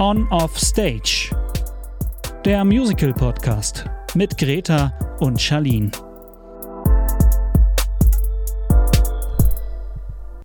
[0.00, 1.34] On Off Stage.
[2.44, 5.90] Der Musical Podcast mit Greta und Charlene.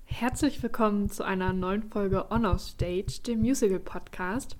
[0.05, 4.57] Herzlich willkommen zu einer neuen Folge On Off Stage, dem Musical Podcast.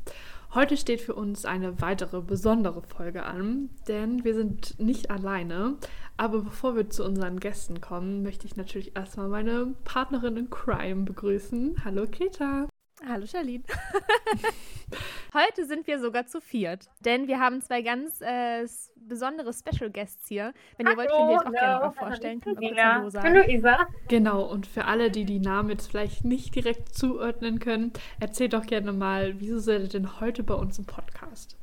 [0.54, 5.74] Heute steht für uns eine weitere besondere Folge an, denn wir sind nicht alleine.
[6.18, 11.02] Aber bevor wir zu unseren Gästen kommen, möchte ich natürlich erstmal meine Partnerin in Crime
[11.02, 11.84] begrüßen.
[11.84, 12.68] Hallo Greta.
[13.06, 13.64] Hallo Charlene.
[15.34, 20.28] Heute sind wir sogar zu viert, denn wir haben zwei ganz äh, besondere Special Guests
[20.28, 20.54] hier.
[20.78, 22.42] Wenn ihr wollt, könnt ihr euch auch gerne mal vorstellen.
[22.46, 23.88] Hallo, Hallo Isa.
[24.08, 28.66] Genau, und für alle, die die Namen jetzt vielleicht nicht direkt zuordnen können, erzählt doch
[28.66, 31.58] gerne mal, wieso seid ihr denn heute bei uns im Podcast?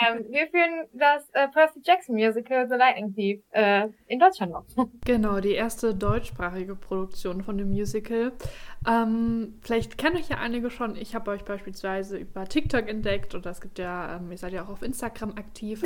[0.00, 4.64] Ähm, wir führen das äh, Percy Jackson Musical The Lightning Thief äh, in Deutschland noch.
[5.04, 8.32] Genau, die erste deutschsprachige Produktion von dem Musical.
[8.88, 10.96] Ähm, vielleicht kennen euch ja einige schon.
[10.96, 14.64] Ich habe euch beispielsweise über TikTok entdeckt oder es gibt ja, ähm, ihr seid ja
[14.64, 15.82] auch auf Instagram aktiv.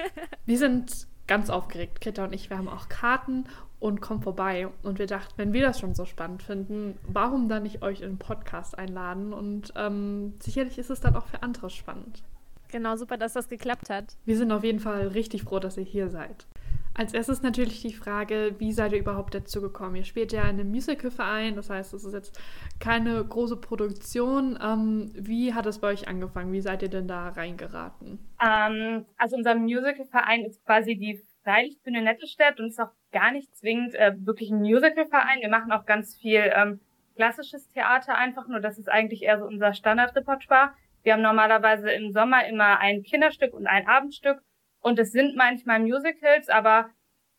[0.46, 2.50] wir sind ganz aufgeregt, Greta und ich.
[2.50, 3.44] Wir haben auch Karten
[3.78, 4.68] und kommen vorbei.
[4.82, 8.10] Und wir dachten, wenn wir das schon so spannend finden, warum dann nicht euch in
[8.10, 9.32] den Podcast einladen?
[9.32, 12.22] Und ähm, sicherlich ist es dann auch für andere spannend.
[12.70, 14.16] Genau, super, dass das geklappt hat.
[14.24, 16.46] Wir sind auf jeden Fall richtig froh, dass ihr hier seid.
[16.92, 19.96] Als erstes natürlich die Frage, wie seid ihr überhaupt dazu gekommen?
[19.96, 22.40] Ihr spielt ja in einem Musicalverein, das heißt, es ist jetzt
[22.80, 24.58] keine große Produktion.
[24.62, 26.52] Ähm, wie hat es bei euch angefangen?
[26.52, 28.18] Wie seid ihr denn da reingeraten?
[28.44, 33.94] Ähm, also unser Musicalverein ist quasi die Freilichtbühne Nettelstedt und ist auch gar nicht zwingend
[33.94, 35.40] äh, wirklich ein Musicalverein.
[35.40, 36.80] Wir machen auch ganz viel ähm,
[37.14, 40.74] klassisches Theater einfach, nur das ist eigentlich eher so unser Standardrepertoire.
[41.02, 44.40] Wir haben normalerweise im Sommer immer ein Kinderstück und ein Abendstück.
[44.80, 46.90] Und es sind manchmal Musicals, aber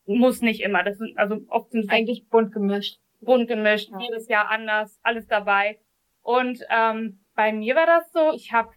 [0.06, 0.84] muss nicht immer.
[0.84, 3.00] Das sind, also oft sind es eigentlich bunt gemischt.
[3.20, 4.00] Bunt gemischt, ja.
[4.00, 5.80] jedes Jahr anders, alles dabei.
[6.22, 8.70] Und ähm, bei mir war das so, ich habe,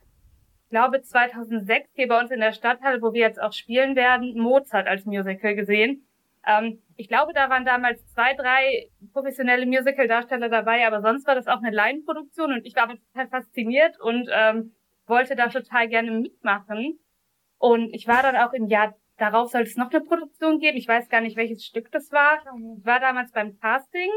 [0.71, 4.87] glaube 2006 hier bei uns in der Stadthalle, wo wir jetzt auch spielen werden, Mozart
[4.87, 6.07] als Musical gesehen.
[6.47, 11.47] Ähm, ich glaube, da waren damals zwei, drei professionelle Musical-Darsteller dabei, aber sonst war das
[11.47, 14.75] auch eine Laienproduktion und ich war total fasziniert und ähm,
[15.07, 16.99] wollte da total gerne mitmachen.
[17.59, 20.77] Und ich war dann auch im Jahr darauf soll es noch eine Produktion geben.
[20.77, 22.39] Ich weiß gar nicht, welches Stück das war.
[22.79, 24.11] Ich war damals beim Casting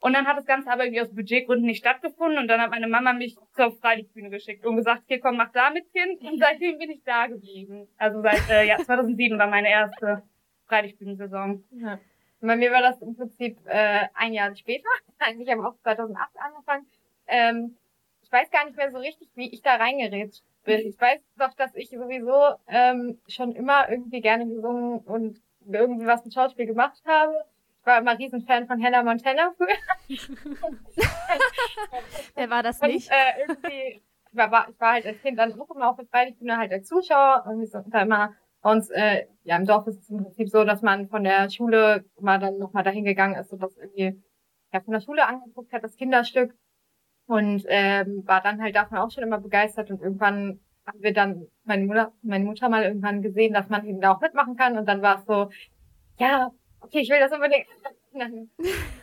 [0.00, 2.88] und dann hat das Ganze aber irgendwie aus Budgetgründen nicht stattgefunden und dann hat meine
[2.88, 6.78] Mama mich zur Freilichtbühne geschickt und gesagt, hier komm, mach da mit Kind und seitdem
[6.78, 7.88] bin ich da geblieben.
[7.98, 10.22] Also seit äh, ja, 2007 war meine erste
[10.72, 11.62] Freilichtbühnensaison.
[11.72, 11.98] Ja.
[12.40, 14.88] Bei mir war das im Prinzip äh, ein Jahr später.
[15.18, 16.86] Eigentlich haben wir auch 2008 angefangen.
[17.26, 17.76] Ähm,
[18.22, 20.80] ich weiß gar nicht mehr so richtig, wie ich da reingeredet bin.
[20.80, 26.24] Ich weiß doch, dass ich sowieso ähm, schon immer irgendwie gerne gesungen und irgendwie was
[26.24, 27.34] mit Schauspiel gemacht habe.
[27.80, 29.76] Ich war immer riesen Fan von Hannah Montana früher.
[32.34, 33.10] Wer war das nicht?
[33.10, 34.02] Und, äh, irgendwie,
[34.32, 36.88] ich war, ich war halt als Kind dann auch immer auf der Freilichtbühne halt als
[36.88, 40.48] Zuschauer und sind da immer bei uns, äh, ja, im Dorf ist es im Prinzip
[40.48, 44.22] so, dass man von der Schule mal dann nochmal dahin gegangen ist und das irgendwie
[44.72, 46.54] ja, von der Schule angeguckt hat, das Kinderstück.
[47.26, 51.46] Und ähm, war dann halt davon auch schon immer begeistert und irgendwann haben wir dann
[51.64, 54.86] meine Mutter, meine Mutter mal irgendwann gesehen, dass man eben da auch mitmachen kann und
[54.86, 55.48] dann war es so,
[56.18, 57.66] ja, okay, ich will das unbedingt.
[58.12, 58.50] dann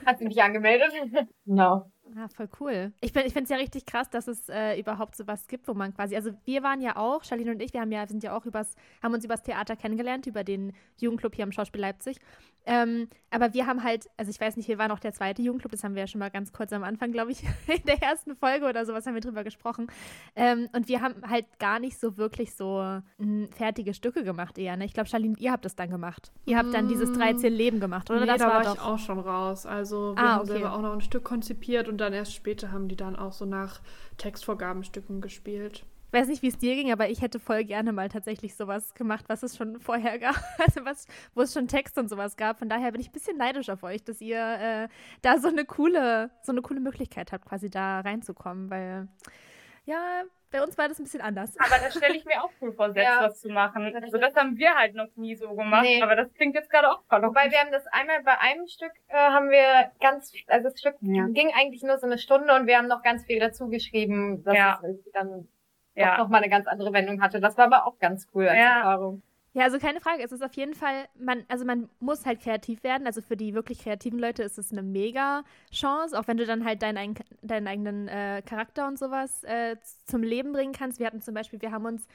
[0.06, 0.92] hat sie mich angemeldet.
[1.46, 1.90] Genau.
[2.16, 2.92] Ah, voll cool.
[3.02, 6.16] Ich, finde es ja richtig krass, dass es äh, überhaupt sowas gibt, wo man quasi,
[6.16, 8.75] also wir waren ja auch, Charlene und ich, wir haben ja, sind ja auch übers,
[9.03, 12.18] haben uns übers Theater kennengelernt, über den Jugendclub hier am Schauspiel Leipzig.
[12.69, 15.72] Ähm, aber wir haben halt, also ich weiß nicht, wir waren auch der zweite Jugendclub,
[15.72, 18.35] das haben wir ja schon mal ganz kurz am Anfang, glaube ich, in der ersten
[18.35, 19.88] Folge oder sowas haben wir drüber gesprochen.
[20.35, 24.59] Ähm, und wir haben halt gar nicht so wirklich so m, hm, fertige Stücke gemacht
[24.59, 24.78] eher.
[24.78, 24.85] Ne?
[24.85, 26.31] Ich glaube, Charlene, ihr habt das dann gemacht.
[26.46, 27.57] Ihr habt dann dieses 13 mm.
[27.57, 28.19] Leben gemacht, oder?
[28.19, 29.66] Nee, das da war, war ich auch schon raus.
[29.66, 30.51] Also wir ah, haben okay.
[30.51, 33.46] selber auch noch ein Stück konzipiert und dann erst später haben die dann auch so
[33.46, 33.81] nach
[34.18, 35.86] Textvorgabenstücken gespielt.
[36.12, 38.96] Ich weiß nicht, wie es dir ging, aber ich hätte voll gerne mal tatsächlich sowas
[38.96, 40.36] gemacht, was es schon vorher gab.
[40.58, 41.06] Also was,
[41.36, 42.57] wo es schon Text und sowas gab.
[42.57, 44.88] Von daher bin ich ein bisschen neidisch auf euch, dass ihr äh,
[45.22, 49.07] da so eine coole, so eine coole Möglichkeit habt, quasi da reinzukommen, weil
[49.86, 51.56] ja, bei uns war das ein bisschen anders.
[51.60, 53.24] Aber da stelle ich mir auch cool vor, selbst ja.
[53.24, 53.95] was zu machen.
[53.95, 56.01] Also das haben wir halt noch nie so gemacht, nee.
[56.01, 57.22] aber das klingt jetzt gerade auch voll.
[57.22, 60.95] Wobei wir haben das einmal bei einem Stück äh, haben wir ganz, also das Stück
[61.01, 61.28] ja.
[61.28, 64.56] ging eigentlich nur so eine Stunde und wir haben noch ganz viel dazu geschrieben, dass
[64.56, 64.81] ja.
[64.84, 65.48] es dann
[66.06, 66.18] ja.
[66.18, 67.40] noch mal eine ganz andere Wendung hatte.
[67.40, 68.78] Das war aber auch ganz cool als ja.
[68.78, 69.22] Erfahrung.
[69.54, 70.24] Ja, also keine Frage.
[70.24, 73.07] Es ist auf jeden Fall, man, also man muss halt kreativ werden.
[73.07, 76.66] Also für die wirklich kreativen Leute ist es eine mega Chance, auch wenn du dann
[76.66, 81.00] halt deinen, deinen eigenen äh, Charakter und sowas äh, zum Leben bringen kannst.
[81.00, 82.07] Wir hatten zum Beispiel, wir haben uns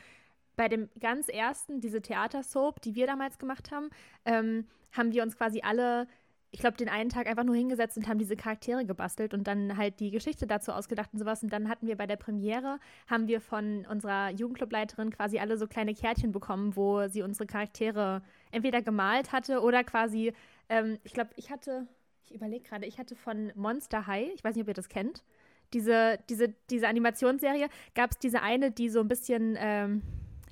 [0.57, 3.91] bei dem ganz ersten, diese Theatersoap, die wir damals gemacht haben,
[4.25, 6.07] ähm, haben wir uns quasi alle
[6.55, 9.77] ich glaube, den einen Tag einfach nur hingesetzt und haben diese Charaktere gebastelt und dann
[9.77, 11.43] halt die Geschichte dazu ausgedacht und sowas.
[11.43, 12.79] Und dann hatten wir bei der Premiere,
[13.09, 18.23] haben wir von unserer Jugendclubleiterin quasi alle so kleine Kärtchen bekommen, wo sie unsere Charaktere
[18.53, 20.33] entweder gemalt hatte oder quasi,
[20.69, 21.89] ähm, ich glaube, ich hatte,
[22.23, 25.25] ich überlege gerade, ich hatte von Monster High, ich weiß nicht, ob ihr das kennt,
[25.73, 30.03] diese, diese, diese Animationsserie, gab es diese eine, die so ein bisschen, ähm,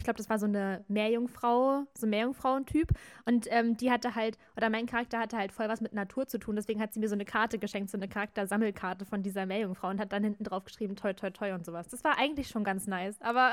[0.03, 2.89] ich glaube, das war so eine Meerjungfrau, so ein Meerjungfrauentyp.
[3.25, 6.39] Und ähm, die hatte halt, oder mein Charakter hatte halt voll was mit Natur zu
[6.39, 6.57] tun.
[6.57, 10.01] Deswegen hat sie mir so eine Karte geschenkt, so eine Charaktersammelkarte von dieser Meerjungfrau und
[10.01, 11.87] hat dann hinten drauf geschrieben, toi, toi, toi und sowas.
[11.87, 13.15] Das war eigentlich schon ganz nice.
[13.21, 13.53] Aber,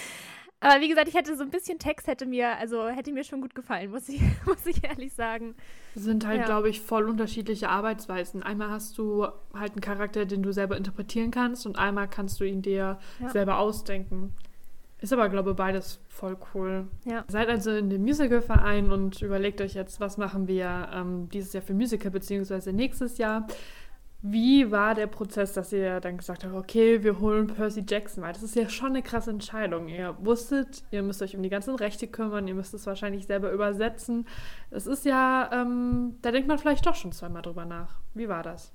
[0.60, 3.40] aber wie gesagt, ich hätte so ein bisschen Text, hätte mir, also hätte mir schon
[3.40, 5.54] gut gefallen, muss ich, muss ich ehrlich sagen.
[5.94, 6.44] Das sind halt, Ja.
[6.44, 8.42] glaube ich, voll unterschiedliche Arbeitsweisen.
[8.42, 12.44] Einmal hast du halt einen Charakter, den du selber interpretieren kannst und einmal kannst du
[12.44, 13.28] ihn dir Ja.
[13.30, 14.34] selber ausdenken.
[15.00, 16.88] Ist aber, glaube ich, beides voll cool.
[17.04, 17.24] Ja.
[17.28, 21.62] Seid also in dem Musical-Verein und überlegt euch jetzt, was machen wir ähm, dieses Jahr
[21.62, 23.46] für Musical, beziehungsweise nächstes Jahr.
[24.20, 28.32] Wie war der Prozess, dass ihr dann gesagt habt, okay, wir holen Percy Jackson, weil
[28.32, 29.86] das ist ja schon eine krasse Entscheidung.
[29.86, 33.52] Ihr wusstet, ihr müsst euch um die ganzen Rechte kümmern, ihr müsst es wahrscheinlich selber
[33.52, 34.26] übersetzen.
[34.70, 38.00] Es ist ja, ähm, da denkt man vielleicht doch schon zweimal drüber nach.
[38.14, 38.72] Wie war das?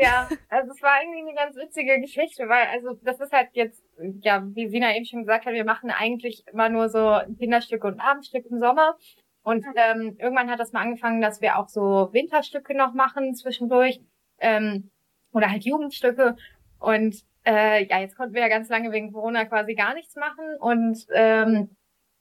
[0.00, 3.84] Ja, also es war irgendwie eine ganz witzige Geschichte, weil also das ist halt jetzt,
[4.22, 8.00] ja, wie Sina eben schon gesagt hat, wir machen eigentlich immer nur so Kinderstücke und
[8.00, 8.96] Abendstücke im Sommer.
[9.42, 14.00] Und ähm, irgendwann hat das mal angefangen, dass wir auch so Winterstücke noch machen zwischendurch.
[14.38, 14.90] Ähm,
[15.32, 16.36] oder halt Jugendstücke.
[16.78, 20.56] Und äh, ja, jetzt konnten wir ja ganz lange wegen Corona quasi gar nichts machen.
[20.60, 21.76] Und ähm,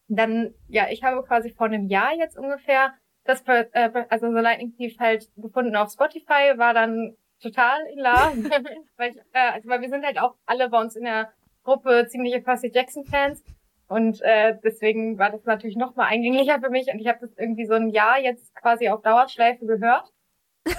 [0.08, 2.94] dann, ja, ich habe quasi vor einem Jahr jetzt ungefähr
[3.24, 8.50] das, äh, also so Lightning Thief halt gefunden auf Spotify, war dann total in love.
[8.97, 11.31] weil, ich, äh, also, weil wir sind halt auch alle bei uns in der
[11.63, 13.44] Gruppe ziemliche Percy Jackson Fans.
[13.88, 16.88] Und äh, deswegen war das natürlich noch mal eingänglicher für mich.
[16.94, 20.09] Und ich habe das irgendwie so ein Jahr jetzt quasi auf Dauerschleife gehört.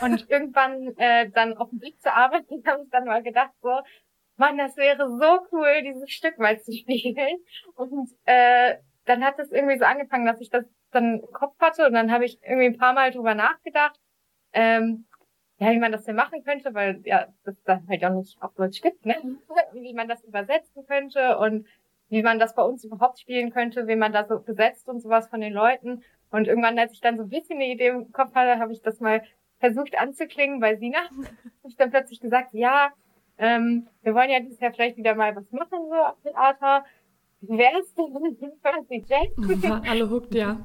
[0.02, 3.80] Und irgendwann äh, dann auf dem Weg zur Arbeit habe ich dann mal gedacht, so,
[4.36, 7.38] Mann, das wäre so cool, dieses Stück mal zu spielen.
[7.74, 11.86] Und äh, dann hat es irgendwie so angefangen, dass ich das dann im Kopf hatte.
[11.86, 13.98] Und dann habe ich irgendwie ein paar Mal drüber nachgedacht.
[14.52, 15.06] Ähm,
[15.60, 18.54] ja, wie man das denn machen könnte, weil ja, das dann halt auch nicht auf
[18.54, 19.14] Deutsch gibt, ne?
[19.74, 21.66] Wie man das übersetzen könnte und
[22.08, 25.28] wie man das bei uns überhaupt spielen könnte, wie man da so besetzt und sowas
[25.28, 26.02] von den Leuten.
[26.30, 28.80] Und irgendwann, als ich dann so ein bisschen eine Idee im Kopf hatte, habe ich
[28.80, 29.22] das mal
[29.58, 30.98] versucht anzuklingen bei Sina.
[31.62, 32.92] Hab ich dann plötzlich gesagt, ja,
[33.38, 36.84] ähm, wir wollen ja dieses Jahr vielleicht wieder mal was machen, so auf Theater.
[37.42, 39.82] Wie wär's denn Percy Jackson?
[39.86, 40.58] Alle hooked, ja.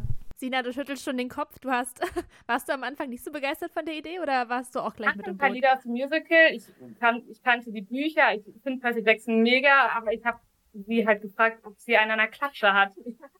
[0.45, 1.57] Sina, du schüttelst schon den Kopf.
[1.57, 1.99] Du hast,
[2.45, 5.15] warst du am Anfang nicht so begeistert von der Idee oder warst du auch gleich
[5.15, 5.55] mit paar Boot?
[5.55, 6.53] Lieder aus dem Musical.
[6.53, 6.65] Ich,
[6.99, 8.35] kan ich kannte die Bücher.
[8.35, 10.39] Ich finde Percy Jackson mega, aber ich habe
[10.73, 12.91] sie halt gefragt, ob sie einen an der Klatsche hat.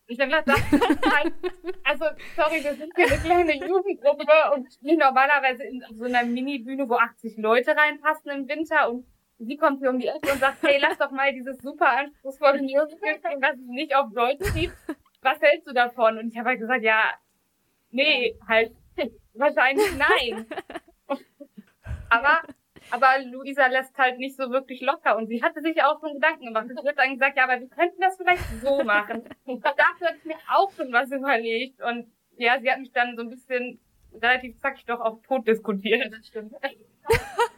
[0.08, 0.48] Ich habe gedacht,
[1.84, 2.06] also
[2.36, 4.26] sorry, wir sind hier eine kleine Jugendgruppe
[4.56, 9.06] und spielen normalerweise in so einer Mini-Bühne, wo 80 Leute reinpassen im Winter und
[9.38, 12.64] sie kommt hier um die Ecke und sagt, hey, lass doch mal dieses super anspruchsvolle
[12.64, 14.74] Musical was es nicht auf Deutsch gibt.
[15.26, 16.20] Was hältst du davon?
[16.20, 17.02] Und ich habe halt gesagt, ja,
[17.90, 18.76] nee, halt
[19.34, 20.46] wahrscheinlich nein.
[22.10, 22.44] aber
[22.92, 26.46] aber Luisa lässt halt nicht so wirklich locker und sie hatte sich auch schon Gedanken
[26.46, 26.68] gemacht.
[26.68, 29.24] Sie hat dann gesagt, ja, aber wir könnten das vielleicht so machen.
[29.46, 32.08] Und dafür hatte ich mir auch schon was überlegt und
[32.38, 33.80] ja, sie hat mich dann so ein bisschen
[34.22, 36.14] relativ zackig doch auf tot diskutiert.
[36.14, 36.54] Das stimmt.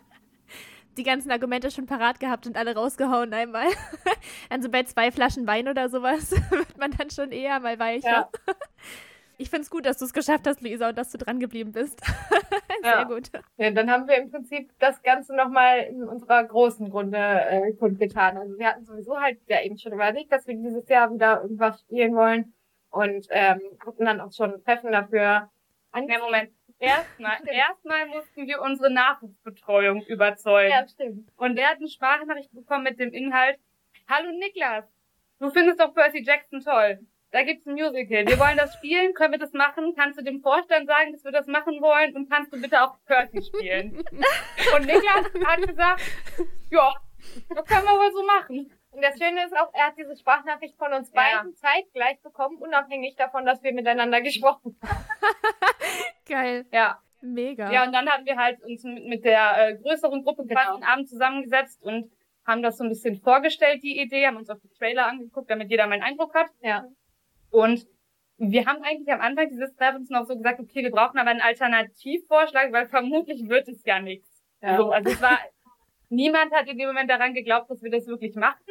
[0.98, 3.68] Die ganzen Argumente schon parat gehabt und alle rausgehauen einmal.
[4.50, 8.10] also bei zwei Flaschen Wein oder sowas wird man dann schon eher mal weicher.
[8.10, 8.30] Ja.
[9.39, 11.72] Ich finde es gut, dass du es geschafft hast, Luisa, und dass du dran geblieben
[11.72, 12.01] bist.
[12.82, 13.04] Sehr Ja.
[13.04, 13.30] gut.
[13.58, 18.36] Ja, dann haben wir im Prinzip das Ganze nochmal in unserer großen Runde äh, kundgetan.
[18.36, 21.82] Also wir hatten sowieso halt ja eben schon überlegt, dass wir dieses Jahr wieder irgendwas
[21.82, 22.56] spielen wollen
[22.89, 25.20] und ähm, hatten dann auch schon ein Treffen dafür.
[25.94, 26.50] Ja, Moment.
[26.80, 30.70] Erstmal, erstmal mussten wir unsere Nachwuchsbetreuung überzeugen.
[30.72, 31.30] Ja, stimmt.
[31.36, 33.58] Und der hat eine Sprachnachricht bekommen mit dem Inhalt,
[34.08, 34.86] Hallo Niklas,
[35.40, 37.00] du findest doch Percy Jackson toll.
[37.32, 38.26] Da gibt's ein Musical.
[38.26, 39.14] Wir wollen das spielen.
[39.14, 39.94] Können wir das machen?
[39.98, 42.16] Kannst du dem Vorstand sagen, dass wir das machen wollen?
[42.16, 43.98] Und kannst du bitte auch Percy spielen?
[44.76, 46.02] Und Niklas hat gesagt,
[46.72, 46.94] ja,
[47.54, 48.72] das können wir wohl so machen.
[48.92, 51.22] Und das Schöne ist auch, er hat diese Sprachnachricht von uns Ja.
[51.22, 55.06] beiden zeitgleich bekommen, unabhängig davon, dass wir miteinander gesprochen haben.
[56.28, 56.66] Geil.
[56.72, 57.00] Ja.
[57.22, 57.72] Mega.
[57.72, 60.62] Ja, und dann haben wir halt uns mit, mit der äh, größeren Gruppe Genau.
[60.62, 62.12] quasi Abend zusammengesetzt und
[62.46, 65.70] haben das so ein bisschen vorgestellt, die Idee, haben uns auch die Trailer angeguckt, damit
[65.70, 66.48] jeder mal einen Eindruck hat.
[66.62, 66.86] Ja.
[67.50, 67.88] Und
[68.38, 71.42] wir haben eigentlich am Anfang dieses Treffens noch so gesagt, okay, wir brauchen aber einen
[71.42, 74.46] Alternativvorschlag, weil vermutlich wird es ja nichts.
[74.62, 74.78] Ja.
[74.78, 75.40] So, also es war,
[76.10, 78.62] niemand hat in dem Moment daran geglaubt, dass wir das wirklich machen.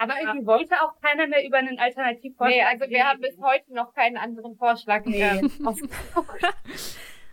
[0.00, 2.56] Aber irgendwie wollte auch keiner mehr über einen Alternativvorschlag.
[2.56, 5.22] Nee, also wir haben bis heute noch keinen anderen Vorschlag Nee.
[5.64, 6.40] ausgesucht.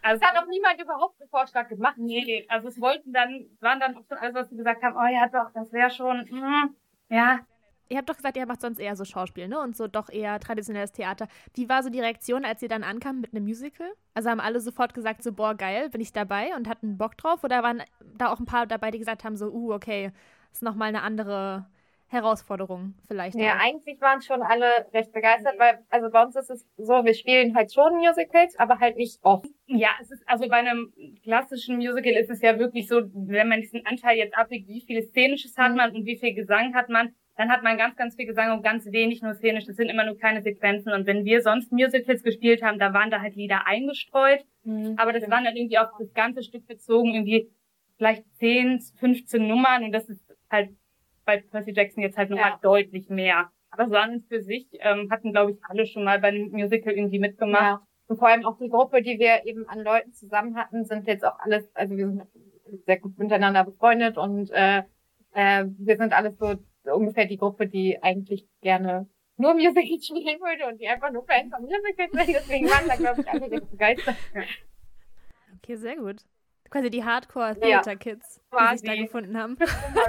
[0.01, 1.97] Also es hat auch niemand überhaupt einen Vorschlag gemacht.
[1.97, 5.07] Nee, also es wollten dann, waren dann auch schon alles, was sie gesagt haben, oh
[5.07, 6.75] ja doch, das wäre schon, mm,
[7.09, 7.39] ja.
[7.87, 9.61] Ihr habt doch gesagt, ihr macht sonst eher so Schauspiel, ne?
[9.61, 11.29] Und so doch eher traditionelles Theater.
[11.53, 13.89] Wie war so die Reaktion, als ihr dann ankam mit einem Musical?
[14.13, 17.45] Also haben alle sofort gesagt, so, boah, geil, bin ich dabei und hatten Bock drauf?
[17.45, 17.81] Oder waren
[18.17, 20.11] da auch ein paar dabei, die gesagt haben, so, uh, okay,
[20.51, 21.65] ist nochmal eine andere
[22.09, 23.35] Herausforderung vielleicht.
[23.35, 23.59] Ja, auch.
[23.59, 27.55] eigentlich waren schon alle recht begeistert, weil, also bei uns ist es so, wir spielen
[27.55, 29.47] halt schon Musicals, aber halt nicht oft.
[29.65, 33.59] Ja, es ist, also bei einem klassischen Musical ist es ja wirklich so, wenn man
[33.59, 35.77] diesen Anteil jetzt abwiegt, wie viel Szenisches hat mhm.
[35.77, 38.63] man und wie viel Gesang hat man, dann hat man ganz, ganz viel Gesang und
[38.63, 39.65] ganz wenig nur szenisch.
[39.65, 40.91] Das sind immer nur kleine Sequenzen.
[40.91, 44.43] Und wenn wir sonst Musicals gespielt haben, da waren da halt Lieder eingestreut.
[44.63, 44.95] Mhm.
[44.97, 47.51] Aber das waren dann irgendwie auf das ganze Stück bezogen, irgendwie
[47.97, 49.83] vielleicht 10, 15 Nummern.
[49.83, 50.71] Und das ist halt
[51.27, 52.59] bei Percy Jackson jetzt halt nochmal ja.
[52.63, 53.51] deutlich mehr.
[53.69, 56.49] Aber so an und für sich ähm, hatten, glaube ich, alle schon mal bei einem
[56.51, 57.61] Musical irgendwie mitgemacht.
[57.61, 57.87] Ja.
[58.07, 61.25] Und vor allem auch die Gruppe, die wir eben an Leuten zusammen hatten, sind jetzt
[61.25, 62.23] auch alles, also wir sind
[62.85, 64.83] sehr gut miteinander befreundet und äh,
[65.33, 66.55] äh, wir sind alles so
[66.91, 71.53] ungefähr die Gruppe, die eigentlich gerne nur Musical spielen würde und die einfach nur Fans
[71.53, 72.35] von Musicals sind.
[72.35, 74.15] Deswegen waren da, glaube ich, alle begeistert.
[75.57, 76.23] Okay, sehr gut.
[76.69, 79.57] Quasi die Hardcore-Theater-Kids, ja, die sich da gefunden haben.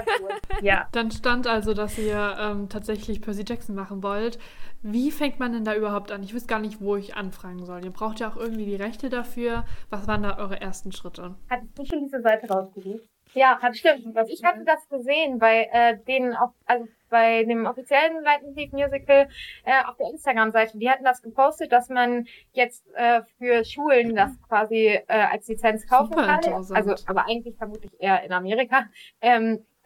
[0.61, 0.87] ja.
[0.91, 4.39] Dann stand also, dass ihr ähm, tatsächlich Percy Jackson machen wollt.
[4.81, 6.23] Wie fängt man denn da überhaupt an?
[6.23, 7.83] Ich wüsste gar nicht, wo ich anfangen soll.
[7.83, 9.65] Ihr braucht ja auch irgendwie die Rechte dafür.
[9.89, 11.35] Was waren da eure ersten Schritte?
[11.49, 13.07] Hattest du schon diese Seite rausgesucht?
[13.39, 14.17] Ja, hat stimmt.
[14.27, 19.29] Ich hatte das gesehen bei äh, denen auf, also bei dem offiziellen Leitmotiv Musical
[19.63, 20.77] äh, auf der Instagram-Seite.
[20.77, 25.87] Die hatten das gepostet, dass man jetzt äh, für Schulen das quasi äh, als Lizenz
[25.87, 26.43] kaufen kann.
[26.73, 28.87] Also, aber eigentlich vermutlich eher in Amerika.
[29.21, 29.65] Ähm,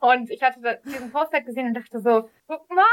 [0.00, 2.84] und ich hatte diesen Post halt gesehen und dachte so, guck mal,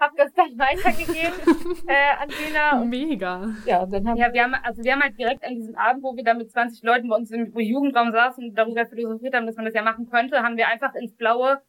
[0.00, 2.84] hab das dann weitergegeben äh, an Dina.
[2.84, 3.54] Mega.
[3.66, 6.16] Ja, dann haben ja, wir haben also wir haben halt direkt an diesem Abend, wo
[6.16, 9.56] wir da mit 20 Leuten bei uns im Jugendraum saßen und darüber philosophiert haben, dass
[9.56, 11.60] man das ja machen könnte, haben wir einfach ins Blaue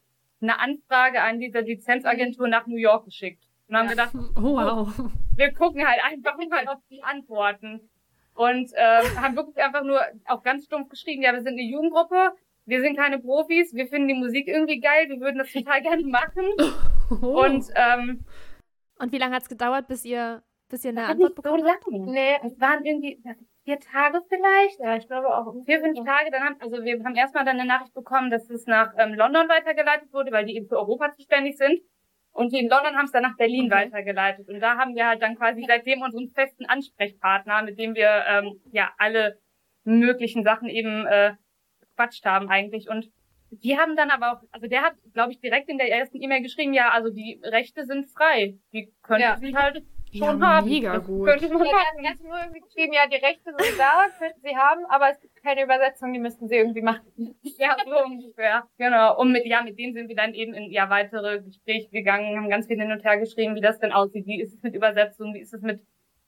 [0.41, 3.43] eine Anfrage an diese Lizenzagentur nach New York geschickt.
[3.67, 3.91] Und haben ja.
[3.91, 5.11] gedacht, oh, wow.
[5.35, 7.89] wir gucken halt einfach mal auf die Antworten.
[8.33, 12.31] Und äh, haben wirklich einfach nur auch ganz stumpf geschrieben, ja, wir sind eine Jugendgruppe,
[12.65, 16.05] wir sind keine Profis, wir finden die Musik irgendwie geil, wir würden das total gerne
[16.05, 16.45] machen.
[17.21, 17.43] Oh.
[17.43, 18.25] Und ähm,
[18.99, 21.83] und wie lange hat es gedauert, bis ihr bis ihr eine Antwort bekommen habt?
[21.83, 23.21] So nee, es waren irgendwie
[23.63, 24.79] vier Tage vielleicht.
[24.79, 25.53] Ja, ich glaube auch.
[25.65, 26.31] Vier, fünf Tage.
[26.31, 29.49] Dann haben, also wir haben erstmal dann eine Nachricht bekommen, dass es nach ähm, London
[29.49, 31.79] weitergeleitet wurde, weil die eben für Europa zuständig sind.
[32.33, 33.85] Und die in London haben es dann nach Berlin okay.
[33.85, 34.47] weitergeleitet.
[34.47, 38.61] Und da haben wir halt dann quasi seitdem unseren festen Ansprechpartner, mit dem wir ähm,
[38.71, 39.37] ja alle
[39.83, 41.33] möglichen Sachen eben äh,
[41.95, 42.89] gequatscht haben eigentlich.
[42.89, 43.11] Und
[43.51, 46.41] die haben dann aber auch, also der hat, glaube ich, direkt in der ersten E-Mail
[46.41, 48.57] geschrieben, ja, also die Rechte sind frei.
[48.71, 49.37] Die können ja.
[49.37, 49.83] sie halt
[50.13, 50.69] schon ja, haben.
[50.69, 51.27] Mega gut.
[51.27, 54.55] Könnte man ja, die hatten nur irgendwie geschrieben, ja, die Rechte sind da, könnten sie
[54.55, 57.35] haben, aber es gibt keine Übersetzung, die müssten sie irgendwie machen.
[57.57, 58.67] ja, so ungefähr.
[58.77, 59.19] Genau.
[59.19, 62.49] Und mit, ja, mit denen sind wir dann eben in ja weitere Gespräche gegangen, haben
[62.49, 65.33] ganz viel hin und her geschrieben, wie das denn aussieht, wie ist es mit Übersetzung,
[65.33, 65.81] wie ist es mit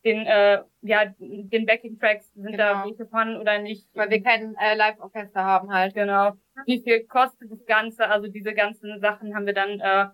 [0.03, 2.57] den, äh, ja, den Backing-Tracks, sind genau.
[2.57, 3.87] da welche von oder nicht.
[3.93, 5.93] Weil wir kein äh, Live-Orchester haben halt.
[5.93, 6.33] Genau.
[6.65, 8.09] Wie viel kostet das Ganze?
[8.09, 10.07] Also diese ganzen Sachen haben wir dann, äh,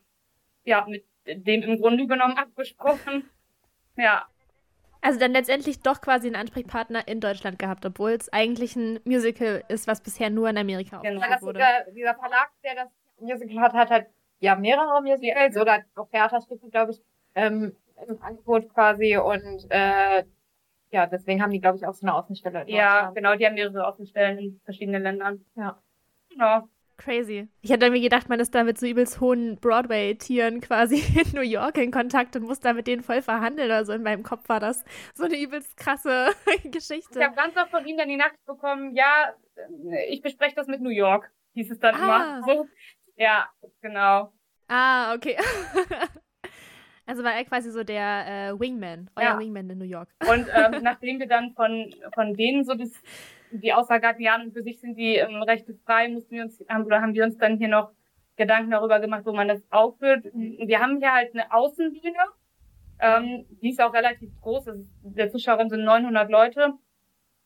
[0.66, 3.30] ja, mit dem im Grunde genommen abgesprochen.
[3.96, 4.26] Ja.
[5.02, 9.62] Also dann letztendlich doch quasi einen Ansprechpartner in Deutschland gehabt, obwohl es eigentlich ein Musical
[9.68, 11.20] ist, was bisher nur in Amerika genau.
[11.20, 11.60] aufgeführt wurde.
[11.60, 14.08] Dieser, dieser Verlag, der das Musical hat, hat halt
[14.40, 15.62] ja mehrere Musicals ja.
[15.62, 17.02] oder auch Theaterstücke, glaube ich,
[17.36, 17.76] ähm,
[18.08, 20.24] im Angebot quasi und äh,
[20.92, 22.66] ja, deswegen haben die, glaube ich, auch so eine Außenstelle.
[22.68, 25.46] Ja, genau, die haben mehrere Außenstellen in verschiedenen Ländern.
[25.56, 25.82] Ja.
[26.30, 26.68] Genau.
[26.98, 27.48] Crazy.
[27.62, 31.42] Ich hätte mir gedacht, man ist da mit so übelst hohen Broadway-Tieren quasi in New
[31.42, 33.94] York in Kontakt und muss da mit denen voll verhandeln oder so.
[33.94, 36.30] In meinem Kopf war das so eine übelst krasse
[36.66, 37.20] Geschichte.
[37.20, 39.34] Ich habe ganz oft von ihm dann die Nacht bekommen, ja,
[40.10, 42.04] ich bespreche das mit New York, hieß es dann ah.
[42.04, 42.44] immer.
[42.46, 42.68] So.
[43.16, 43.50] Ja,
[43.82, 44.34] genau.
[44.68, 45.38] Ah, okay.
[47.10, 49.40] Also war er quasi so der äh, Wingman, euer ja.
[49.40, 50.10] Wingman in New York.
[50.32, 52.92] Und ähm, nachdem wir dann von, von denen so das,
[53.50, 56.86] die Aussage hatten, ja, für sich sind die ähm, Rechte frei, mussten wir uns, haben,
[56.86, 57.92] oder haben wir uns dann hier noch
[58.36, 60.26] Gedanken darüber gemacht, wo man das aufführt.
[60.34, 62.14] Wir haben hier halt eine Außenbühne,
[63.00, 66.74] ähm, die ist auch relativ groß, ist, der Zuschauerraum sind 900 Leute.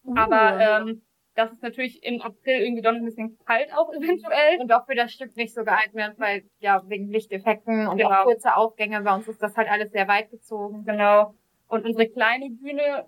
[0.03, 0.13] Uh.
[0.17, 1.01] Aber ähm,
[1.35, 4.59] das ist natürlich im April irgendwie doch ein bisschen kalt auch eventuell.
[4.59, 8.11] Und auch für das Stück nicht so geeignet, weil ja wegen Lichteffekten und genau.
[8.11, 10.83] auch kurze Aufgänge bei uns ist das halt alles sehr weit gezogen.
[10.85, 11.33] Genau.
[11.67, 13.07] Und unsere kleine Bühne,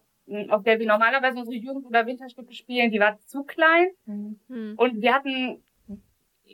[0.50, 3.89] auf der wir normalerweise unsere Jugend- oder Winterstücke spielen, die war zu klein.
[4.05, 4.74] Mhm.
[4.77, 5.63] Und wir hatten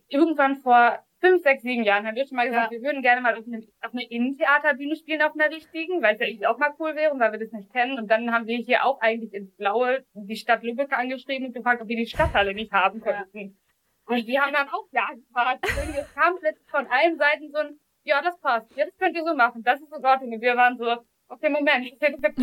[0.09, 2.77] irgendwann vor fünf, sechs, sieben Jahren haben wir schon mal gesagt, ja.
[2.77, 6.19] wir würden gerne mal auf eine, auf eine Innentheaterbühne spielen, auf einer richtigen, weil es
[6.19, 7.97] ja irgendwie auch mal cool wäre, weil wir das nicht kennen.
[7.97, 11.81] Und dann haben wir hier auch eigentlich ins Blaue die Stadt Lübeck angeschrieben und gefragt,
[11.81, 13.39] ob wir die Stadthalle nicht haben könnten.
[13.39, 14.15] Ja.
[14.15, 15.65] Und die haben dann auch ja gefragt.
[15.65, 19.15] Und es kam plötzlich von allen Seiten so ein, ja, das passt, ja, das könnt
[19.15, 20.33] ihr so machen, das ist in Ordnung.
[20.33, 20.97] Und wir waren so,
[21.27, 22.33] okay, Moment, ich hätte gerade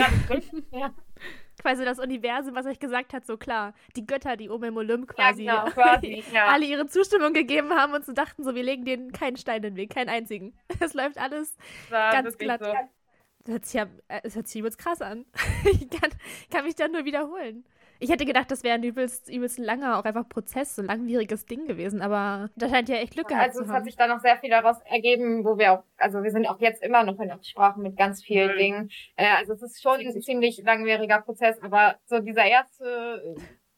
[0.70, 0.94] ja
[1.62, 3.74] quasi das Universum, was euch gesagt hat, so klar.
[3.96, 6.46] Die Götter, die oben im Olymp quasi, ja, genau, quasi ja.
[6.46, 9.62] alle ihre Zustimmung gegeben haben und so dachten, so, wir legen denen keinen Stein in
[9.62, 10.54] den Weg, keinen einzigen.
[10.80, 11.56] Es läuft alles
[11.90, 12.60] ganz glatt.
[12.64, 12.72] So.
[13.44, 15.24] Das hört sich ja, äh, es hört sich übelst krass an.
[15.64, 16.10] ich kann,
[16.50, 17.64] kann mich dann nur wiederholen.
[18.00, 21.46] Ich hätte gedacht, das wäre ein übelst, übelst langer, auch einfach Prozess, so ein langwieriges
[21.46, 23.70] Ding gewesen, aber da scheint ja echt Glück gehabt also zu haben.
[23.70, 26.30] Also es hat sich da noch sehr viel daraus ergeben, wo wir auch, also wir
[26.30, 28.58] sind auch jetzt immer noch in Absprache mit ganz vielen mhm.
[28.58, 28.90] Dingen.
[29.16, 33.36] Äh, also es ist schon ein ziemlich langwieriger Prozess, aber so dieser erste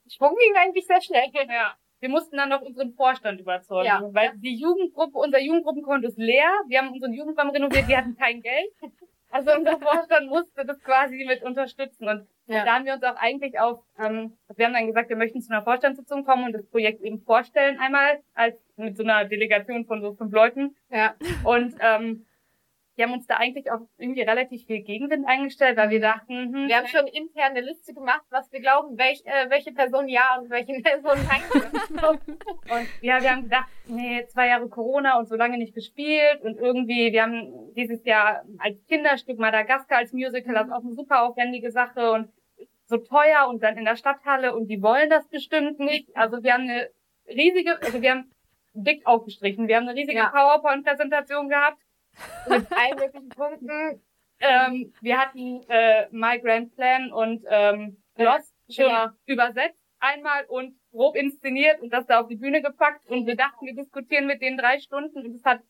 [0.08, 1.30] Schwung ging eigentlich sehr schnell.
[1.32, 1.74] Ja.
[2.00, 4.02] Wir mussten dann noch unseren Vorstand überzeugen, ja.
[4.12, 6.50] weil die Jugendgruppe, unser Jugendgruppenkonto ist leer.
[6.66, 8.72] Wir haben unseren Jugendraum renoviert, wir hatten kein Geld.
[9.30, 12.08] Also unser Vorstand musste das quasi mit unterstützen.
[12.08, 12.64] Und ja.
[12.64, 15.52] da haben wir uns auch eigentlich auf, ähm, wir haben dann gesagt, wir möchten zu
[15.52, 20.00] einer Vorstandssitzung kommen und das Projekt eben vorstellen einmal, als mit so einer Delegation von
[20.00, 20.76] so fünf Leuten.
[20.90, 21.14] Ja.
[21.44, 22.26] Und ähm,
[23.00, 26.02] wir haben uns da eigentlich auch irgendwie relativ viel Gegenwind eingestellt, weil wir mhm.
[26.02, 29.72] dachten, hm, wir haben schon intern eine Liste gemacht, was wir glauben, welch, äh, welche
[29.72, 32.20] Person ja und welche Person nein.
[32.70, 36.58] und ja, wir haben gedacht, nee, zwei Jahre Corona und so lange nicht gespielt und
[36.58, 41.22] irgendwie, wir haben dieses Jahr als Kinderstück Madagaskar als Musical, das ist auch eine super
[41.22, 42.28] aufwendige Sache und
[42.90, 46.14] so teuer und dann in der Stadthalle und die wollen das bestimmt nicht.
[46.16, 46.90] Also wir haben eine
[47.26, 48.30] riesige, also wir haben
[48.74, 50.28] dick aufgestrichen, wir haben eine riesige ja.
[50.28, 51.78] PowerPoint-Präsentation gehabt
[52.48, 54.02] mit allen möglichen Punkten.
[54.40, 59.14] Ähm, wir hatten äh, My Grand Plan und ähm, Lost schon ja.
[59.26, 63.66] übersetzt einmal und grob inszeniert und das da auf die Bühne gepackt und wir dachten,
[63.66, 65.60] wir diskutieren mit denen drei Stunden und es hat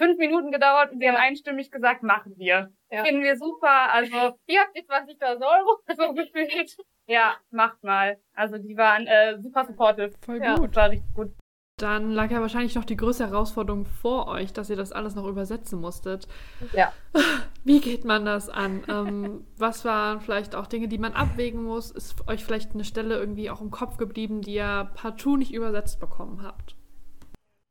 [0.00, 2.72] fünf Minuten gedauert und wir haben einstimmig gesagt, machen wir.
[2.90, 3.04] Ja.
[3.04, 4.16] Finden wir super, also
[4.46, 6.76] ihr habt jetzt 20.000 Euro so gefühlt.
[7.06, 8.18] Ja, macht mal.
[8.34, 10.12] Also die waren äh, super supportive.
[10.24, 10.74] Voll gut.
[10.74, 11.32] Ja, war richtig gut.
[11.76, 15.26] Dann lag ja wahrscheinlich noch die größte Herausforderung vor euch, dass ihr das alles noch
[15.26, 16.28] übersetzen musstet.
[16.72, 16.92] Ja.
[17.64, 18.84] Wie geht man das an?
[18.88, 21.90] ähm, was waren vielleicht auch Dinge, die man abwägen muss?
[21.90, 26.00] Ist euch vielleicht eine Stelle irgendwie auch im Kopf geblieben, die ihr partout nicht übersetzt
[26.00, 26.76] bekommen habt?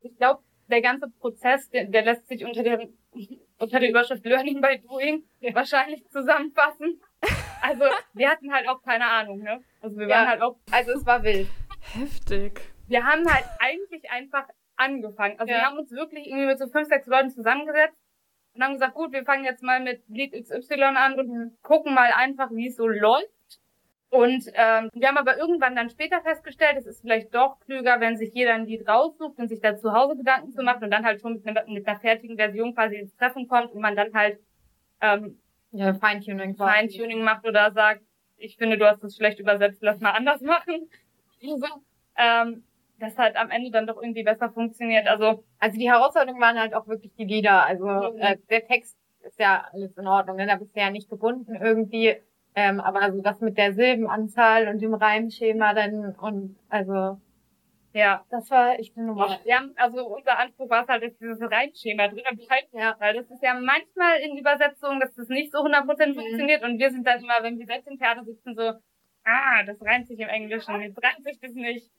[0.02, 2.88] Ich glaube, der ganze Prozess, der, der, lässt sich unter der,
[3.58, 7.02] unter der Überschrift Learning by Doing wahrscheinlich zusammenfassen.
[7.62, 9.62] Also, wir hatten halt auch keine Ahnung, ne?
[9.82, 11.50] Also, wir waren halt auch, also es war wild.
[11.94, 15.40] Heftig wir haben halt eigentlich einfach angefangen.
[15.40, 15.60] Also ja.
[15.60, 17.98] wir haben uns wirklich irgendwie mit so fünf, sechs Leuten zusammengesetzt
[18.54, 22.12] und haben gesagt, gut, wir fangen jetzt mal mit Lied XY an und gucken mal
[22.12, 23.30] einfach, wie es so läuft.
[24.10, 28.18] Und ähm, wir haben aber irgendwann dann später festgestellt, es ist vielleicht doch klüger, wenn
[28.18, 31.06] sich jeder ein Lied raussucht und sich da zu Hause Gedanken zu machen und dann
[31.06, 34.14] halt schon mit einer, mit einer fertigen Version quasi ins Treffen kommt und man dann
[34.14, 34.40] halt
[35.02, 35.40] ähm,
[35.72, 38.02] ja, Feintuning, Feintuning macht oder sagt,
[38.38, 40.90] ich finde, du hast es schlecht übersetzt, lass mal anders machen.
[42.18, 42.64] ähm,
[43.00, 45.08] das halt am Ende dann doch irgendwie besser funktioniert.
[45.08, 47.66] Also, also die Herausforderungen waren halt auch wirklich die Lieder.
[47.66, 48.20] Also mhm.
[48.20, 50.48] äh, der Text ist ja alles in Ordnung, ne?
[50.48, 52.18] da bist du ja nicht gebunden irgendwie.
[52.56, 57.20] Ähm, aber also das mit der Silbenanzahl und dem Reimschema dann und also
[57.92, 59.40] ja, das war echt eine Nummer.
[59.46, 62.72] Ja, also unser Anspruch war es halt, dass dieses Reimschema drin bleibt.
[62.72, 62.96] Ja.
[63.00, 66.14] Weil das ist ja manchmal in Übersetzungen, dass das nicht so 100% mhm.
[66.14, 68.74] funktioniert und wir sind dann immer, wenn wir selbst im Theater sitzen, so,
[69.24, 71.90] ah, das reimt sich im Englischen, jetzt reimt sich das nicht.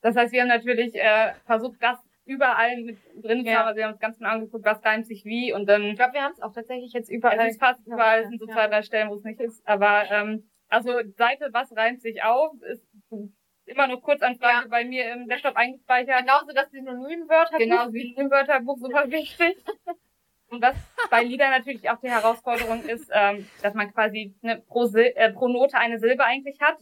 [0.00, 3.60] Das heißt, wir haben natürlich äh, versucht, das überall mit drin ja.
[3.60, 3.68] haben.
[3.68, 5.82] Also wir haben uns ganz genau angeguckt, was reimt sich wie und dann.
[5.84, 7.38] Ich glaube, wir haben es auch tatsächlich jetzt überall.
[7.38, 9.66] Es ist fast überall, es sind so zwei, drei Stellen, wo es nicht ist.
[9.66, 12.84] Aber ähm, also Seite, was reimt sich auf, ist
[13.66, 14.68] immer noch Kurzanfrage ja.
[14.68, 16.20] bei mir im Desktop eingespeichert.
[16.20, 17.58] Genauso das Synonymwörterbuch.
[17.58, 19.56] Genau, Synonymwörterbuch, super wichtig.
[20.48, 20.76] Und was
[21.10, 25.32] bei Liedern natürlich auch die Herausforderung ist, ähm, dass man quasi eine, pro, Sil äh,
[25.32, 26.78] pro Note eine Silbe eigentlich hat.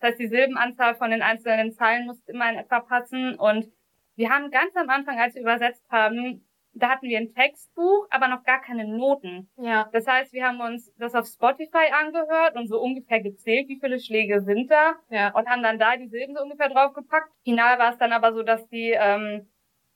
[0.00, 3.34] Das heißt, die Silbenanzahl von den einzelnen Zeilen muss immer in etwa passen.
[3.34, 3.66] Und
[4.18, 8.28] wir haben ganz am Anfang, als wir übersetzt haben, da hatten wir ein Textbuch, aber
[8.28, 9.48] noch gar keine Noten.
[9.56, 9.88] Ja.
[9.92, 14.00] Das heißt, wir haben uns das auf Spotify angehört und so ungefähr gezählt, wie viele
[14.00, 14.96] Schläge sind da.
[15.08, 15.34] Ja.
[15.36, 17.30] Und haben dann da die Silben so ungefähr draufgepackt.
[17.44, 19.48] Final war es dann aber so, dass die ähm,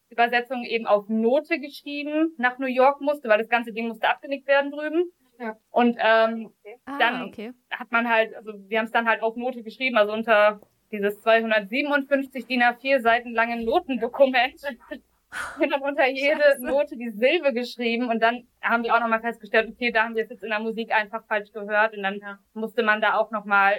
[0.08, 4.46] Übersetzung eben auf Note geschrieben nach New York musste, weil das ganze Ding musste abgenickt
[4.46, 5.10] werden drüben.
[5.40, 5.56] Ja.
[5.70, 6.78] Und ähm, okay.
[6.98, 7.52] dann ah, okay.
[7.70, 10.60] hat man halt, also wir haben es dann halt auf Note geschrieben, also unter
[10.92, 14.60] dieses 257 DIN A4 Seiten langen Notendokument
[15.58, 16.66] Wir haben unter jede Scheiße.
[16.66, 20.22] Note die Silbe geschrieben und dann haben wir auch nochmal festgestellt, okay, da haben wir
[20.22, 22.38] es jetzt in der Musik einfach falsch gehört und dann ja.
[22.54, 23.74] musste man da auch nochmal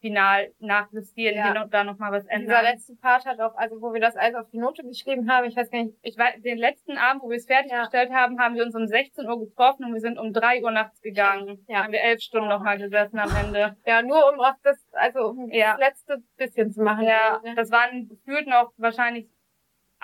[0.00, 1.52] final nachjustieren, ja.
[1.52, 2.48] hier da nochmal was ändern.
[2.48, 5.46] Dieser letzte Part hat auch, also wo wir das alles auf die Note geschrieben haben,
[5.46, 5.96] ich weiß gar nicht.
[6.02, 8.16] Ich weiß, den letzten Abend, wo wir es fertiggestellt ja.
[8.16, 11.00] haben, haben wir uns um 16 Uhr getroffen und wir sind um 3 Uhr nachts
[11.00, 11.64] gegangen.
[11.68, 11.84] Ja.
[11.84, 13.76] Haben wir elf Stunden nochmal gesessen am Ende.
[13.86, 17.04] Ja, nur um auch das, also um das letzte bisschen zu machen.
[17.04, 19.28] Ja, das waren gefühlt noch wahrscheinlich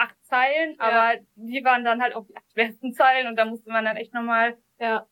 [0.01, 0.85] acht Zeilen, ja.
[0.85, 3.97] aber die waren dann halt auch die acht besten Zeilen und da musste man dann
[3.97, 5.07] echt nochmal ja.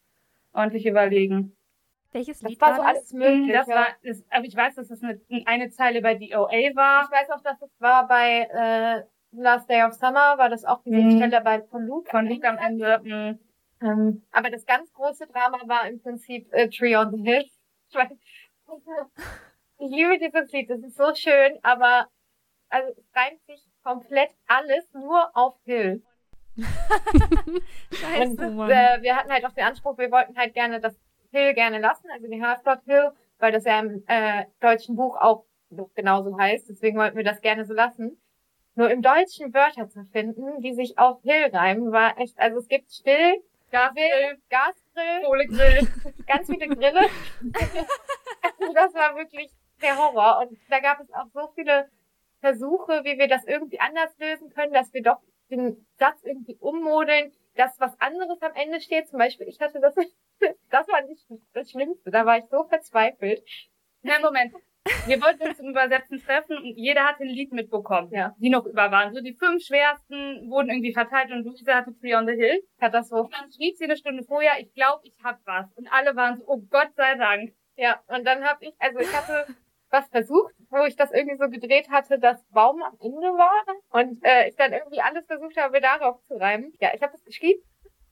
[0.53, 1.55] ordentlich überlegen.
[2.13, 3.53] Welches Lied das war so alles möglich.
[3.53, 7.05] Das war, das, aber ich weiß, dass das eine, eine Zeile bei DOA war.
[7.05, 10.83] Ich weiß auch, dass es war bei äh, Last Day of Summer, war das auch
[10.85, 11.17] diese mhm.
[11.17, 12.11] Stelle bei von Luke.
[12.11, 13.01] Von Luke am Ende.
[13.03, 13.39] Mhm.
[13.81, 17.45] Ähm, aber das ganz große Drama war im Prinzip äh, Tree on the Hill.
[17.91, 18.11] Ich, weiß,
[19.79, 22.09] ich liebe dieses Lied, das ist so schön, aber
[22.71, 26.03] also es reimt sich komplett alles nur auf Hill.
[27.93, 30.95] Scheiße, und äh, wir hatten halt auch den Anspruch, wir wollten halt gerne das
[31.31, 35.45] Hill gerne lassen, also die Half-Blood Hill, weil das ja im äh, deutschen Buch auch
[35.95, 36.69] genauso heißt.
[36.69, 38.21] Deswegen wollten wir das gerne so lassen.
[38.75, 42.69] Nur im Deutschen Wörter zu finden, die sich auf Hill reimen, war echt, also es
[42.69, 45.89] gibt Still, Gasgrill, Gasgrill, Kohlegrill,
[46.27, 47.01] ganz viele Grille.
[48.61, 50.41] also das war wirklich der Horror.
[50.41, 51.89] Und da gab es auch so viele
[52.41, 55.21] Versuche, wie wir das irgendwie anders lösen können, dass wir doch
[55.51, 59.09] den Satz irgendwie ummodeln, dass was anderes am Ende steht.
[59.09, 59.95] Zum Beispiel, ich hatte das,
[60.71, 63.43] das war nicht das Schlimmste, da war ich so verzweifelt.
[64.03, 64.55] Na, Moment.
[65.07, 68.35] Wir wollten uns zum Übersetzen treffen und jeder hatte ein Lied mitbekommen, ja.
[68.39, 69.13] die noch über waren.
[69.13, 72.63] So die fünf schwersten wurden irgendwie verteilt und Luisa hatte Free on the Hill.
[72.81, 73.25] Katastrophe.
[73.25, 75.67] Und dann schrieb sie eine Stunde vorher, ich glaube, ich hab was.
[75.75, 77.53] Und alle waren so, oh Gott sei Dank.
[77.77, 79.47] Ja, und dann habe ich, also ich hatte
[79.91, 84.25] was versucht, wo ich das irgendwie so gedreht hatte, dass Baum am Ende war und
[84.25, 86.73] äh, ich dann irgendwie alles versucht habe, darauf zu reimen.
[86.81, 87.63] Ja, ich habe das geschrieben,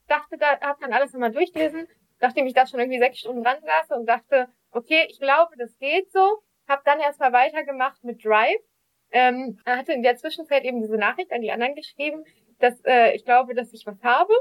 [0.09, 1.87] dachte, da hat man alles nochmal durchlesen,
[2.21, 5.77] nachdem ich da schon irgendwie sechs Stunden dran saß und dachte, okay, ich glaube, das
[5.79, 6.43] geht so.
[6.69, 8.61] Hab dann erstmal weitergemacht mit Drive.
[9.13, 12.25] Ähm, hatte in der Zwischenzeit eben diese Nachricht an die anderen geschrieben,
[12.59, 14.33] dass äh, ich glaube, dass ich was habe.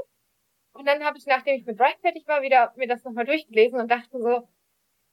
[0.72, 3.78] Und dann habe ich, nachdem ich mit Drive fertig war, wieder mir das nochmal durchgelesen
[3.78, 4.48] und dachte so,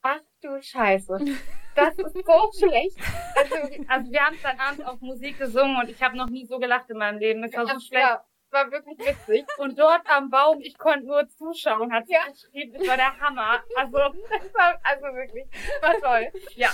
[0.01, 1.19] ach du Scheiße.
[1.75, 2.97] Das ist so schlecht.
[3.35, 3.55] Also,
[3.87, 6.89] also wir haben dann abends auf Musik gesungen und ich habe noch nie so gelacht
[6.89, 7.43] in meinem Leben.
[7.43, 8.05] Es war so schlecht.
[8.05, 9.45] Ja, war wirklich witzig.
[9.57, 12.21] Und dort am Baum, ich konnte nur zuschauen, hat sie ja.
[12.29, 12.73] geschrieben.
[12.77, 13.63] Das war der Hammer.
[13.75, 13.97] Also,
[14.29, 15.45] das war, also wirklich,
[15.81, 16.31] war toll.
[16.55, 16.69] Ja.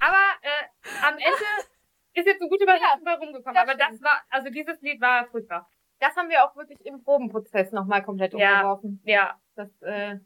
[0.00, 1.68] Aber äh, am Ende
[2.14, 3.54] ist jetzt eine gute Überraschung ja, rumgekommen.
[3.54, 3.92] Das aber stimmt.
[3.92, 5.68] das war, also dieses Lied war furchtbar.
[6.00, 9.02] Das haben wir auch wirklich im Probenprozess nochmal komplett umgeworfen.
[9.04, 9.14] Ja.
[9.14, 9.40] ja.
[9.56, 10.18] Das, äh,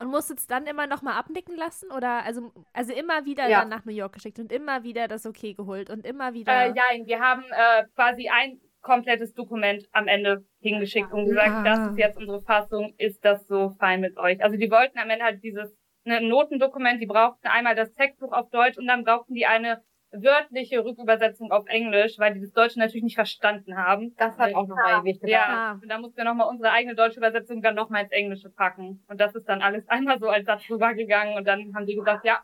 [0.00, 1.90] und musst es dann immer nochmal abnicken lassen?
[1.90, 3.60] Oder also, also immer wieder ja.
[3.60, 6.52] dann nach New York geschickt und immer wieder das Okay geholt und immer wieder.
[6.52, 11.62] Äh, ja, wir haben äh, quasi ein komplettes Dokument am Ende hingeschickt und gesagt, ah.
[11.62, 14.42] das ist jetzt unsere Fassung, ist das so fein mit euch?
[14.42, 18.48] Also die wollten am Ende halt dieses ne, Notendokument, die brauchten einmal das Textbuch auf
[18.50, 23.04] Deutsch und dann brauchten die eine wörtliche Rückübersetzung auf Englisch, weil die das Deutsche natürlich
[23.04, 24.14] nicht verstanden haben.
[24.16, 25.30] Das hat auch nochmal ewig gedauert.
[25.30, 29.04] Ja, und da mussten wir nochmal unsere eigene deutsche Übersetzung dann nochmal ins Englische packen.
[29.08, 32.24] Und das ist dann alles einmal so als Satz rübergegangen und dann haben die gesagt,
[32.24, 32.40] ja,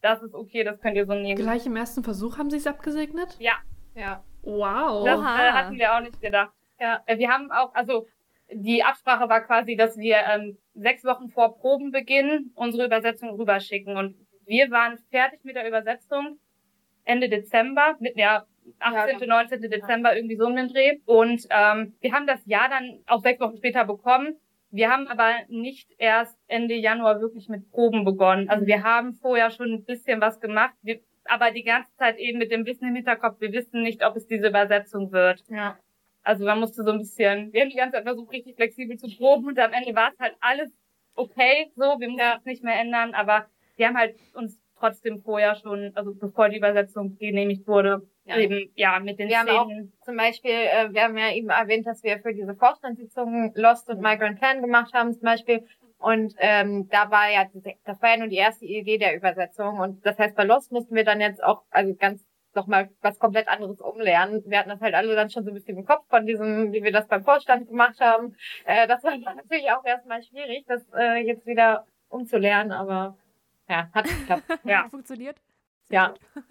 [0.00, 1.40] das ist okay, das könnt ihr so nehmen.
[1.40, 3.36] Gleich im ersten Versuch haben sie es abgesegnet?
[3.38, 3.54] Ja.
[3.94, 4.24] Ja.
[4.42, 5.04] Wow.
[5.04, 6.52] Das äh, hatten wir auch nicht gedacht.
[6.78, 7.02] Ja.
[7.06, 8.06] Äh, wir haben auch, also
[8.52, 13.96] die Absprache war quasi, dass wir ähm, sechs Wochen vor Probenbeginn unsere Übersetzung rüberschicken.
[13.96, 14.14] Und
[14.44, 16.38] wir waren fertig mit der Übersetzung
[17.06, 18.44] Ende Dezember, mit ja
[18.80, 19.62] 18., ja, 19.
[19.70, 20.98] Dezember irgendwie so um den Dreh.
[21.06, 24.36] Und ähm, wir haben das Jahr dann auch sechs Wochen später bekommen.
[24.70, 28.50] Wir haben aber nicht erst Ende Januar wirklich mit Proben begonnen.
[28.50, 32.38] Also wir haben vorher schon ein bisschen was gemacht, wir, aber die ganze Zeit eben
[32.38, 35.42] mit dem Wissen im Hinterkopf, wir wissen nicht, ob es diese Übersetzung wird.
[35.48, 35.78] Ja.
[36.22, 39.06] Also man musste so ein bisschen, wir haben die ganze Zeit versucht, richtig flexibel zu
[39.16, 40.72] proben und am Ende war es halt alles
[41.16, 42.36] okay, so, wir mussten ja.
[42.38, 46.58] es nicht mehr ändern, aber wir haben halt uns trotzdem vorher schon, also bevor die
[46.58, 48.36] Übersetzung genehmigt wurde, ja.
[48.38, 49.58] eben ja mit den wir Szenen.
[49.58, 53.52] Haben auch zum Beispiel, äh, wir haben ja eben erwähnt, dass wir für diese Vorstandssitzungen
[53.54, 55.66] Lost und Migrant Plan gemacht haben zum Beispiel.
[55.98, 57.46] Und ähm, da war ja,
[57.84, 59.78] das war ja nur die erste Idee der Übersetzung.
[59.78, 62.22] Und das heißt, bei Lost mussten wir dann jetzt auch, also ganz
[62.56, 64.42] nochmal was komplett anderes umlernen.
[64.46, 66.82] Wir hatten das halt alle dann schon so ein bisschen im Kopf von diesem, wie
[66.82, 68.34] wir das beim Vorstand gemacht haben.
[68.64, 73.16] Äh, das war natürlich auch erstmal schwierig, das äh, jetzt wieder umzulernen, aber
[73.68, 74.44] ja, hat geklappt.
[74.64, 74.88] ja.
[74.88, 75.36] Funktioniert?
[75.88, 76.14] Sehr ja.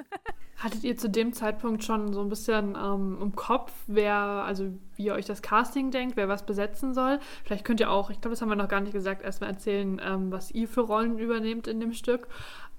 [0.57, 5.07] Hattet ihr zu dem Zeitpunkt schon so ein bisschen ähm, im Kopf, wer, also wie
[5.07, 7.19] ihr euch das Casting denkt, wer was besetzen soll?
[7.43, 10.01] Vielleicht könnt ihr auch, ich glaube, das haben wir noch gar nicht gesagt, erstmal erzählen,
[10.03, 12.29] ähm, was ihr für Rollen übernehmt in dem Stück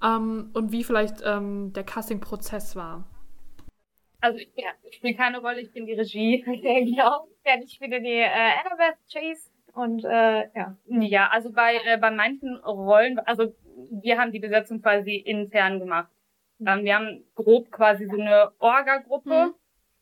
[0.03, 3.03] ähm, und wie vielleicht ähm, der Casting-Prozess war.
[4.21, 6.41] Also ich, ja, ich spiele keine Rolle, ich bin die Regie.
[6.45, 7.27] genau.
[7.63, 10.75] Ich spiele die äh, Annabeth Chase und äh, ja.
[10.87, 13.53] Ja, also bei, äh, bei manchen Rollen, also
[14.01, 16.11] wir haben die Besetzung quasi intern gemacht.
[16.65, 19.53] Ähm, wir haben grob quasi so eine Orga-Gruppe, Mhm.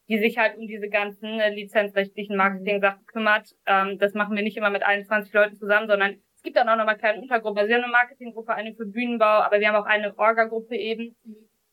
[0.08, 3.56] die sich halt um diese ganzen äh, lizenzrechtlichen Marketing-Sachen kümmert.
[3.66, 6.78] Ähm, das machen wir nicht immer mit 21 Leuten zusammen, sondern es gibt dann auch
[6.78, 7.58] nochmal kleine Untergruppen.
[7.58, 11.16] Also wir haben eine Marketinggruppe, eine für Bühnenbau, aber wir haben auch eine Orga-Gruppe eben.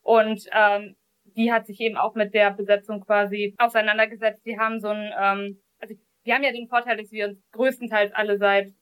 [0.03, 0.97] Und ähm,
[1.37, 4.45] die hat sich eben auch mit der Besetzung quasi auseinandergesetzt.
[4.45, 8.13] Die haben so ein, ähm, also wir haben ja den Vorteil, dass wir uns größtenteils
[8.15, 8.73] alle seit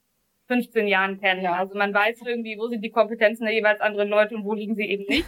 [0.51, 1.43] 15 Jahren kennen.
[1.43, 1.53] Ja.
[1.53, 4.75] Also man weiß irgendwie, wo sind die Kompetenzen der jeweils anderen Leute und wo liegen
[4.75, 5.27] sie eben nicht.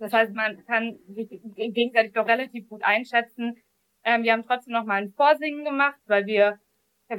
[0.00, 3.56] Das heißt, man kann sich gegenseitig doch relativ gut einschätzen.
[4.02, 6.58] Ähm, wir haben trotzdem noch mal ein Vorsingen gemacht, weil wir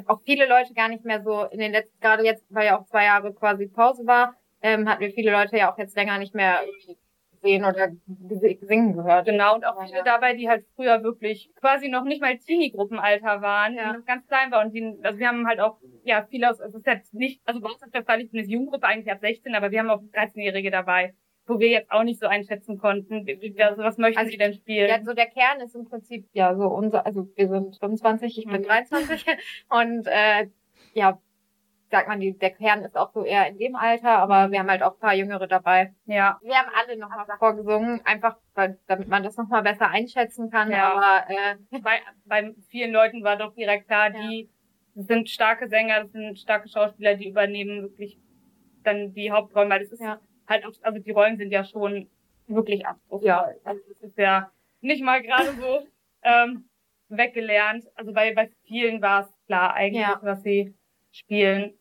[0.08, 2.86] auch viele Leute gar nicht mehr so in den letzten, gerade jetzt, weil ja auch
[2.86, 6.36] zwei Jahre quasi Pause war, ähm, hatten wir viele Leute ja auch jetzt länger nicht
[6.36, 6.60] mehr
[7.46, 7.90] gesehen oder
[8.68, 9.26] singen gehört.
[9.26, 10.04] Genau, und auch Ja, viele ja.
[10.04, 13.92] dabei, die halt früher wirklich quasi noch nicht mal Teenie-Gruppenalter waren, Ja.
[13.92, 14.68] die noch ganz klein waren.
[14.68, 17.42] Und die, also wir haben halt auch, ja, viele aus, also es ist jetzt nicht,
[17.46, 20.02] also bei uns auf der Freilichtung ist Jugendgruppe eigentlich ab 16, aber wir haben auch
[20.14, 21.14] 13-Jährige dabei,
[21.48, 23.26] wo wir jetzt auch nicht so einschätzen konnten,
[23.60, 24.90] also was möchten Also, sie denn spielen?
[24.90, 28.46] Ja, so der Kern ist im Prinzip, ja, so unser, also wir sind 25, ich
[28.46, 28.66] bin Mhm.
[28.66, 29.26] 23
[29.70, 30.48] und äh,
[30.94, 31.20] ja,
[31.92, 34.70] sagt man, die, der Kern ist auch so eher in dem Alter, aber wir haben
[34.70, 35.94] halt auch ein paar Jüngere dabei.
[36.06, 40.72] ja, Wir haben alle nochmal vorgesungen, einfach weil, damit man das nochmal besser einschätzen kann,
[40.72, 40.94] Ja.
[40.94, 44.50] aber äh, bei, bei vielen Leuten war doch direkt klar, die
[44.96, 48.18] sind starke Sänger, das sind starke Schauspieler, die übernehmen wirklich
[48.84, 50.20] dann die Hauptrollen, weil das ist Ja.
[50.48, 52.10] halt auch, also die Rollen sind ja schon
[52.48, 53.28] wirklich anspruchsvoll.
[53.28, 53.52] Ja.
[53.64, 55.86] Also das ist ja nicht mal gerade so
[56.24, 56.70] ähm,
[57.10, 57.86] weggelernt.
[57.96, 60.20] Also bei, bei vielen war es klar eigentlich, Ja.
[60.22, 60.74] was sie
[61.16, 61.74] spielen.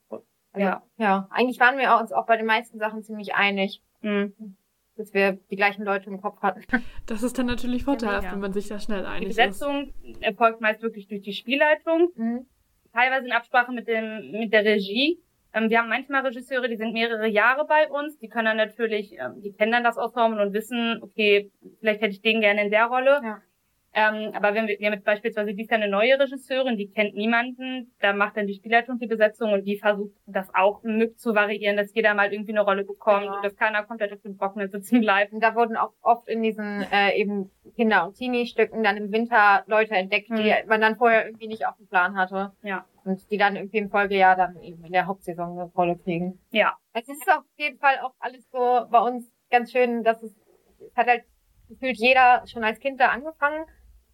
[0.57, 0.83] Ja.
[0.99, 4.57] ja, eigentlich waren wir uns auch bei den meisten Sachen ziemlich einig, Mhm.
[4.97, 6.62] dass wir die gleichen Leute im Kopf hatten.
[7.07, 8.33] Das ist dann natürlich vorteilhaft, mega.
[8.35, 9.37] wenn man sich da schnell Die einig ist.
[9.37, 12.11] Besetzung erfolgt meist wirklich durch die Spielleitung.
[12.14, 12.47] Mhm.
[12.92, 15.18] teilweise in Absprache mit dem mit der Regie.
[15.53, 19.12] Ähm, wir haben manchmal Regisseure, die sind mehrere Jahre bei uns, die können dann natürlich,
[19.18, 22.70] ähm, die kennen dann das Ensemble und wissen, okay, vielleicht hätte ich den gerne in
[22.70, 23.20] der Rolle.
[23.25, 23.38] Ja.
[23.94, 27.14] Ähm, aber wenn wir, wir haben jetzt beispielsweise dies Jahr eine neue Regisseurin, die kennt
[27.14, 31.35] niemanden, da macht dann die Spielleitung die Besetzung und die versucht das auch mit zu
[31.35, 33.37] variieren, dass jeder mal irgendwie eine Rolle bekommt Genau.
[33.37, 35.33] und dass keiner komplett auf dem Trockenen sitzen bleibt.
[35.33, 39.62] Und da wurden auch oft in diesen äh, eben Kinder- und Teenie-Stücken dann im Winter
[39.66, 40.68] Leute entdeckt, die Mhm.
[40.68, 42.52] man dann vorher irgendwie nicht auf dem Plan hatte.
[42.62, 42.85] Ja.
[43.04, 46.40] Und die dann irgendwie im Folgejahr dann eben in der Hauptsaison eine Rolle kriegen.
[46.50, 46.76] Ja.
[46.94, 50.35] Es ist auf jeden Fall auch alles so bei uns ganz schön, dass es,
[50.80, 51.22] es hat halt
[51.68, 53.64] gefühlt jeder schon als Kind da angefangen.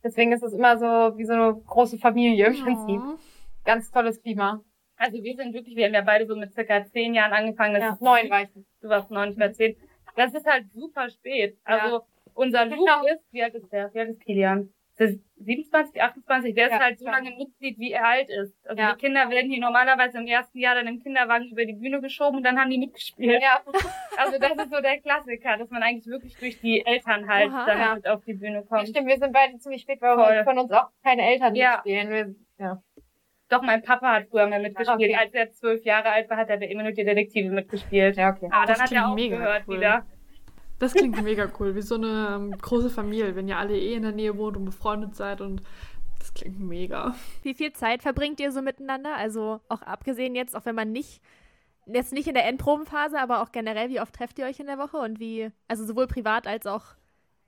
[0.02, 3.00] Deswegen ist es immer so wie so eine große Familie im Prinzip.
[3.00, 3.18] Oh.
[3.64, 4.62] Ganz tolles Klima.
[4.96, 7.74] Also wir sind wirklich, wir haben ja beide so mit circa zehn Jahren angefangen.
[7.74, 8.48] Das Ja, ist neun war ich.
[8.80, 9.76] du warst noch nicht mehr zehn.
[10.16, 11.56] Das ist halt super spät.
[11.64, 12.02] Also
[12.34, 13.04] unser Luke Genau.
[13.06, 13.92] ist, wie alt ist der?
[13.94, 14.72] Wie alt ist Kilian?
[15.00, 17.12] Das ist 27, 28, der ist Ja, halt so ja.
[17.12, 18.54] lange Mitglied, wie er alt ist.
[18.68, 18.92] Also Ja.
[18.92, 22.36] die Kinder werden hier normalerweise im ersten Jahr dann im Kinderwagen über die Bühne geschoben
[22.36, 23.40] und dann haben die mitgespielt.
[23.42, 23.60] Ja,
[24.18, 27.64] Also das ist so der Klassiker, dass man eigentlich wirklich durch die Eltern halt Oha.
[27.64, 27.94] dann Ja.
[27.94, 28.88] mit auf die Bühne kommt.
[28.88, 30.44] stimmt, wir sind beide ziemlich spät, weil Voll.
[30.44, 31.82] von uns auch keine Eltern Ja.
[31.82, 32.10] mitspielen.
[32.10, 32.34] Wir,
[32.66, 32.82] ja.
[33.48, 35.00] Doch, mein Papa hat früher mal mitgespielt.
[35.12, 35.16] Okay.
[35.16, 38.16] Als er zwölf Jahre alt war, hat er bei immer nur die Detektive mitgespielt.
[38.18, 38.48] ja, okay.
[38.52, 39.76] Aber Das dann hat er klingt mega aufgehört cool.
[39.78, 40.06] wieder.
[40.80, 44.02] Das klingt mega cool, wie so eine ähm, große Familie, wenn ihr alle eh in
[44.02, 45.62] der Nähe wohnt und befreundet seid und
[46.18, 47.14] das klingt mega.
[47.42, 49.14] Wie viel Zeit verbringt ihr so miteinander?
[49.14, 51.22] Also auch abgesehen jetzt, auch wenn man nicht,
[51.86, 54.78] jetzt nicht in der Endprobenphase, aber auch generell, wie oft trefft ihr euch in der
[54.78, 56.84] Woche und wie, also sowohl privat als auch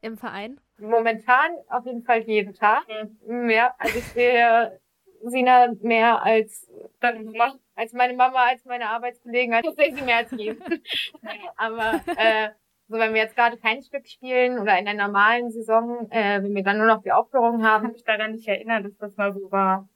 [0.03, 0.61] im Verein?
[0.79, 2.85] Momentan auf jeden Fall jeden Tag.
[3.27, 3.47] Mhm.
[3.47, 3.75] Mehr.
[3.79, 4.79] Also ich sehe
[5.25, 6.69] Sina mehr als,
[7.01, 9.55] Dann macht als meine Mama, als meine Arbeitskollegen.
[9.55, 10.83] Also ich sehe sie mehr als jeden.
[11.57, 12.51] Aber äh,
[12.93, 16.55] so wenn wir jetzt gerade kein Stück spielen oder in der normalen Saison, äh, wenn
[16.55, 19.33] wir dann nur noch die Aufführung kann haben, mich daran nicht erinnern, dass das mal
[19.33, 19.89] so war.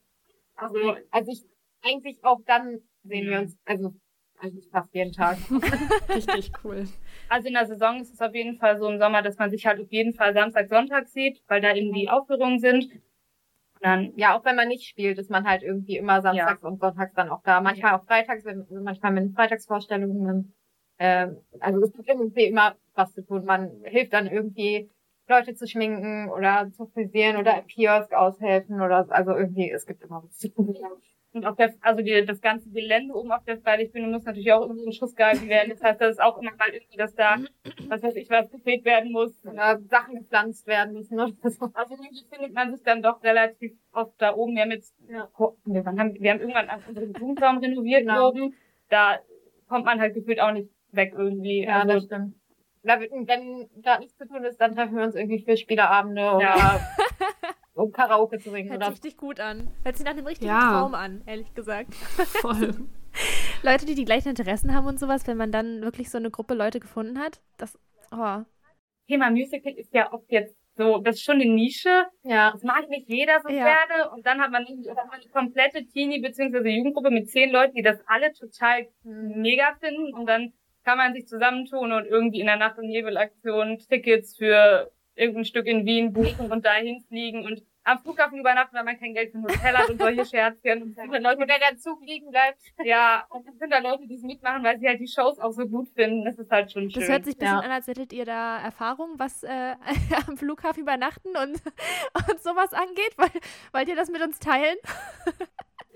[0.57, 1.45] also, also ich
[1.83, 3.95] eigentlich auch dann sehen wir uns, also
[4.41, 5.39] eigentlich fast jeden Tag.
[6.09, 6.87] Richtig cool.
[7.29, 9.67] Also in der Saison ist es auf jeden Fall so im Sommer, dass man sich
[9.67, 12.89] halt auf jeden Fall Samstag, Sonntag sieht, weil da eben die Aufführungen sind.
[13.81, 17.13] Dann, Ja, auch wenn man nicht spielt, ist man halt irgendwie immer samstags und sonntags
[17.15, 17.61] dann auch da.
[17.61, 20.25] Manchmal auch freitags, wenn, manchmal mit Freitagsvorstellungen.
[20.25, 20.53] Dann,
[20.99, 23.45] ähm, also es gibt irgendwie immer was zu tun.
[23.45, 24.91] Man hilft dann irgendwie
[25.29, 30.03] Leute zu schminken oder zu frisieren oder im Kiosk aushelfen oder also irgendwie, es gibt
[30.03, 30.75] immer was zu tun.
[31.33, 34.63] und auf der, also die, das ganze Gelände oben auf der Freilichtbühne muss natürlich auch
[34.63, 35.71] irgendwie in Schuss gehalten werden.
[35.71, 37.37] Das heißt, das ist auch immer mal irgendwie, dass da,
[37.89, 39.45] was weiß ich, was gefegt werden muss.
[39.45, 41.69] Oder Sachen gepflanzt werden müssen oder so.
[41.75, 44.55] Also irgendwie findet man sich dann doch relativ oft da oben.
[44.55, 45.29] Wir haben jetzt, Ja.
[45.65, 48.29] wir haben, wir haben irgendwann unseren Blumenraum renoviert Genau.
[48.31, 48.55] oben.
[48.89, 49.19] Da
[49.69, 51.65] kommt man halt gefühlt auch nicht weg irgendwie.
[51.65, 52.35] Ja, also, das stimmt.
[52.87, 56.41] Wird- wenn da nichts zu tun ist, dann treffen wir uns irgendwie für Spieleabende oder
[56.57, 56.81] Ja.
[57.75, 58.71] um Karaoke zu singen.
[58.71, 59.69] Hört Oder sich richtig gut an.
[59.85, 60.61] Hört sich nach einem richtigen Ja.
[60.81, 61.95] Traum an, ehrlich gesagt.
[62.41, 62.75] Voll.
[63.63, 66.55] Leute, die die gleichen Interessen haben und sowas, wenn man dann wirklich so eine Gruppe
[66.55, 67.79] Leute gefunden hat, das,
[68.13, 68.43] oh.
[69.09, 72.05] Thema Musical ist ja oft jetzt so, das ist schon eine Nische.
[72.23, 72.51] ja.
[72.53, 73.65] Das mag nicht jeder so Ja.
[73.65, 74.11] gerne.
[74.11, 76.69] Und dann hat man irgendwie hat man eine komplette Teenie- bzw.
[76.69, 80.13] Jugendgruppe mit zehn Leuten, die das alle total mega finden.
[80.15, 80.53] Und dann
[80.87, 85.67] kann man sich zusammentun und irgendwie in der Nacht- und Nebelaktion Tickets für irgendein Stück
[85.67, 89.39] in Wien buchen und dahin fliegen und am Flughafen übernachten, weil man kein Geld für
[89.39, 90.83] ein Hotel hat und solche Scherzchen.
[90.83, 92.61] Und dann Leute, Oder der Zug liegen bleibt.
[92.85, 95.53] ja, und dann sind da Leute, die es mitmachen, weil sie halt die Shows auch
[95.53, 96.25] so gut finden.
[96.25, 97.01] Das ist halt schon schön.
[97.01, 97.61] Das hört sich ein bisschen Ja.
[97.61, 99.75] an, als hättet ihr da Erfahrung, was äh,
[100.29, 101.63] am Flughafen übernachten und,
[102.31, 103.17] und sowas angeht.
[103.19, 103.33] Wollt,
[103.73, 104.77] wollt ihr das mit uns teilen?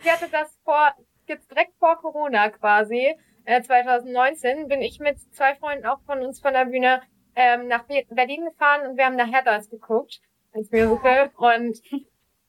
[0.03, 0.93] Ich hatte das vor,
[1.27, 3.15] jetzt direkt vor Corona quasi,
[3.51, 7.03] äh, 2019, bin ich mit zwei Freunden auch von uns von der Bühne
[7.35, 10.21] ähm, nach Be- Berlin gefahren und wir haben nach Heathers geguckt,
[10.53, 11.31] ins Musical.
[11.37, 11.81] Und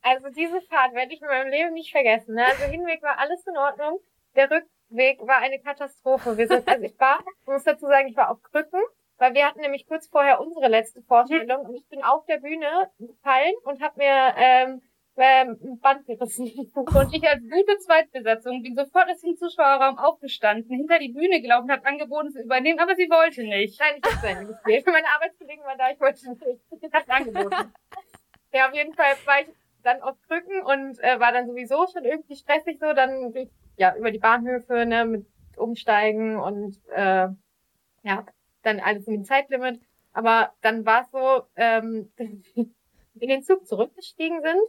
[0.01, 2.35] also diese Fahrt werde ich in meinem Leben nicht vergessen.
[2.35, 2.45] Ne?
[2.45, 3.99] Also Hinweg war alles in Ordnung.
[4.35, 6.37] Der Rückweg war eine Katastrophe.
[6.37, 8.81] Wir sind, also ich war, ich muss dazu sagen, ich war auf Krücken,
[9.17, 12.89] weil wir hatten nämlich kurz vorher unsere letzte Vorstellung und ich bin auf der Bühne
[12.97, 14.81] gefallen und habe mir ähm,
[15.17, 16.45] ähm, ein Band gerissen.
[16.75, 21.71] Und ich als gute Zweitbesetzung bin sofort aus dem Zuschauerraum aufgestanden, hinter die Bühne gelaufen,
[21.71, 23.79] habe angeboten zu übernehmen, aber sie wollte nicht.
[23.79, 24.85] Nein, ich habe Ende gespielt.
[24.85, 26.61] Meine Arbeitskollegen waren da, ich wollte nicht.
[26.81, 27.73] Ich hab's angeboten.
[28.53, 29.47] Ja, auf jeden Fall war ich
[29.81, 33.95] dann auf Krücken und äh, war dann sowieso schon irgendwie stressig so, dann durch, ja,
[33.95, 37.29] über die Bahnhöfe, ne, mit Umsteigen und äh,
[38.03, 38.25] ja,
[38.63, 39.79] dann alles in dem Zeitlimit.
[40.13, 42.11] Aber dann war es so, ähm,
[43.21, 44.61] in den Zug zurückgestiegen sind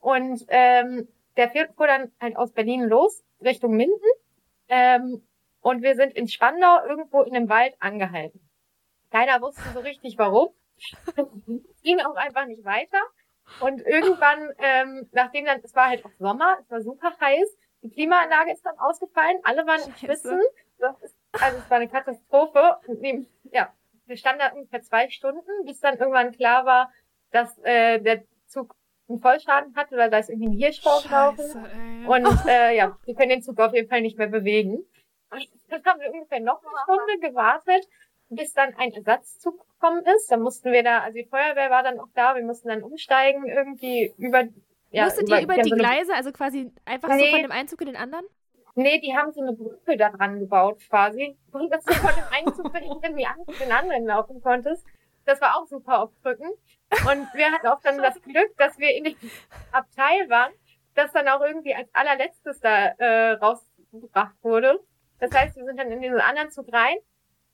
[0.00, 4.10] und ähm, der fuhr dann halt aus Berlin los, Richtung Minden.
[4.68, 5.26] Ähm,
[5.60, 8.40] und wir sind in Spandau irgendwo in einem Wald angehalten.
[9.10, 10.48] Keiner wusste so richtig warum.
[10.76, 13.00] es ging auch einfach nicht weiter.
[13.60, 17.90] Und irgendwann, ähm, nachdem dann, es war halt auch Sommer, es war super heiß, die
[17.90, 19.98] Klimaanlage ist dann ausgefallen, alle waren Scheiße.
[19.98, 20.40] Schwitzen.
[21.32, 22.78] Also es war eine Katastrophe.
[22.86, 23.72] Und neben, ja,
[24.06, 26.90] wir standen da ungefähr zwei Stunden, bis dann irgendwann klar war,
[27.34, 28.74] dass äh, der Zug
[29.08, 31.66] einen Vollschaden hatte, weil da ist irgendwie ein Hirsch vorgelaufen.
[32.06, 34.84] Und äh, ja, wir können den Zug auf jeden Fall nicht mehr bewegen.
[35.30, 37.88] Und dann haben wir ungefähr noch eine Stunde gewartet,
[38.28, 40.30] bis dann ein Ersatzzug gekommen ist.
[40.30, 43.46] Dann mussten wir da, also die Feuerwehr war dann auch da, wir mussten dann umsteigen
[43.48, 44.44] irgendwie über.
[44.90, 47.32] Ja, Musstet ihr über die so Gleise, also quasi einfach so Nee.
[47.32, 48.24] von dem einen Zug in den anderen?
[48.76, 51.36] Nee, die haben so eine Brücke da dran gebaut quasi.
[51.50, 54.84] Und dass du von dem einen Zug irgendwie an den anderen laufen konntest.
[55.24, 56.48] Das war auch super auf Brücken.
[57.08, 59.16] Und wir hatten auch dann das Glück, dass wir in dem
[59.72, 60.52] Abteil waren,
[60.94, 64.80] das dann auch irgendwie als allerletztes da äh, rausgebracht wurde.
[65.18, 66.96] Das heißt, wir sind dann in diesen anderen Zug rein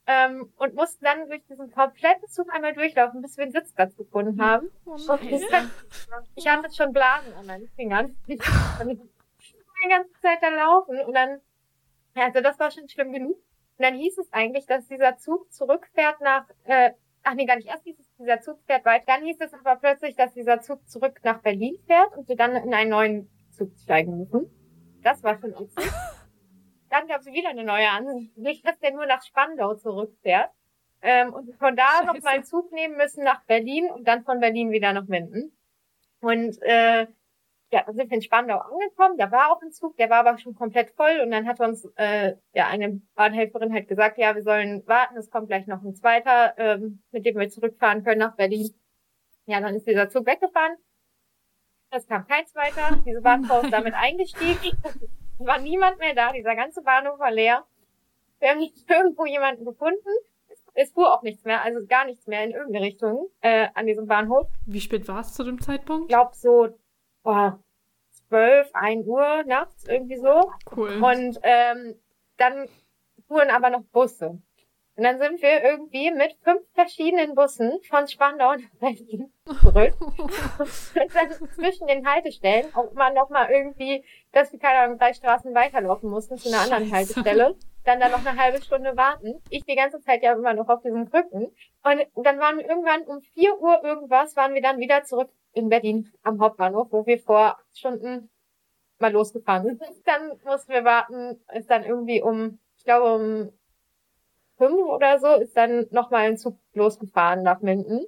[0.07, 4.43] ähm, und mussten dann durch diesen kompletten Zug einmal durchlaufen, bis wir einen Sitzplatz gefunden
[4.43, 4.71] haben.
[4.85, 5.71] Oh nein.
[6.35, 8.17] ich hatte schon Blasen an meinen Fingern.
[8.27, 8.39] Ich
[8.79, 9.11] bin
[9.85, 11.41] die ganze Zeit da laufen und dann,
[12.15, 13.37] ja, also das war schon schlimm genug.
[13.37, 16.91] Und dann hieß es eigentlich, dass dieser Zug zurückfährt nach, äh,
[17.23, 17.69] ach nee, gar nicht.
[17.69, 19.05] Erst hieß es, dieser Zug fährt weiter.
[19.07, 22.57] Dann hieß es aber plötzlich, dass dieser Zug zurück nach Berlin fährt und wir dann
[22.57, 24.51] in einen neuen Zug steigen müssen.
[25.03, 25.77] Das war schon ätzend.
[26.91, 30.51] Dann gab es wieder eine neue Ansicht, dass der nur nach Spandau zurückfährt.
[31.03, 32.25] Ähm, und von da noch Scheiße.
[32.25, 35.57] mal einen Zug nehmen müssen nach Berlin und dann von Berlin wieder nach Minden.
[36.21, 37.07] Und äh,
[37.73, 39.17] ja, dann sind wir in Spandau angekommen.
[39.17, 41.21] Da war auch ein Zug, der war aber schon komplett voll.
[41.23, 45.31] Und dann hat uns äh, ja eine Bahnhelferin halt gesagt, ja, wir sollen warten, es
[45.31, 48.75] kommt gleich noch ein zweiter, ähm, mit dem wir zurückfahren können nach Berlin.
[49.47, 50.77] Ja, dann ist dieser Zug weggefahren.
[51.91, 53.03] Es kam kein zweiter.
[53.05, 54.77] Diese Bahnfrau ist damit eingestiegen.
[55.39, 56.33] Es war niemand mehr da.
[56.33, 57.65] Dieser ganze Bahnhof war leer.
[58.41, 60.09] Wir haben nicht irgendwo jemanden gefunden.
[60.49, 63.87] Es, es fuhr auch nichts mehr, also gar nichts mehr in irgendeine Richtung äh, an
[63.87, 64.49] diesem Bahnhof.
[64.67, 66.05] Wie spät war es zu dem Zeitpunkt?
[66.05, 66.69] Ich glaube so
[67.23, 67.59] boah,
[68.29, 70.53] 12, 1 Uhr nachts irgendwie so.
[70.77, 71.03] Cool.
[71.03, 71.97] Und ähm,
[72.37, 72.69] dann
[73.27, 74.41] fuhren aber noch Busse.
[74.97, 79.95] Und dann sind wir irgendwie mit fünf verschiedenen Bussen von Spandau nach Berlin zurück.
[80.01, 85.15] und dann zwischen den Haltestellen auch immer noch mal irgendwie, dass wir keine Ahnung, drei
[85.15, 87.17] Straßen weiterlaufen mussten zu einer anderen Scheiße.
[87.17, 87.57] Haltestelle.
[87.85, 89.43] Dann da noch eine halbe Stunde warten.
[89.49, 91.47] Ich die ganze Zeit ja immer noch auf diesen Krücken.
[91.83, 95.69] Und dann waren wir irgendwann um 4 Uhr irgendwas, waren wir dann wieder zurück in
[95.69, 98.31] Berlin am Hauptbahnhof, wo wir vor acht Stunden
[98.99, 99.83] mal losgefahren sind.
[100.05, 103.53] Dann mussten wir warten, ist dann irgendwie um, ich glaube um
[104.59, 108.05] fünf oder so, ist dann nochmal ein Zug losgefahren nach Minden.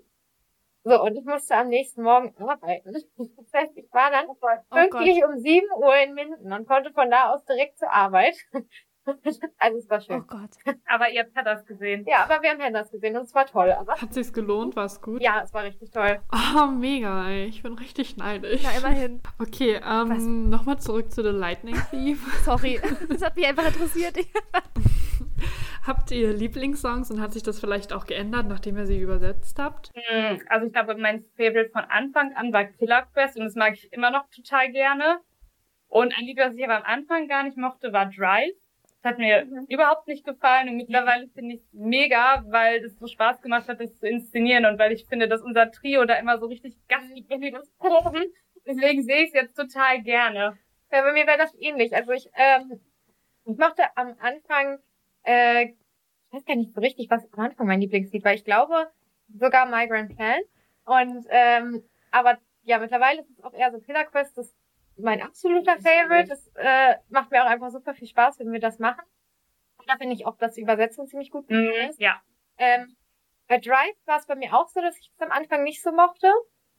[0.84, 2.92] So, und ich musste am nächsten Morgen arbeiten.
[3.16, 4.61] Das heißt, ich war dann Oh Gott.
[4.70, 8.34] pünktlich um sieben Uhr in Minden und konnte von da aus direkt zur Arbeit.
[9.59, 10.26] Also es war Oh schön.
[10.26, 10.50] Gott.
[10.86, 12.05] Aber ihr habt das gesehen.
[12.07, 13.72] Ja, aber wir haben Pandas gesehen und es war toll.
[13.72, 14.76] Aber Hat sich's gelohnt?
[14.76, 15.20] War es gut?
[15.22, 16.20] ja, es war richtig toll.
[16.32, 17.46] Oh, mega, ey.
[17.46, 18.62] Ich bin richtig neidisch.
[18.62, 19.20] Na, immerhin.
[19.40, 22.22] Okay, ähm, nochmal zurück zu The Lightning Thief.
[22.44, 22.80] Sorry.
[23.09, 24.16] Das hat mich einfach interessiert.
[25.86, 29.90] Habt ihr Lieblingssongs und hat sich das vielleicht auch geändert, nachdem ihr sie übersetzt habt?
[29.94, 33.72] Hm, Also ich glaube, mein Favorite von Anfang an war Killer Quest und das mag
[33.74, 35.18] ich immer noch total gerne.
[35.88, 38.55] Und ein Lied, was ich aber am Anfang gar nicht mochte, war Drive.
[39.03, 43.09] Das hat mir überhaupt nicht gefallen und mittlerweile finde ich es mega, weil es so
[43.09, 46.38] Spaß gemacht hat, das zu inszenieren und weil ich finde, dass unser Trio da immer
[46.38, 48.22] so richtig Gas gibt, wenn wir das proben.
[48.64, 50.57] Deswegen sehe ich es jetzt total gerne.
[50.92, 51.94] Ja, bei mir wäre das ähnlich.
[51.96, 52.80] Also ich, ähm,
[53.44, 54.78] ich mochte am Anfang,
[55.24, 55.76] äh, ich
[56.30, 58.34] weiß gar nicht so richtig, was am Anfang mein Lieblingslied war.
[58.34, 58.88] Ich glaube
[59.34, 60.40] sogar My Grand Plan.
[60.84, 61.82] Und ähm,
[62.12, 64.55] aber ja, mittlerweile ist es auch eher so Killer Quest, das
[64.97, 66.28] mein absoluter Favorite.
[66.28, 69.03] Das äh, macht mir auch einfach super viel Spaß, wenn wir das machen.
[69.78, 72.01] Und da finde ich auch, dass die Übersetzung ziemlich gut Mhm, ist.
[72.01, 72.20] ja.
[72.59, 72.97] Ähm,
[73.49, 75.93] bei Drive war es bei mir auch so, dass ich es am Anfang nicht so
[75.93, 76.30] mochte.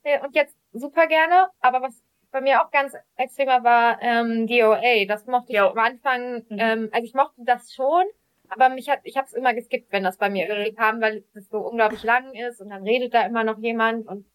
[0.04, 1.50] Äh, Und jetzt super gerne.
[1.60, 2.02] Aber was
[2.32, 5.06] bei mir auch ganz extremer war ähm, DOA.
[5.08, 5.68] Das mochte ich Jo.
[5.68, 6.58] am Anfang, Mhm.
[6.58, 8.04] ähm, also ich mochte das schon,
[8.50, 11.24] aber mich hat, ich habe es immer geskippt, wenn das bei mir irgendwie kam, weil
[11.36, 14.26] es so unglaublich lang ist und dann redet da immer noch jemand und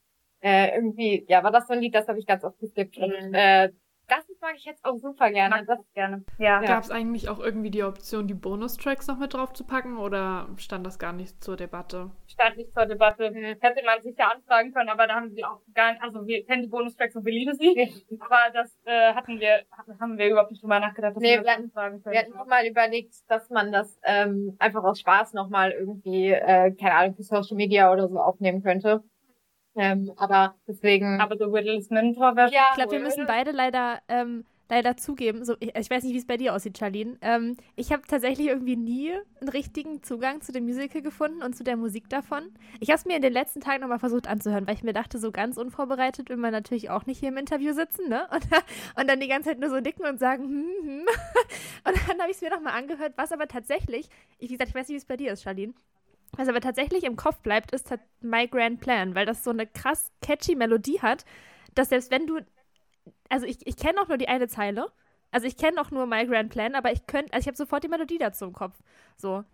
[0.41, 2.97] äh, irgendwie, ja, war das so ein Lied, das habe ich ganz oft geskippt.
[2.99, 3.71] Und äh,
[4.11, 5.57] das mag ich jetzt auch super gerne.
[5.57, 6.25] Mag Das, gerne.
[6.39, 6.63] Ja.
[6.63, 10.49] Gab es eigentlich auch irgendwie die Option, die Bonustracks noch mit drauf zu packen oder
[10.57, 12.11] stand das gar nicht zur Debatte?
[12.27, 13.31] stand nicht zur Debatte.
[13.31, 13.57] Mhm.
[13.61, 16.43] Hätte man sich ja anfragen können, aber da haben sie auch gar nicht, also wir
[16.47, 19.65] kennen die Bonustracks und wir lieben sie, aber das äh, hatten wir,
[20.01, 22.13] haben wir überhaupt nicht drüber nachgedacht, dass Nee, wir das hatten- anfragen können.
[22.15, 26.71] Wir hatten noch mal überlegt, dass man das ähm, einfach aus Spaß nochmal irgendwie, äh,
[26.73, 29.03] keine Ahnung, für Social Media oder so aufnehmen könnte.
[29.79, 31.21] Ähm, aber deswegen.
[31.21, 35.45] aber so Whittles Mentor wäre ja, Ich glaube, wir müssen beide leider, ähm, leider zugeben,
[35.45, 37.17] so, ich, ich weiß nicht, wie es bei dir aussieht, Charlene.
[37.23, 41.63] Ähm, ich habe tatsächlich irgendwie nie einen richtigen Zugang zu dem Musical gefunden und zu
[41.63, 42.43] der Musik davon.
[42.81, 45.19] Ich habe es mir in den letzten Tagen nochmal versucht anzuhören, weil ich mir dachte,
[45.19, 48.27] so ganz unvorbereitet will man natürlich auch nicht hier im Interview sitzen, ne?
[48.33, 48.43] Und,
[49.01, 51.07] und dann die ganze Zeit nur so nicken und sagen, hm, hm.
[51.85, 54.09] Und dann habe ich es mir nochmal angehört, was aber tatsächlich,
[54.39, 55.73] ich, wie gesagt, ich weiß nicht, wie es bei dir ist, Charlene.
[56.37, 60.13] Was aber tatsächlich im Kopf bleibt, ist My Grand Plan, weil das so eine krass
[60.23, 61.25] catchy Melodie hat,
[61.75, 62.41] dass selbst wenn du
[63.29, 64.87] also ich, ich kenne auch nur die eine Zeile.
[65.31, 67.85] Also ich kenne auch nur My Grand Plan, aber ich könnte, also ich habe sofort
[67.85, 68.79] die Melodie dazu im Kopf.
[69.17, 69.45] So.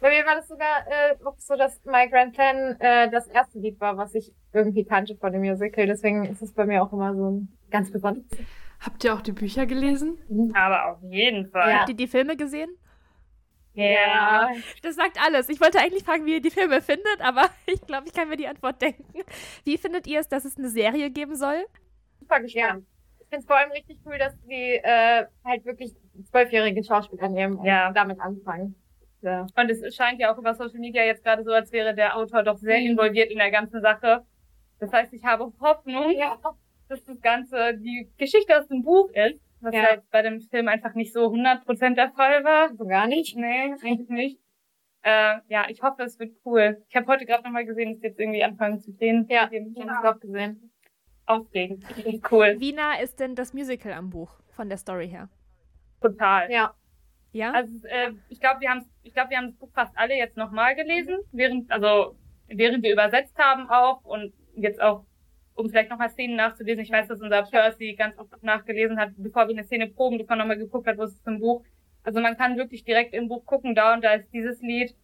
[0.00, 3.58] Bei mir war das sogar äh, auch so, dass My Grand Plan äh, das erste
[3.58, 5.86] Lied war, was ich irgendwie kannte von dem Musical.
[5.86, 8.26] Deswegen ist es bei mir auch immer so ein ganz besonderes.
[8.80, 10.18] Habt ihr auch die Bücher gelesen?
[10.54, 11.70] Aber auf jeden Fall.
[11.70, 11.78] Ja.
[11.80, 12.70] Habt ihr die Filme gesehen?
[13.74, 14.50] Ja.
[14.82, 15.48] Das sagt alles.
[15.48, 18.36] Ich wollte eigentlich fragen, wie ihr die Filme findet, aber ich glaube, ich kann mir
[18.36, 19.04] die Antwort denken.
[19.64, 21.64] Wie findet ihr es, dass es eine Serie geben soll?
[22.20, 22.84] Super gespannt.
[23.20, 25.92] Ich finde es vor allem richtig cool, dass die äh, halt wirklich
[26.30, 27.92] zwölfjährige Schauspieler nehmen und Ja.
[27.92, 28.74] damit anfangen.
[29.22, 29.46] Ja.
[29.54, 32.42] Und es scheint ja auch über Social Media jetzt gerade so, als wäre der Autor
[32.42, 32.86] doch sehr Mhm.
[32.92, 34.24] involviert in der ganzen Sache.
[34.80, 36.36] Das heißt, ich habe Hoffnung, ja.
[36.88, 39.92] dass das Ganze die Geschichte aus dem Buch ist, was Ja.
[39.92, 42.74] jetzt bei dem Film einfach nicht so 100% der Fall war.
[42.74, 43.36] So gar nicht.
[43.36, 44.40] Nee, eigentlich nicht.
[45.02, 46.82] Äh, ja, ich hoffe, es wird cool.
[46.88, 49.26] Ich habe heute gerade nochmal gesehen, dass jetzt irgendwie anfangen zu drehen.
[49.30, 50.70] Ja, ich habe es auch gesehen.
[51.26, 51.84] Aufregend.
[52.30, 52.56] Cool.
[52.58, 55.28] Wie nah ist denn das Musical am Buch von der Story her?
[56.00, 56.50] Total.
[56.50, 56.74] Ja.
[57.32, 57.52] Ja?
[57.52, 60.36] Also äh, ich glaube, wir haben ich glaube, wir haben das Buch fast alle jetzt
[60.36, 62.16] nochmal gelesen, während also
[62.48, 65.04] während wir übersetzt haben auch und jetzt auch
[65.54, 66.82] um vielleicht nochmal Szenen nachzulesen.
[66.82, 70.36] Ich weiß, dass unser Percy ganz oft nachgelesen hat, bevor wir eine Szene proben, bevor
[70.36, 71.62] nochmal geguckt hat, wo es ist im Buch.
[72.02, 74.94] Also man kann wirklich direkt im Buch gucken, da und da ist dieses Lied.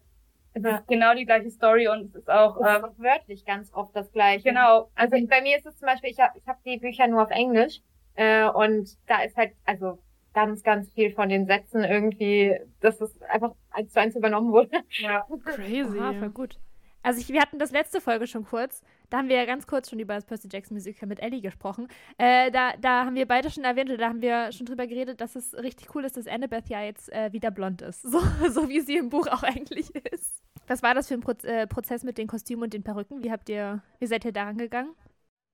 [0.53, 0.77] Es Ja.
[0.77, 3.71] ist genau die gleiche Story und es ist auch Das ist ähm, auch wörtlich ganz
[3.73, 4.43] oft das Gleiche.
[4.49, 4.89] genau.
[4.95, 7.29] Also bei mir ist es zum Beispiel, ich habe ich hab die Bücher nur auf
[7.29, 7.81] Englisch
[8.15, 9.99] äh, und da ist halt also
[10.33, 14.79] ganz, ganz viel von den Sätzen irgendwie, dass es einfach eins zu eins übernommen wurde.
[14.99, 15.25] Ja.
[15.45, 15.99] Crazy.
[15.99, 16.57] Aha, voll gut.
[17.03, 18.81] Also ich, wir hatten das letzte Folge schon kurz.
[19.09, 21.87] Da haben wir ja ganz kurz schon über das Percy Jackson Musical mit Ellie gesprochen.
[22.17, 25.21] Äh, da, da haben wir beide schon erwähnt, oder da haben wir schon drüber geredet,
[25.21, 28.01] dass es richtig cool ist, dass Annabeth ja jetzt äh, wieder blond ist.
[28.01, 30.43] So, so wie sie im Buch auch eigentlich ist.
[30.67, 33.23] Was war das für ein Proz äh, Prozess mit den Kostümen und den Perücken?
[33.23, 34.93] Wie habt ihr, wie seid ihr daran gegangen?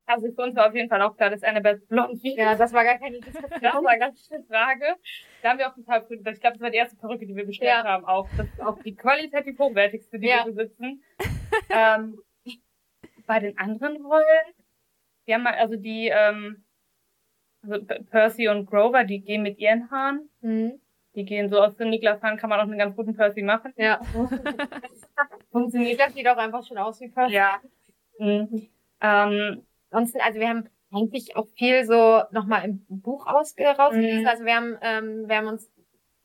[0.05, 2.35] Also für uns war auf jeden Fall auch klar, dass Annabeth blond wird.
[2.37, 3.85] Ja, das war gar keine Das Diskussion.
[3.85, 4.83] war ganz schön Frage.
[5.43, 7.69] Da haben wir auch total, ich glaube, das war die erste Perücke, die wir bestellt
[7.71, 7.83] Ja.
[7.85, 8.27] haben, auch.
[8.35, 10.43] Das ist auch die qualitativ hochwertigste, die Ja.
[10.45, 11.01] wir besitzen.
[11.69, 12.19] ähm,
[13.25, 14.53] bei den anderen Rollen,
[15.25, 16.63] wir haben mal, also die, ähm,
[17.61, 20.29] also Percy und Grover, die gehen mit ihren Haaren.
[20.41, 20.79] Mhm.
[21.15, 23.73] Die gehen so aus den Niklas-Haaren, kann man auch einen ganz guten Percy machen.
[23.77, 24.01] Ja.
[25.51, 27.35] Funktioniert das sieht auch einfach schon aus wie Percy.
[27.35, 27.61] Ja.
[28.19, 28.67] Mhm.
[28.99, 29.63] Ähm,
[29.93, 34.21] Ansonsten, also wir haben eigentlich auch viel so nochmal im Buch ausge rausgelesen.
[34.21, 34.27] Mhm.
[34.27, 35.71] Also wir haben, ähm, wir haben uns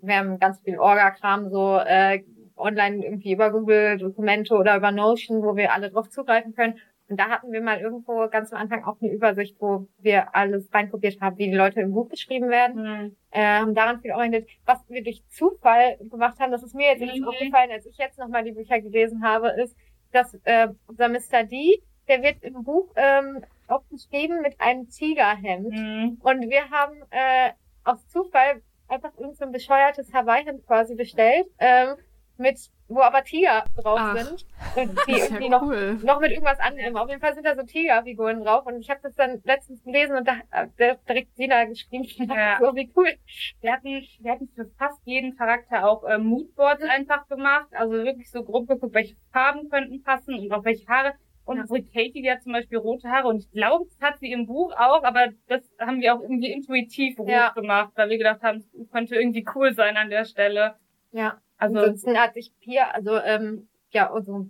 [0.00, 2.22] wir haben ganz viel Orga-Kram so äh,
[2.56, 6.78] online irgendwie über Google Dokumente oder über Notion, wo wir alle drauf zugreifen können.
[7.08, 10.68] Und da hatten wir mal irgendwo ganz am Anfang auch eine Übersicht, wo wir alles
[10.72, 12.82] reinkopiert haben, wie die Leute im Buch beschrieben werden.
[12.82, 13.16] Mhm.
[13.30, 14.48] Äh, haben daran viel orientiert.
[14.66, 17.26] Was wir durch Zufall gemacht haben, das ist mir jetzt Mhm.
[17.26, 19.74] aufgefallen, als ich jetzt nochmal die Bücher gelesen habe, ist,
[20.12, 21.44] dass äh, unser Mr.
[21.44, 25.70] D, der wird im Buch ähm, auch beschrieben mit einem Tigerhemd.
[25.70, 26.18] Mhm.
[26.22, 27.52] Und wir haben äh,
[27.84, 31.96] aus Zufall einfach irgend so ein bescheuertes Hawaii-Hemd quasi bestellt, ähm,
[32.38, 32.58] mit,
[32.88, 34.16] wo aber Tiger drauf Ach.
[34.16, 34.46] sind.
[34.76, 35.98] Und die irgendwie ja noch, cool.
[36.02, 36.96] noch mit irgendwas anderem.
[36.96, 38.66] Auf jeden Fall sind da so Tigerfiguren drauf.
[38.66, 42.58] Und ich habe das dann letztens gelesen und da hat der direkt Sina geschrieben, Ja.
[42.60, 43.12] so wie cool.
[43.60, 47.68] Wir hatten, wir hatten für fast jeden Charakter auch äh, Moodboards einfach gemacht.
[47.72, 51.14] Also wirklich so grob geguckt, welche Farben könnten passen und auch welche Haare.
[51.44, 51.62] Und Ja.
[51.62, 54.44] unsere Katie, die hat zum Beispiel rote Haare und ich glaube, das hat sie im
[54.46, 57.52] Buch auch, aber das haben wir auch irgendwie intuitiv rot Ja.
[57.54, 60.74] gemacht, weil wir gedacht haben, es könnte irgendwie cool sein an der Stelle.
[61.10, 61.38] Ja.
[61.58, 64.48] Also, Ansonsten hat sich Pia, also ähm, ja, unsere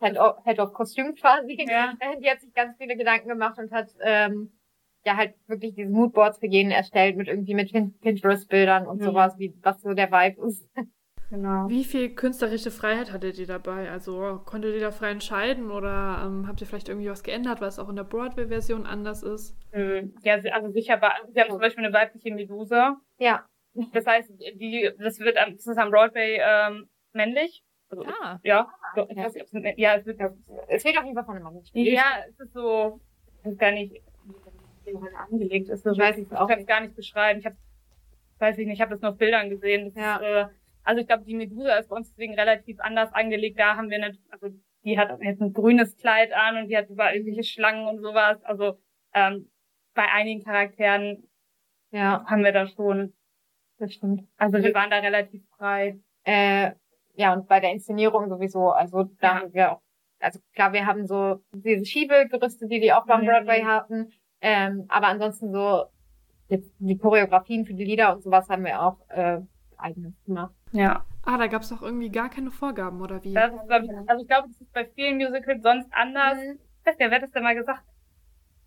[0.00, 1.92] Head of, Head of Kostüm quasi, Ja.
[2.22, 4.52] die hat sich ganz viele Gedanken gemacht und hat ähm,
[5.04, 9.04] ja halt wirklich diese Moodboards für jeden erstellt mit irgendwie mit Pin- Pinterest-Bildern und Mhm.
[9.04, 10.68] sowas, wie was so der Vibe ist.
[11.30, 11.68] genau.
[11.68, 13.90] Wie viel künstlerische Freiheit hattet ihr dabei?
[13.90, 17.78] Also konntet ihr da frei entscheiden oder ähm, habt ihr vielleicht irgendwie was geändert, was
[17.78, 19.56] auch in der Broadway-Version anders ist?
[19.72, 22.96] Ähm, Ja, also sicher war, wir haben zum Beispiel eine weibliche Medusa.
[23.18, 23.44] Ja.
[23.92, 27.62] Das heißt, die, das wird am, das ist am Broadway ähm, männlich.
[27.90, 30.20] Also, Ah, Ja, so, ich weiß nicht, ob's ja, es wird,
[30.68, 31.88] Es wird auf jeden Fall von einem Mann gespielt.
[31.88, 33.00] ja, es ist so,
[33.40, 33.92] ich weiß gar nicht,
[34.84, 35.86] wie das angelegt ist.
[35.86, 37.40] Ich weiß es ich auch kann es gar nicht beschreiben.
[37.40, 37.56] Ich habe,
[38.38, 39.86] weiß ich nicht, ich habe das nur auf Bildern gesehen.
[39.86, 40.16] Das Ja.
[40.16, 40.54] ist, äh,
[40.84, 43.58] also ich glaube, die Medusa ist bei uns deswegen relativ anders angelegt.
[43.58, 44.48] Da haben wir nicht, also
[44.84, 48.42] die hat jetzt ein grünes Kleid an und die hat überall irgendwelche Schlangen und sowas.
[48.44, 48.78] Also
[49.14, 49.50] ähm,
[49.94, 51.28] bei einigen Charakteren
[51.90, 53.12] Ja, haben wir da schon,
[53.78, 54.22] das stimmt.
[54.36, 55.98] also wir waren da relativ frei.
[56.24, 56.72] Äh,
[57.14, 59.34] ja, und bei der Inszenierung sowieso, also da Ja.
[59.40, 59.80] haben wir auch,
[60.20, 63.26] also klar, wir haben so diese Schiebegerüste, die die auch beim Mhm.
[63.26, 65.84] Broadway hatten, ähm, aber ansonsten so
[66.48, 69.40] jetzt die Choreografien für die Lieder und sowas haben wir auch äh,
[69.76, 70.54] eigenes gemacht.
[70.72, 71.04] Ja.
[71.24, 73.34] Ah, da gab es auch irgendwie gar keine Vorgaben, oder wie?
[73.34, 76.38] Das ist, glaub ich, also ich glaube, das ist bei vielen Musicals sonst anders.
[76.38, 76.58] Mhm.
[76.80, 77.82] Ich weiß nicht, wer hat das denn mal gesagt?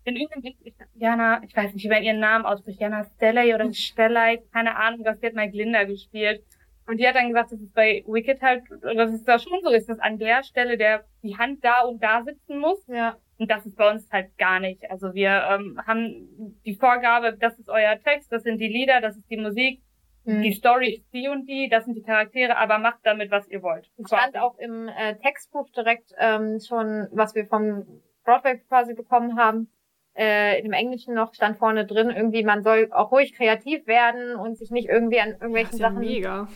[0.04, 3.72] In irgendeinem, ich, Jana, ich weiß nicht, wie man ihren Namen ausspricht, Jana Stelley oder
[3.72, 6.42] Stelley, keine Ahnung, was die hat mal Glinda gespielt.
[6.86, 9.70] Und die hat dann gesagt, dass es bei Wicked halt, dass es da schon so
[9.70, 12.84] ist, dass an der Stelle der, die Hand da und da sitzen muss.
[12.88, 13.16] Ja.
[13.38, 14.90] Und das ist bei uns halt gar nicht.
[14.90, 19.16] Also wir ähm, haben die Vorgabe, das ist euer Text, das sind die Lieder, das
[19.16, 19.80] ist die Musik,
[20.24, 20.42] Mhm.
[20.42, 23.62] die Story ist die und die, das sind die Charaktere, aber macht damit, was ihr
[23.62, 23.90] wollt.
[23.98, 27.84] Es stand auch im äh, Textbuch direkt ähm, schon, was wir vom
[28.24, 29.68] Broadway quasi bekommen haben.
[30.14, 34.36] Äh, in dem Englischen noch stand vorne drin, irgendwie, man soll auch ruhig kreativ werden
[34.36, 36.48] und sich nicht irgendwie an irgendwelchen ja Sachen mega.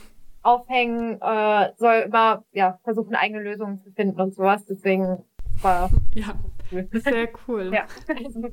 [0.42, 4.66] aufhängen, äh, soll immer ja versuchen, eigene Lösungen zu finden und sowas.
[4.66, 5.24] Deswegen
[5.62, 6.34] war Ja,
[6.92, 7.70] sehr cool.
[7.74, 7.86] Ja.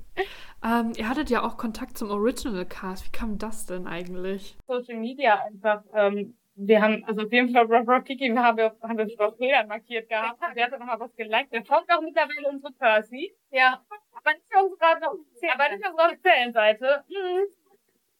[0.65, 3.05] Ähm, ihr hattet ja auch Kontakt zum Original Cast.
[3.05, 4.57] Wie kam das denn eigentlich?
[4.65, 8.75] Social Media einfach, ähm, wir haben, also auf jeden Fall Rob Rob Kiki haben wir,
[8.81, 10.39] haben wir auf Bildern markiert gehabt.
[10.55, 11.51] Der hat noch mal was geliked.
[11.51, 13.33] Der folgt auch mittlerweile unsere Percy.
[13.51, 13.81] ja,
[14.13, 15.53] aber nicht unsere.
[15.53, 17.03] Aber nicht auf unserer offiziellen Seite.
[17.09, 17.45] Mhm.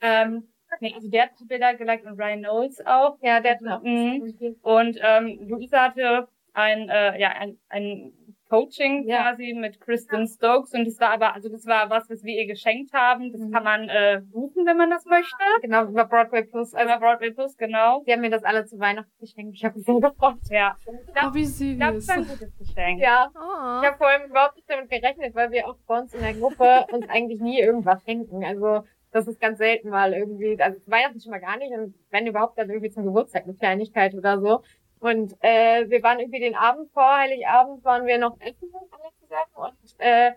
[0.02, 3.18] Ähm, nee, also der hat Bilder geliked und Ryan Knowles auch.
[3.22, 3.84] Ja, der hat auch.
[3.84, 4.58] Mhm.
[4.62, 8.14] Und ähm, Luisa hatte ein, äh, ja, ein, ein
[8.50, 9.24] Coaching Ja.
[9.24, 12.46] quasi mit Kristen Stokes und das war aber, also das war was, was wir ihr
[12.48, 13.32] geschenkt haben.
[13.32, 13.52] Das Mhm.
[13.52, 15.36] kann man äh, buchen, wenn man das möchte.
[15.62, 16.74] Genau, über Broadway Plus.
[16.74, 18.04] Also, Über Broadway Plus, genau.
[18.06, 19.56] die haben mir das alle zu Weihnachten geschenkt.
[19.56, 20.36] Ich habe sehr gefreut.
[20.50, 20.76] Ja.
[20.88, 21.78] Oh, wie süß.
[21.80, 23.00] Es war ein gutes Geschenk.
[23.02, 23.82] Ja, Oh.
[23.82, 26.34] ich habe vor allem überhaupt nicht damit gerechnet, weil wir auch bei uns in der
[26.34, 28.44] Gruppe uns eigentlich nie irgendwas schenken.
[28.44, 32.26] Also das ist ganz selten mal irgendwie, also Weihnachten schon mal gar nicht und wenn
[32.26, 34.64] überhaupt dann irgendwie zum Geburtstag eine Kleinigkeit oder so.
[35.04, 39.74] Und äh, wir waren irgendwie den Abend vor Heiligabend waren wir noch essen alle zusammen
[39.74, 40.32] und äh,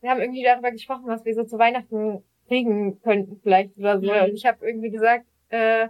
[0.00, 4.10] wir haben irgendwie darüber gesprochen, was wir so zu Weihnachten kriegen könnten vielleicht oder so.
[4.10, 4.22] Mhm.
[4.22, 5.88] Und ich habe irgendwie gesagt, äh,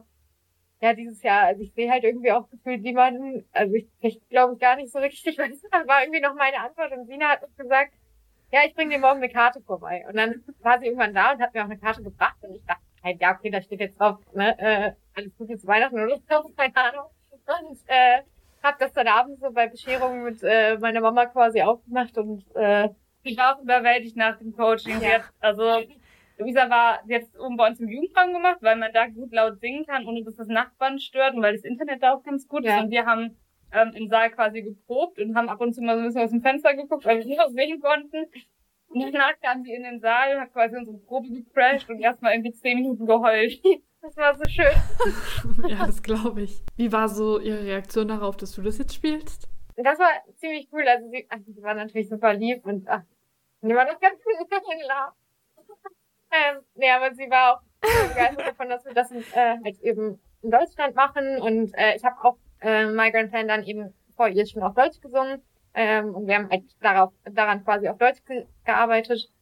[0.81, 4.57] ja, dieses Jahr, also ich sehe halt irgendwie auch gefühlt niemanden, also ich, ich glaube
[4.57, 7.57] gar nicht so richtig, weil das war irgendwie noch meine Antwort und Sina hat uns
[7.57, 7.93] gesagt,
[8.51, 10.05] ja, ich bringe dir morgen eine Karte vorbei.
[10.09, 12.65] Und dann war sie irgendwann da und hat mir auch eine Karte gebracht und ich
[12.65, 16.17] dachte, halt, ja, okay, da steht jetzt drauf, ne, äh, alles Gute zu Weihnachten oder
[16.17, 17.07] so, keine Ahnung.
[17.47, 18.23] Und äh,
[18.63, 22.89] hab das dann abends so bei Bescherung mit äh, meiner Mama quasi aufgemacht und äh,
[23.23, 25.01] Ich war auch überwältigt nach dem Coaching.
[25.01, 25.19] Ja.
[25.19, 25.83] Jetzt, also,
[26.39, 29.87] Luisa war jetzt oben bei uns im Jugendraum gemacht, weil man da gut laut singen
[29.87, 32.77] kann, ohne dass das Nachbarn stört und weil das Internet da auch ganz gut Ja.
[32.77, 32.85] ist.
[32.85, 33.37] Und wir haben
[33.73, 36.31] ähm, im Saal quasi geprobt und haben ab und zu mal so ein bisschen aus
[36.31, 38.27] dem Fenster geguckt, weil wir nicht aus sehen konnten.
[38.89, 42.53] Und danach kam sie in den Saal, hat quasi unsere Probe gecrashed und erstmal irgendwie
[42.53, 43.61] zehn Minuten geheult.
[44.07, 45.69] Das war so schön.
[45.69, 46.63] ja, das glaube ich.
[46.77, 49.49] Wie war so Ihre Reaktion darauf, dass du das jetzt spielst?
[49.77, 50.87] Das war ziemlich cool.
[50.87, 53.03] Also sie, ach, sie war natürlich super lieb und ach,
[53.63, 55.15] die war das ganz cool gelacht.
[56.31, 60.51] ähm, nee, aber sie war auch begeistert davon, dass wir das äh, halt eben in
[60.53, 61.41] Deutschland machen.
[61.41, 65.01] Und äh, ich habe auch äh, Migrant Fan dann eben vor ihr schon auf Deutsch
[65.01, 65.43] gesungen.
[65.75, 69.33] Ähm, und wir haben halt darauf, daran quasi auf Deutsch ge gearbeitet.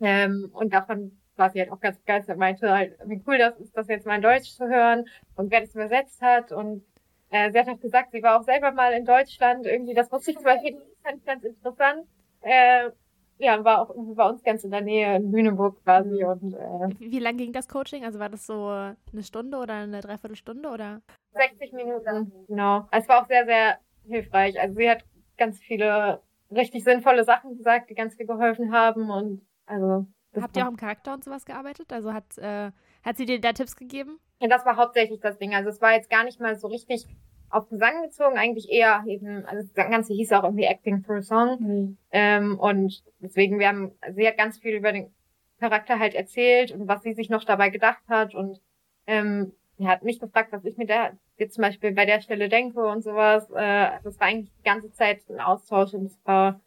[0.00, 3.76] Ähm, und davon war sie halt auch ganz begeistert, meinte halt, wie cool das ist,
[3.76, 6.52] das jetzt mal in Deutsch zu hören und wer das übersetzt hat.
[6.52, 6.84] Und
[7.30, 9.66] äh, sie hat auch gesagt, sie war auch selber mal in Deutschland.
[9.66, 12.06] Irgendwie, das wusste ich zum Beispiel ganz, ganz interessant.
[12.42, 12.90] Äh,
[13.38, 16.22] ja, war auch bei uns ganz in der Nähe in Lüneburg quasi.
[16.22, 18.04] Und, äh, Wie, wie lang ging das Coaching?
[18.04, 21.00] Also war das so eine Stunde oder eine Dreiviertelstunde oder?
[21.32, 22.86] 60 Minuten, genau.
[22.92, 24.60] Es war auch sehr, sehr hilfreich.
[24.60, 25.04] Also sie hat
[25.38, 26.20] ganz viele
[26.50, 30.06] richtig sinnvolle Sachen gesagt, die ganz viel geholfen haben und also.
[30.38, 31.92] Habt ihr auch im Charakter und sowas gearbeitet?
[31.92, 32.70] Also hat, äh,
[33.02, 34.18] hat sie dir da Tipps gegeben?
[34.40, 35.54] Ja, das war hauptsächlich das Ding.
[35.54, 37.06] Also es war jetzt gar nicht mal so richtig
[37.50, 41.22] auf Gesang bezogen, eigentlich eher eben, also das Ganze hieß auch irgendwie Acting for a
[41.22, 41.58] Song.
[41.60, 41.98] Mhm.
[42.12, 45.12] Ähm, und deswegen, wir haben, sie hat ganz viel über den
[45.58, 48.60] Charakter halt erzählt und was sie sich noch dabei gedacht hat und
[49.06, 52.48] ähm, er hat mich gefragt, was ich mir da jetzt zum Beispiel bei der Stelle
[52.48, 53.50] denke und sowas.
[53.50, 56.60] Äh, das war eigentlich die ganze Zeit ein Austausch und es war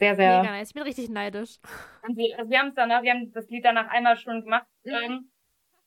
[0.00, 0.40] sehr, sehr.
[0.40, 0.68] Mega nice.
[0.68, 1.58] Ich bin richtig neidisch.
[2.02, 4.66] Und wir, also wir haben es danach, wir haben das Lied danach einmal schon gemacht.
[4.84, 4.92] Mhm.
[4.92, 5.30] Ähm,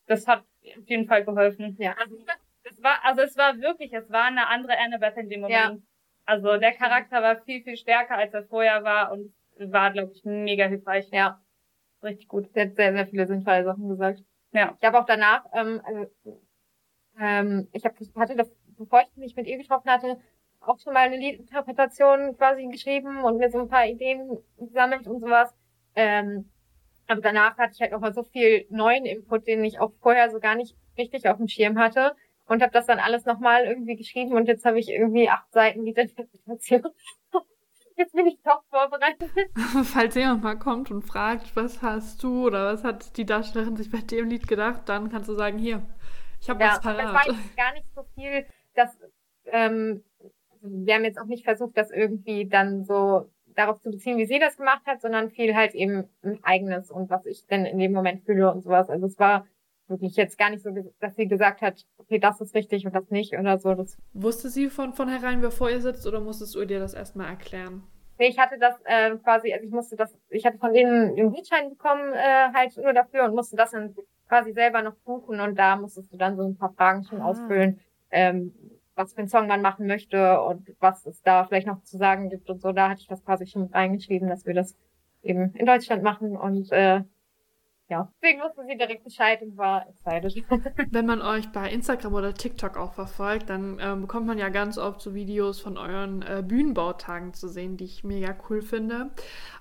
[0.05, 0.43] das hat
[0.77, 1.75] auf jeden Fall geholfen.
[1.79, 1.95] Ja.
[1.99, 2.15] Also,
[2.63, 5.59] es war, also es war wirklich, es war eine andere Annabeth in dem Moment.
[5.59, 5.77] Ja.
[6.25, 10.23] Also der Charakter war viel, viel stärker, als er vorher war und war, glaube ich,
[10.23, 11.09] mega hilfreich.
[11.11, 11.41] Ja.
[12.03, 12.53] Richtig gut.
[12.53, 14.23] Sie hat sehr, sehr viele sinnvolle Sachen gesagt.
[14.51, 14.77] Ja.
[14.79, 16.11] Ich habe auch danach, ähm, also,
[17.19, 20.19] ähm, ich hab, hatte das, bevor ich mich mit ihr getroffen hatte,
[20.65, 25.19] auch schon mal eine Liedinterpretation quasi geschrieben und mir so ein paar Ideen gesammelt und
[25.19, 25.53] sowas.
[25.95, 26.49] Ähm,
[27.07, 30.39] aber danach hatte ich halt nochmal so viel neuen Input, den ich auch vorher so
[30.39, 34.33] gar nicht richtig auf dem Schirm hatte und habe das dann alles nochmal irgendwie geschrieben
[34.33, 36.83] und jetzt habe ich irgendwie acht Seiten Liedinterpretation.
[37.97, 39.29] jetzt bin ich top vorbereitet.
[39.83, 43.91] Falls jemand mal kommt und fragt, was hast du oder was hat die Darstellerin sich
[43.91, 45.81] bei dem Lied gedacht, dann kannst du sagen, hier,
[46.41, 46.99] ich habe ja, was parat.
[47.05, 48.45] Das war gar nicht so viel,
[48.75, 48.89] dass
[49.45, 50.03] ähm,
[50.63, 54.39] wir haben jetzt auch nicht versucht, das irgendwie dann so darauf zu beziehen, wie sie
[54.39, 57.91] das gemacht hat, sondern viel halt eben ein eigenes und was ich denn in dem
[57.91, 58.89] Moment fühle und sowas.
[58.89, 59.45] Also es war
[59.87, 63.09] wirklich jetzt gar nicht so, dass sie gesagt hat, okay, das ist richtig und das
[63.11, 63.75] nicht oder so.
[63.75, 67.29] Das Wusste sie von vornherein, wer vor ihr sitzt oder musstest du dir das erstmal
[67.29, 67.83] erklären?
[68.17, 71.31] Nee, ich hatte das äh, quasi, also ich musste das, ich hatte von denen den
[71.31, 73.95] Gutschein bekommen, äh, halt nur dafür und musste das dann
[74.27, 77.25] quasi selber noch buchen und da musstest du dann so ein paar Fragen schon ah.
[77.25, 77.79] ausfüllen,
[78.11, 78.53] ähm,
[78.95, 82.29] was für einen Song man machen möchte und was es da vielleicht noch zu sagen
[82.29, 82.71] gibt und so.
[82.71, 84.75] Da hatte ich das quasi schon reingeschrieben, dass wir das
[85.21, 87.03] eben in Deutschland machen und äh,
[87.89, 90.43] ja, deswegen wusste sie direkt Bescheid und war excited.
[90.91, 94.77] Wenn man euch bei Instagram oder TikTok auch verfolgt, dann ähm, bekommt man ja ganz
[94.77, 99.11] oft so Videos von euren äh, Bühnenbautagen zu sehen, die ich mega cool finde.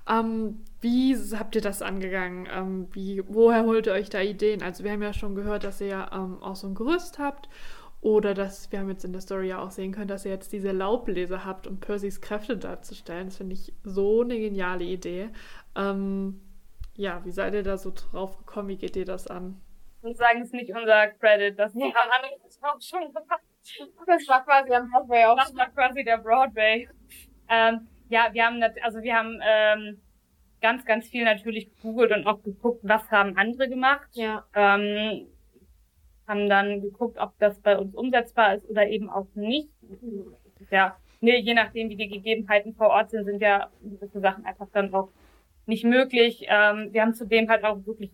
[0.08, 2.48] Ähm, wie habt ihr das angegangen?
[2.50, 4.62] Ähm, wie, woher holt ihr euch da Ideen?
[4.62, 7.48] Also wir haben ja schon gehört, dass ihr ja ähm, auch so ein Gerüst habt
[8.02, 10.52] oder dass wir haben jetzt in der Story ja auch sehen können, dass ihr jetzt
[10.52, 13.28] diese Laubbläser habt, um Percys Kräfte darzustellen.
[13.28, 15.30] Das finde ich so eine geniale Idee.
[15.76, 16.40] Ähm,
[16.96, 18.68] ja, wie seid ihr da so drauf gekommen?
[18.68, 19.60] Wie geht ihr das an?
[20.02, 21.94] Und sagen, es nicht unser Credit, das ja.
[21.94, 22.32] haben andere
[22.62, 23.40] auch schon gemacht.
[24.06, 25.36] Das war quasi am Broadway auch.
[25.36, 26.88] Das war quasi der Broadway.
[27.48, 30.02] Ähm, ja, wir haben, also wir haben ähm,
[30.60, 34.08] ganz, ganz viel natürlich gegoogelt und auch geguckt, was haben andere gemacht.
[34.14, 34.44] Ja.
[34.54, 35.28] Ähm,
[36.26, 39.68] haben dann geguckt, ob das bei uns umsetzbar ist oder eben auch nicht.
[40.70, 44.68] Ja, nee, je nachdem, wie die Gegebenheiten vor Ort sind, sind ja gewisse Sachen einfach
[44.72, 45.10] dann auch
[45.66, 46.46] nicht möglich.
[46.48, 48.10] Ähm, wir haben zudem halt auch wirklich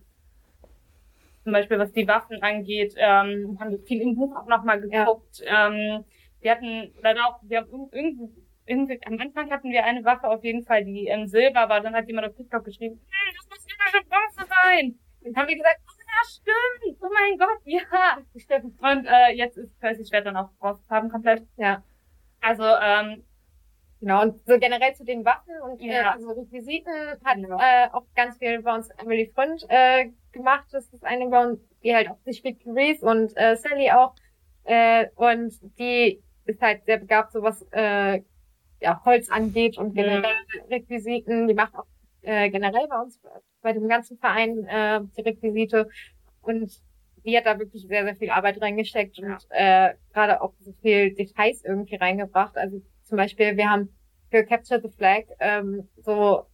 [1.49, 5.41] zum Beispiel was die Waffen angeht, ähm, haben wir viel im Buch auch nochmal geguckt.
[5.41, 5.69] Ja.
[5.69, 6.05] Ähm,
[6.41, 8.29] wir hatten leider auch, wir haben irgendwie,
[8.67, 11.95] irgendwie, am Anfang hatten wir eine Waffe auf jeden Fall, die ähm, Silber war, dann
[11.95, 14.99] hat jemand auf TikTok geschrieben, hm, das muss immer Bronze sein.
[15.23, 15.81] Dann haben wir gesagt,
[16.27, 18.81] stimmt, oh mein Gott, ja, stimmt.
[18.81, 21.47] Und äh, jetzt ist Percy Schwert dann auch rausgekommen komplett.
[21.57, 21.83] Ja.
[22.41, 23.25] Also, ähm,
[24.01, 26.03] Genau, und so generell zu den Waffen und äh, ja.
[26.03, 26.93] äh, also Requisiten
[27.25, 27.87] hat ja.
[27.87, 30.67] äh, auch ganz viel bei uns Emily Front äh, gemacht.
[30.71, 34.15] Das ist eine bei uns, die halt auch sich spielt Reese und äh, Sally auch.
[34.65, 38.23] Äh, und die ist halt sehr begabt, so was äh,
[38.81, 40.65] ja, Holz angeht und generell ja.
[40.71, 41.49] Requisiten.
[41.49, 41.87] Die macht auch
[42.29, 43.19] äh, generell bei uns,
[43.63, 45.89] bei dem ganzen Verein äh, die Requisite.
[46.43, 46.71] Und
[47.25, 51.15] die hat da wirklich sehr, sehr viel Arbeit reingesteckt und äh, gerade auch so viel
[51.15, 52.57] Details irgendwie reingebracht.
[52.57, 53.89] Also zum Beispiel, wir haben
[54.31, 56.45] für Capture the Flag ähm, so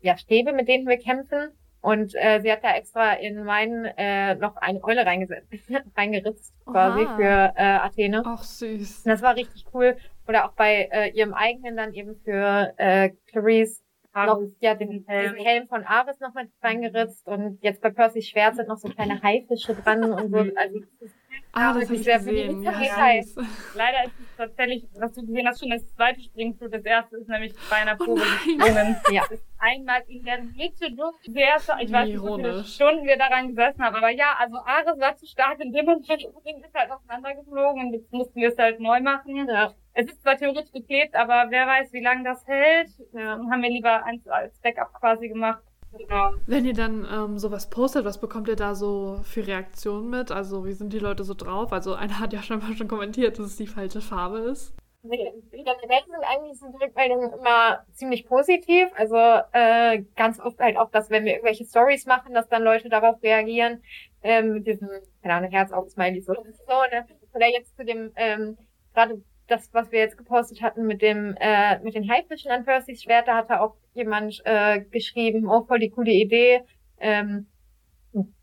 [0.00, 1.50] ja, Stäbe, mit denen wir kämpfen.
[1.80, 5.52] Und äh, sie hat da extra in meinen äh, noch eine Eule reingesetzt,
[5.96, 7.16] reingeritzt quasi Oha.
[7.16, 8.22] für äh, Athene.
[8.26, 9.02] Ach, süß.
[9.04, 9.96] Und das war richtig cool.
[10.26, 13.85] Oder auch bei äh, ihrem eigenen dann eben für äh, Clarice
[14.24, 15.34] noch ja, den, Helm.
[15.34, 18.88] diesen Helm von Ares noch mit reingeritzt und jetzt bei Percy's Schwert sind noch so
[18.88, 20.38] kleine Haifische dran und so.
[20.38, 21.16] Also das ist
[21.52, 22.62] Ah, das habe ich sehr gesehen.
[22.62, 23.36] Ja, süß.
[23.74, 26.74] Leider ist es tatsächlich, was du gesehen hast, schon das zweite Springflut.
[26.74, 28.58] Das erste ist nämlich bei einer Probe nein.
[28.58, 28.96] gesprungen.
[29.10, 29.22] Ja.
[29.58, 31.16] Einmal in der Mitte durch.
[31.22, 31.82] Sehr, stark.
[31.82, 32.64] ich weiß nicht, wie viele.
[32.64, 33.96] Stunden wir daran gesessen haben.
[33.96, 36.06] Aber ja, also Ares war zu stark in dem Moment.
[36.10, 39.48] Ist halt auseinandergeflogen und jetzt mussten wir es halt neu machen.
[39.48, 39.72] Ja.
[39.94, 42.90] Es ist zwar theoretisch geklebt, aber wer weiß, wie lange das hält.
[43.12, 43.36] Ja.
[43.36, 45.62] Dann haben wir lieber eins als Backup quasi gemacht.
[45.92, 46.30] Genau.
[46.46, 50.30] Wenn ihr dann ähm, sowas postet, was bekommt ihr da so für Reaktionen mit?
[50.30, 51.72] Also wie sind die Leute so drauf?
[51.72, 54.74] Also einer hat ja schon mal schon kommentiert, dass es die falsche Farbe ist.
[55.02, 58.88] Generell sind eigentlich sind die Rückmeldungen immer ziemlich positiv.
[58.96, 59.16] Also
[59.52, 63.22] äh, ganz oft halt auch, dass wenn wir irgendwelche Stories machen, dass dann Leute darauf
[63.22, 63.82] reagieren,
[64.22, 64.88] ähm, mit diesem,
[65.22, 67.06] keine Ahnung, Herz-Augen-Smileys oder so, ne?
[67.34, 68.58] Oder jetzt zu dem, ähm,
[68.94, 73.02] gerade das, was wir jetzt gepostet hatten mit dem, äh, mit den Haifischen an Percy's
[73.02, 76.62] Schwert, da hatte auch jemand äh, geschrieben, oh, voll die coole Idee.
[76.98, 77.46] Ähm,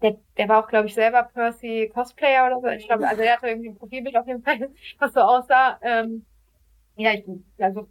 [0.01, 2.67] der, der war auch, glaube ich, selber Percy Cosplayer oder so.
[2.67, 5.79] Ich glaube, also er hatte irgendwie ein Profilbild auf jeden Fall, was so aussah.
[5.81, 6.25] Ähm,
[6.95, 7.25] ja, ich,
[7.57, 7.89] also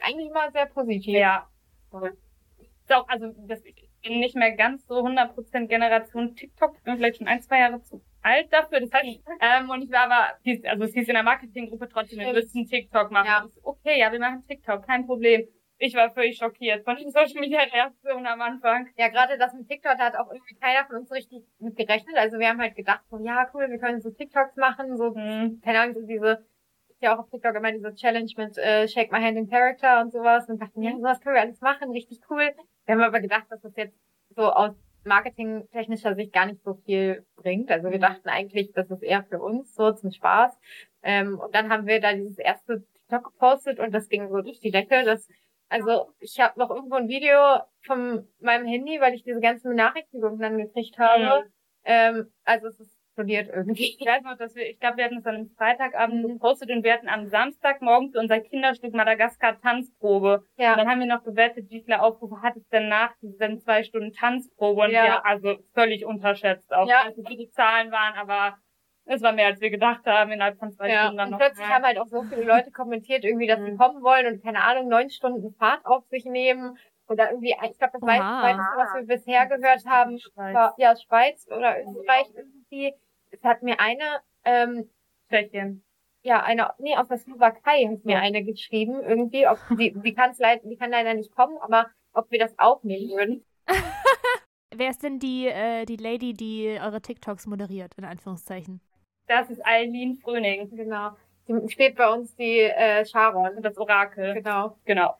[0.00, 1.14] eigentlich immer sehr positiv.
[1.14, 1.48] Ja.
[1.92, 6.82] Auch, also das, ich bin nicht mehr ganz so 100% Generation TikTok.
[6.82, 8.80] Bin vielleicht schon ein, zwei Jahre zu alt dafür.
[8.80, 12.32] Das heißt, ähm, und ich war aber, also es hieß in der Marketinggruppe trotzdem, wir
[12.32, 13.26] müssen TikTok machen.
[13.26, 13.46] Ja.
[13.62, 15.46] Okay, ja, wir machen TikTok, kein Problem.
[15.82, 18.88] Ich war völlig schockiert von den Social Media Reaktionen am Anfang.
[18.96, 21.76] Ja, gerade das mit TikTok da hat auch irgendwie keiner von uns so richtig mit
[21.76, 22.16] gerechnet.
[22.16, 25.60] Also wir haben halt gedacht, so, ja, cool, wir können so TikToks machen, so, Hm.
[25.64, 26.44] keine Ahnung, so diese,
[26.90, 30.02] ist ja auch auf TikTok immer diese Challenge mit äh, Shake My Hand in Character
[30.02, 32.52] und sowas und dachten, ja, sowas können wir alles machen, richtig cool.
[32.84, 33.96] Wir haben aber gedacht, dass das jetzt
[34.36, 37.70] so aus marketingtechnischer Sicht gar nicht so viel bringt.
[37.70, 38.02] Also wir Mhm.
[38.02, 40.58] dachten eigentlich, das ist eher für uns so zum Spaß.
[41.02, 44.60] Ähm, und dann haben wir da dieses erste TikTok gepostet und das ging so durch
[44.60, 45.04] die Decke.
[45.04, 45.28] Das,
[45.68, 50.38] also ich habe noch irgendwo ein Video von meinem Handy, weil ich diese ganzen Benachrichtigungen
[50.38, 51.44] dann gekriegt habe.
[51.46, 51.52] Mhm.
[51.84, 53.96] Ähm, also es ist explodiert irgendwie.
[53.98, 56.28] Ich weiß noch, dass wir, ich glaube, wir hatten es dann am Freitagabend Mhm.
[56.34, 60.38] gepostet und wir hatten am Samstagmorgen für unser Kinderstück Madagaskar Tanzprobe.
[60.56, 63.58] Und Ja, dann haben wir noch gewettet, wie viele Aufrufe hat es denn nach diesen
[63.60, 64.82] zwei Stunden Tanzprobe?
[64.82, 65.06] Und Ja.
[65.06, 66.88] ja, also völlig unterschätzt auch.
[66.88, 67.02] Ja.
[67.04, 68.56] Also wie die Zahlen waren, aber
[69.06, 71.00] es war mehr als wir gedacht haben innerhalb von zwei ja.
[71.02, 71.38] Stunden dann Und noch.
[71.38, 71.76] plötzlich mehr.
[71.76, 73.78] haben halt auch so viele Leute kommentiert, irgendwie, dass sie Mhm.
[73.78, 76.76] kommen wollen und keine Ahnung, neun Stunden Fahrt auf sich nehmen.
[77.08, 80.54] Oder irgendwie, ich glaube, das weiteste, was wir bisher gehört haben, Schweiz.
[80.54, 82.94] war ja Schweiz oder Österreich irgendwie.
[83.30, 84.90] Es hat mir eine, ähm,
[85.28, 85.84] Tschechien.
[86.22, 90.34] ja, eine, nee, aus der Slowakei hat mir eine geschrieben, irgendwie, ob die, die kann
[90.38, 93.44] leider, die kann leider nicht kommen, aber ob wir das aufnehmen würden.
[94.74, 98.80] Wer ist denn die, äh, die Lady, die eure TikToks moderiert, in Anführungszeichen?
[99.26, 100.70] Das ist Eileen Fröning.
[100.74, 101.10] Genau.
[101.48, 103.62] Die steht bei uns die äh, Sharon.
[103.62, 104.34] Das Orakel.
[104.34, 104.76] Genau.
[104.84, 105.16] Genau.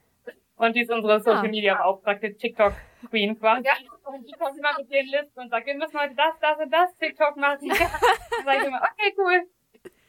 [0.60, 1.48] Und die ist unsere Social Ah.
[1.48, 2.74] Media Beauftragte, TikTok
[3.08, 3.64] Queen quasi.
[3.66, 3.72] Ja.
[4.12, 6.70] Und die kommt immer mit den Listen und sagt, wir müssen heute das, das und
[6.72, 7.68] das TikTok machen.
[7.68, 9.42] Dann sage ich immer, okay, cool.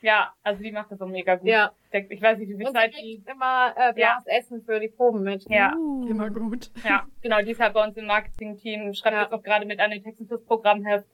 [0.01, 1.47] Ja, also die macht das so mega gut.
[1.47, 1.71] Ja.
[1.91, 3.31] Ich weiß nicht, wie viel Und Zeit sie die.
[3.31, 5.45] immer äh, blaues Essen für die Proben mit.
[5.49, 6.05] Ja, Uh.
[6.09, 6.69] Immer gut.
[6.83, 9.21] ja, genau, die ist halt bei uns im Marketing-Team, schreibt Ja.
[9.23, 11.05] jetzt auch gerade mit an den Texten fürs Programmheft.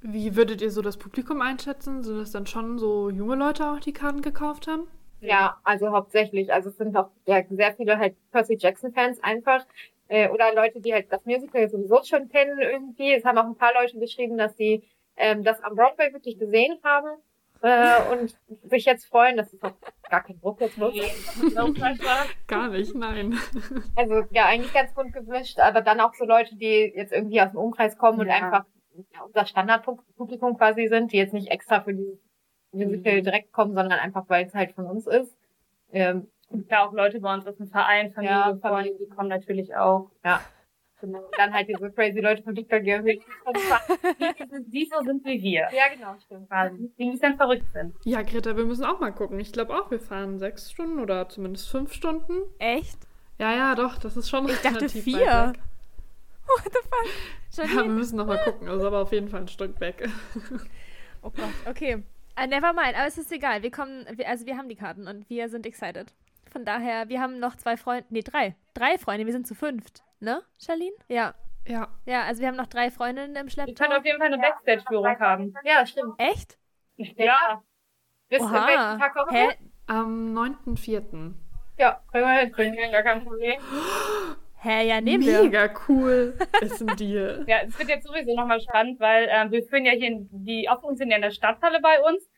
[0.00, 2.02] Wie würdet ihr so das Publikum einschätzen?
[2.02, 4.86] Sind es dann schon so junge Leute auch, die Karten gekauft haben?
[5.20, 6.52] Ja, also hauptsächlich.
[6.52, 9.64] Also es sind auch ja, sehr viele halt Percy Jackson-Fans einfach.
[10.08, 13.12] Äh, oder Leute, die halt das Musical sowieso schon kennen irgendwie.
[13.12, 14.84] Es haben auch ein paar Leute geschrieben, dass sie
[15.16, 17.08] ähm, das am Broadway wirklich gesehen haben.
[17.62, 19.72] Äh, und sich jetzt freuen, das ist auch
[20.10, 21.06] gar kein Druck jetzt pressure.
[22.46, 23.34] Gar nicht, nein.
[23.96, 27.50] Also ja, eigentlich ganz bunt gemischt, aber dann auch so Leute, die jetzt irgendwie aus
[27.50, 28.34] dem Umkreis kommen und Ja.
[28.34, 28.64] einfach
[29.12, 32.18] ja, unser Standardpublikum quasi sind, die jetzt nicht extra für dieses
[32.76, 35.36] Musical direkt kommen, sondern einfach, weil es halt von uns ist.
[35.92, 38.60] Ähm, Und klar, auch Leute bei uns aus dem Verein, Familie, Ja, Freunde,
[38.90, 38.94] Familie.
[39.00, 40.10] die kommen natürlich auch.
[41.00, 41.20] genau.
[41.36, 43.20] Dann halt diese crazy Leute von TikTok, die irgendwie
[44.66, 45.68] Die, so sind wie wir.
[45.72, 46.48] Ja, genau, stimmt.
[46.48, 46.90] Quasi.
[46.98, 47.94] Die ein bisschen verrückt sind.
[48.04, 49.38] Ja, Greta, wir müssen auch mal gucken.
[49.40, 52.32] Ich glaube auch, wir fahren sechs Stunden oder zumindest fünf Stunden.
[52.58, 52.98] Echt?
[53.38, 55.26] Ja, ja, doch, das ist schon Ich dachte relativ vier.
[55.26, 55.62] weit weg.
[56.46, 57.06] What the fuck?
[57.56, 57.94] Ja, wir Janine?
[57.94, 58.68] müssen noch mal gucken.
[58.68, 60.08] Also aber auf jeden Fall ein Stück weg.
[61.22, 62.02] Oh Gott, okay.
[62.38, 63.62] Uh, never mind, aber es ist egal.
[63.62, 66.12] Wir kommen, wir, also wir haben die Karten und wir sind excited.
[66.52, 68.54] Von daher, wir haben noch zwei Freunde, nee, drei.
[68.74, 70.02] Drei Freunde, wir sind zu fünft.
[70.20, 70.96] Ne, Charlene?
[71.08, 71.34] Ja.
[71.66, 73.84] Ja, Ja, also wir haben noch drei Freundinnen im Wir Schlepptau.
[73.84, 75.52] können auf jeden Fall eine Backstage-Führung haben.
[75.64, 76.14] Ja, stimmt.
[76.18, 76.58] Echt?
[76.96, 77.62] Ja.
[78.28, 79.54] Wisst ihr, welchen Tag kommen wir?
[79.88, 81.32] am 9.4.
[81.78, 82.50] Ja, können wir hin.
[82.52, 83.60] Bringen wir gar kein Problem.
[84.66, 85.44] Hä, ja, nehmen wir.
[85.44, 86.36] Mega cool.
[86.60, 87.44] Ist ein Deal.
[87.48, 90.68] Ja, es wird jetzt sowieso nochmal spannend, weil ähm, wir führen ja hier in die
[90.68, 92.28] Aufführungen sind ja in der Stadthalle bei uns,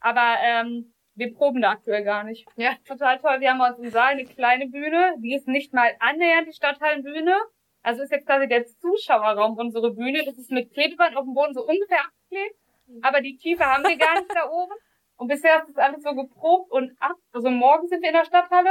[0.00, 2.48] aber ähm, wir proben da aktuell gar nicht.
[2.56, 2.70] Ja.
[2.88, 3.40] Total toll.
[3.40, 6.54] Wir haben bei uns im Saal eine kleine Bühne, die ist nicht mal annähernd die
[6.54, 7.36] Stadthallenbühne.
[7.82, 10.22] Also ist jetzt quasi der Zuschauerraum unsere Bühne.
[10.24, 12.56] Das ist mit Klebeband auf dem Boden so ungefähr abgeklebt,
[13.02, 14.72] aber die Tiefe haben wir gar nicht da oben.
[15.16, 17.16] Und bisher ist das alles so geprobt und ab.
[17.32, 18.70] Also morgen sind wir in der Stadthalle.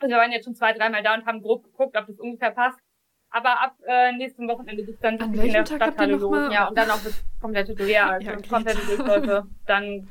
[0.00, 2.50] Also wir waren jetzt schon zwei, dreimal da und haben grob geguckt, ob das ungefähr
[2.50, 2.78] passt.
[3.30, 6.52] Aber ab äh, nächsten Wochenende geht's dann An wirklich in der Tag Stadthalle los.
[6.52, 8.80] Ja, und dann auch das komplette Durch, ja, Ja, das komplette.
[8.86, 9.46] Durchläufe.
[9.66, 10.08] Dann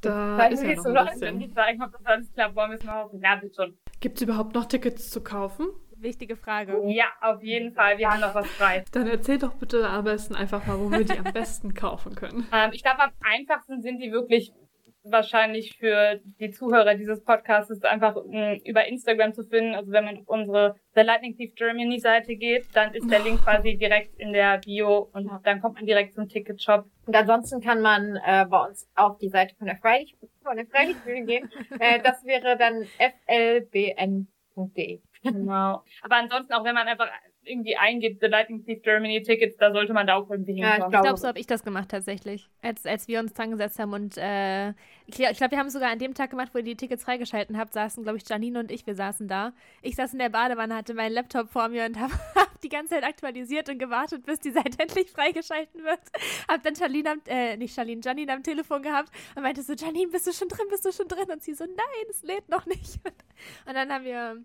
[0.00, 1.54] Da dann ist ja geht's noch so ein wenn die bisschen.
[1.54, 3.20] sagen, ob das alles klappt, wollen wir es mal hoffen.
[3.22, 3.76] Ja, wird schon.
[4.00, 5.66] Gibt es überhaupt noch Tickets zu kaufen?
[5.98, 6.78] Wichtige Frage.
[6.86, 7.98] Ja, auf jeden Fall.
[7.98, 8.84] Wir haben noch was frei.
[8.92, 12.46] Dann erzähl doch bitte am besten einfach mal, wo wir die am besten kaufen können.
[12.52, 14.52] Ähm, ich glaube, am einfachsten sind die wirklich
[15.10, 19.74] wahrscheinlich für die Zuhörer dieses Podcasts einfach mh, über Instagram zu finden.
[19.74, 23.42] Also wenn man auf unsere The Lightning Thief Germany Seite geht, dann ist der Link
[23.42, 26.86] quasi direkt in der Bio und dann kommt man direkt zum Ticketshop.
[27.06, 30.66] Und ansonsten kann man äh, bei uns auf die Seite von der Freilich von der
[30.66, 31.50] Freilichtbühne gehen.
[31.80, 32.84] äh, das wäre dann
[33.28, 35.00] flbn.de.
[35.22, 35.82] Genau.
[36.02, 37.08] Aber ansonsten auch wenn man einfach
[37.46, 40.72] irgendwie eingibt, The Lightning Thief Germany Tickets, da sollte man da auch irgendwie Ja, ich
[40.74, 40.94] hinkommen.
[40.94, 42.48] Ich glaube, so habe ich das gemacht tatsächlich.
[42.62, 44.70] Als, als wir uns dran gesetzt haben und äh,
[45.06, 47.04] ich glaube, glaub, wir haben es sogar an dem Tag gemacht, wo ihr die Tickets
[47.04, 49.52] freigeschalten habt, saßen, glaube ich, Janine und ich, wir saßen da.
[49.82, 52.94] Ich saß in der Badewanne, hatte meinen Laptop vor mir und habe hab die ganze
[52.94, 56.00] Zeit aktualisiert und gewartet, bis die Seite endlich freigeschalten wird.
[56.48, 60.10] Hab dann Charlene am, äh, nicht Charlene, Janine am Telefon gehabt und meinte so, Janine,
[60.10, 61.30] bist du schon drin, bist du schon drin?
[61.30, 62.98] Und sie so, nein, es lädt noch nicht.
[63.66, 64.42] Und dann haben wir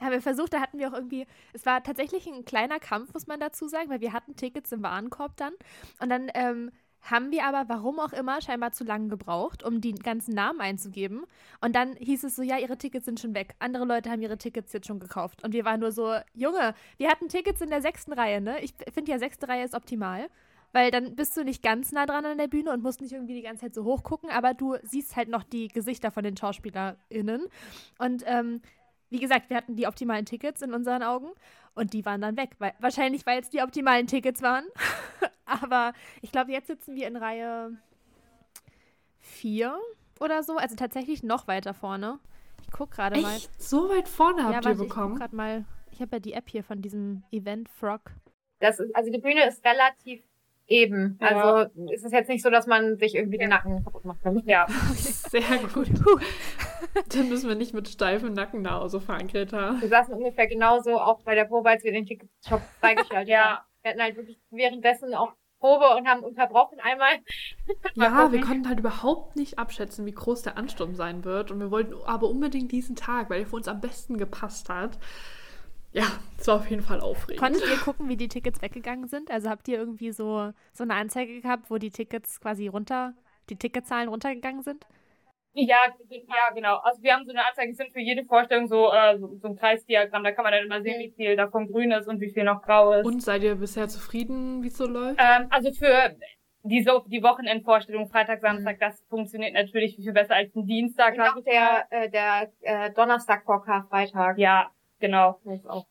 [0.00, 3.26] haben wir versucht, da hatten wir auch irgendwie, es war tatsächlich ein kleiner Kampf, muss
[3.26, 5.52] man dazu sagen, weil wir hatten Tickets im Warenkorb dann.
[6.00, 6.70] Und dann ähm,
[7.04, 11.24] haben wir aber, warum auch immer, scheinbar zu lange gebraucht, um die ganzen Namen einzugeben.
[11.60, 13.54] Und dann hieß es so, ja, ihre Tickets sind schon weg.
[13.58, 15.44] Andere Leute haben ihre Tickets jetzt schon gekauft.
[15.44, 18.60] Und wir waren nur so, Junge, wir hatten Tickets in der sechsten Reihe, ne?
[18.60, 20.28] Ich finde ja, sechste Reihe ist optimal.
[20.72, 23.34] Weil dann bist du nicht ganz nah dran an der Bühne und musst nicht irgendwie
[23.34, 26.36] die ganze Zeit so hoch gucken, aber du siehst halt noch die Gesichter von den
[26.36, 27.46] SchauspielerInnen.
[27.98, 28.60] Und ähm,
[29.14, 31.28] wie gesagt, wir hatten die optimalen Tickets in unseren Augen
[31.76, 32.56] und die waren dann weg.
[32.58, 34.64] Weil, wahrscheinlich, weil es die optimalen Tickets waren.
[35.44, 37.78] Aber ich glaube, jetzt sitzen wir in Reihe
[39.20, 39.78] 4
[40.18, 40.56] oder so.
[40.56, 42.18] Also tatsächlich noch weiter vorne.
[42.60, 43.38] Ich gucke gerade mal.
[43.56, 45.14] So weit vorne ja, habt warte, ihr ich bekommen?
[45.14, 45.64] gerade mal.
[45.92, 48.10] Ich habe ja die App hier von diesem Event Frog.
[48.58, 50.24] Das ist, also die Bühne ist relativ
[50.66, 51.18] eben.
[51.20, 51.28] Ja.
[51.28, 54.18] Also es ist jetzt nicht so, dass man sich irgendwie den Nacken kaputt macht.
[54.44, 54.66] Ja.
[54.94, 55.88] Sehr gut.
[57.14, 59.76] Dann müssen wir nicht mit steifem Nacken nach Hause fahren, Greta.
[59.80, 63.44] Wir saßen ungefähr genauso auch bei der Probe, als wir den Ticketshop freigeschaltet Ja.
[63.58, 63.64] haben.
[63.82, 67.16] Wir hatten halt wirklich währenddessen auch Probe und haben unterbrochen einmal.
[67.94, 71.50] Mal Ja, wir konnten halt überhaupt nicht abschätzen, wie groß der Ansturm sein wird.
[71.50, 74.98] Und wir wollten aber unbedingt diesen Tag, weil er für uns am besten gepasst hat.
[75.94, 76.06] Ja,
[76.38, 77.40] es war auf jeden Fall aufregend.
[77.40, 79.30] Konntet ihr gucken, wie die Tickets weggegangen sind?
[79.30, 83.14] Also habt ihr irgendwie so, so eine Anzeige gehabt, wo die Tickets quasi runter,
[83.48, 84.84] die Ticketzahlen runtergegangen sind?
[85.52, 85.76] Ja,
[86.10, 86.78] ja, genau.
[86.78, 89.46] Also wir haben so eine Anzeige, es sind für jede Vorstellung so, äh, so, so
[89.46, 92.32] ein Kreisdiagramm, da kann man dann immer sehen, wie viel davon grün ist und wie
[92.32, 93.06] viel noch grau ist.
[93.06, 95.20] Und seid ihr bisher zufrieden, wie es so läuft?
[95.22, 96.16] ähm, also für
[96.64, 101.14] die, so, die Wochenendvorstellung Freitag, Samstag, das funktioniert natürlich viel besser als ein Dienstag.
[101.14, 104.38] Und auch der, äh, der äh, Donnerstag vor Karfreitag.
[104.38, 105.40] Ja, genau.
[105.44, 105.86] Ist auch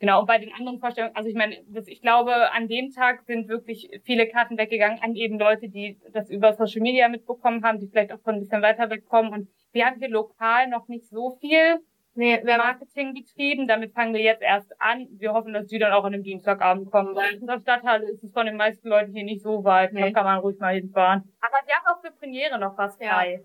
[0.00, 3.22] Genau, und bei den anderen Vorstellungen, also ich meine, das, ich glaube, an dem Tag
[3.22, 7.78] sind wirklich viele Karten weggegangen an eben Leute, die das über Social Media mitbekommen haben,
[7.78, 9.32] die vielleicht auch von ein bisschen weiter wegkommen.
[9.32, 11.78] Und wir haben hier lokal noch nicht so viel
[12.16, 13.66] Nee, Marketing betrieben.
[13.66, 15.08] Damit fangen wir jetzt erst an.
[15.18, 17.14] Wir hoffen, dass die dann auch an dem Dienstagabend kommen.
[17.16, 19.90] Weil in der Stadthalle ist es von den meisten Leuten hier nicht so weit.
[19.92, 20.12] Da Nee.
[20.12, 21.22] kann man ruhig mal hinfahren.
[21.40, 23.14] Aber wir haben auch für Premiere noch was Ja.
[23.14, 23.44] frei.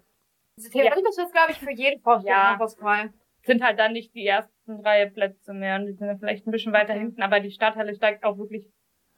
[0.58, 2.54] also theoretisch ist, glaube ich, für jeden Vorstellung Ja.
[2.54, 3.10] noch was frei.
[3.44, 5.80] Sind halt dann nicht die ersten drei Plätze mehr.
[5.80, 7.00] Die sind dann vielleicht ein bisschen weiter Okay.
[7.02, 7.22] hinten.
[7.22, 8.66] Aber die Stadthalle steigt auch wirklich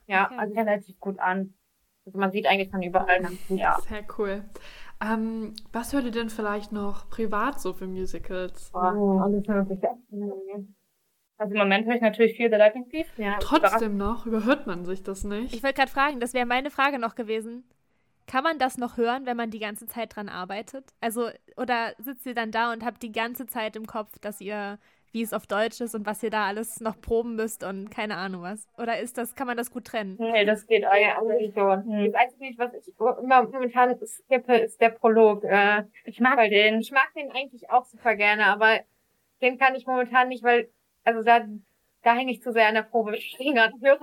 [0.07, 0.35] Ja, Okay.
[0.39, 1.53] also relativ gut an.
[2.05, 3.21] Also man sieht eigentlich von überall.
[3.21, 3.29] Ne?
[3.49, 3.77] Ja.
[3.87, 4.43] Sehr cool.
[5.03, 8.71] Ähm, was hört ihr denn vielleicht noch privat so für Musicals?
[8.73, 9.89] Oh, alles mögliche.
[11.37, 13.07] Also im Moment höre ich natürlich viel The Lightning Thief.
[13.17, 13.37] Ja.
[13.39, 15.53] Trotzdem noch, überhört man sich das nicht?
[15.55, 17.63] Ich wollte gerade fragen, das wäre meine Frage noch gewesen.
[18.27, 20.93] Kann man das noch hören, wenn man die ganze Zeit dran arbeitet?
[21.01, 24.77] Also, oder sitzt ihr dann da und habt die ganze Zeit im Kopf, dass ihr,
[25.11, 28.15] wie es auf Deutsch ist und was ihr da alles noch proben müsst und keine
[28.17, 28.67] Ahnung was?
[28.77, 30.15] Oder ist das, kann man das gut trennen?
[30.19, 31.49] Nee, das geht ja, eigentlich.
[31.49, 31.83] ich schon.
[31.83, 32.11] Hm.
[32.11, 35.43] Das Einzige, was ich immer momentan skippe, ist der Prolog.
[35.43, 36.79] Äh, Ich mag den.
[36.79, 38.79] ich mag den eigentlich auch super gerne, aber
[39.41, 40.69] den kann ich momentan nicht, weil,
[41.03, 41.45] also da,
[42.03, 43.17] da hänge ich zu sehr an der Probe.
[43.17, 43.53] Ich höre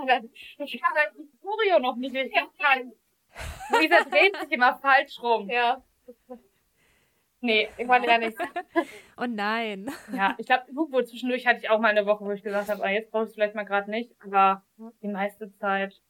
[0.07, 2.15] dann, ich kann dann die Choreo noch nicht.
[2.15, 2.93] Ich kann.
[3.71, 5.49] Luisa dreht sich immer falsch rum.
[5.49, 5.83] Ja.
[7.41, 8.37] Nee, Irgendwann ja nicht.
[9.17, 9.91] Oh nein.
[10.13, 12.83] ja, ich glaube, wo zwischendurch hatte ich auch mal eine Woche, wo ich gesagt habe,
[12.83, 14.65] ah, jetzt brauche ich es vielleicht mal gerade nicht, aber
[15.03, 16.01] die meiste Zeit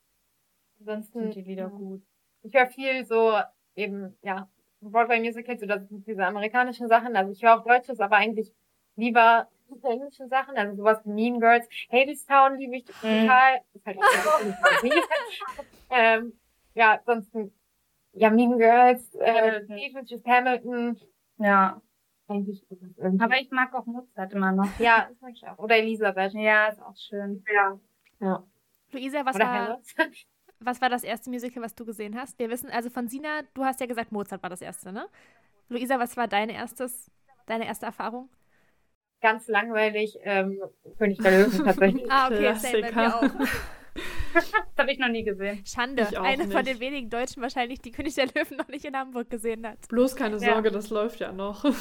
[0.81, 1.69] Ansonsten sind die Lieder ja.
[1.69, 2.03] gut.
[2.43, 3.39] Ich höre viel so
[3.75, 4.49] eben, ja,
[4.81, 7.17] Broadway-Musicals oder diese amerikanischen Sachen.
[7.17, 8.53] Also ich höre auch Deutsches, aber eigentlich
[8.97, 11.69] lieber diese englischen Sachen, also sowas wie Mean Girls.
[11.91, 13.61] Hadestown liebe ich total.
[13.75, 14.83] Ist halt auch
[15.91, 16.33] ähm,
[16.75, 17.35] Ja, sonst,
[18.13, 20.23] ja, Mean Girls, äh, Hamilton.
[20.27, 21.01] Hamilton,
[21.39, 21.81] Ja,
[22.29, 22.63] eigentlich.
[22.71, 24.79] ist es irgendwie- aber ich mag auch Mozart immer noch.
[24.79, 25.59] ja, das mag ich auch.
[25.59, 26.33] Oder Elisabeth.
[26.35, 27.45] Ja, ist auch schön.
[27.53, 27.79] Ja.
[28.21, 28.45] ja.
[28.93, 29.95] Luisa, was Oder war, Harris.
[30.61, 32.39] was war das erste Musical, was du gesehen hast?
[32.39, 35.07] Wir wissen, also von Sina, du hast ja gesagt, Mozart war das erste, ne?
[35.69, 37.11] Luisa, was war dein erstes,
[37.47, 38.29] deine erste Erfahrung?
[39.21, 40.61] Ganz langweilig, ähm,
[40.97, 42.07] König der Löwen tatsächlich.
[42.11, 43.19] Ah, okay, same bei mir Klassiker.
[43.45, 43.78] auch.
[44.77, 45.63] Das habe ich noch nie gesehen.
[45.67, 46.07] Schande.
[46.09, 46.69] Ich auch Eine von nicht.
[46.69, 49.89] den wenigen Deutschen wahrscheinlich, die König der Löwen noch nicht in Hamburg gesehen hat.
[49.89, 50.53] Bloß keine Ja.
[50.55, 51.65] Sorge, das läuft ja noch.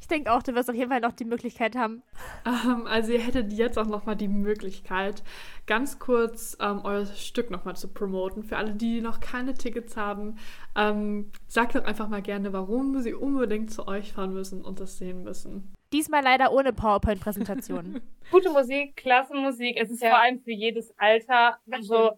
[0.00, 2.02] Ich denke auch, du wirst auf jeden Fall noch die Möglichkeit haben.
[2.44, 5.22] Ähm, also ihr hättet jetzt auch nochmal die Möglichkeit,
[5.66, 8.42] ganz kurz ähm, euer Stück nochmal zu promoten.
[8.42, 10.38] Für alle, die noch keine Tickets haben,
[10.74, 14.98] ähm, sagt doch einfach mal gerne, warum sie unbedingt zu euch fahren müssen und das
[14.98, 15.72] sehen müssen.
[15.92, 18.00] Diesmal leider ohne PowerPoint-Präsentation.
[18.30, 19.76] Gute Musik, klasse Musik.
[19.80, 20.10] Es ist Ja.
[20.10, 21.58] vor allem für jedes Alter.
[21.66, 22.12] Das Also,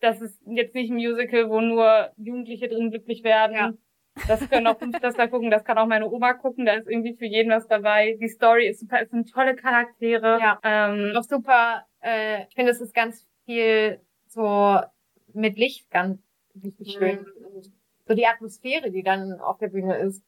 [0.00, 3.54] das ist jetzt nicht ein Musical, wo nur Jugendliche drin glücklich werden.
[3.56, 3.72] Ja.
[4.28, 7.24] Das können auch Fünftklässler gucken, das kann auch meine Oma gucken, da ist irgendwie für
[7.24, 8.18] jeden was dabei.
[8.20, 10.38] Die Story ist super, es sind tolle Charaktere.
[10.38, 10.60] Ja.
[10.62, 14.78] Ähm, noch super, äh, ich finde, es ist ganz viel so
[15.32, 16.20] mit Licht ganz
[16.62, 17.26] richtig schön.
[18.06, 20.22] So die Atmosphäre, die dann auf der Bühne ist.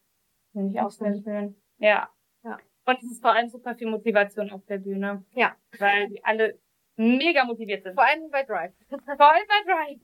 [0.53, 1.55] Finde ich auch sehr schön.
[1.79, 2.09] Ja.
[2.87, 5.25] Und es ist vor allem super viel Motivation auf der Bühne.
[5.35, 5.55] Ja.
[5.79, 6.59] Weil die alle
[6.97, 7.95] mega motiviert sind.
[7.95, 8.73] Vor allem bei Drive.
[8.89, 10.01] Voll bei Drive.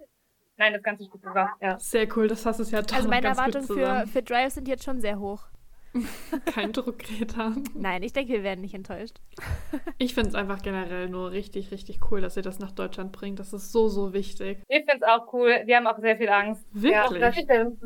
[0.57, 1.51] Nein, das ganze Stück über.
[1.61, 1.79] Ja.
[1.79, 4.69] Sehr cool, das hast du ja toll Also meine gut Erwartungen für, für Drive sind
[4.69, 5.49] jetzt schon sehr hoch.
[6.55, 7.55] Kein Druck, Greta.
[7.75, 9.21] Nein, ich denke, wir werden nicht enttäuscht.
[9.99, 13.39] Ich finde es einfach generell nur richtig, richtig cool, dass ihr das nach Deutschland bringt.
[13.39, 14.63] Das ist so, so wichtig.
[14.67, 15.63] Ich find's auch cool.
[15.67, 16.65] Wir haben auch sehr viel Angst.
[16.73, 17.21] Wirklich.
[17.21, 17.79] Ja, das stimmt.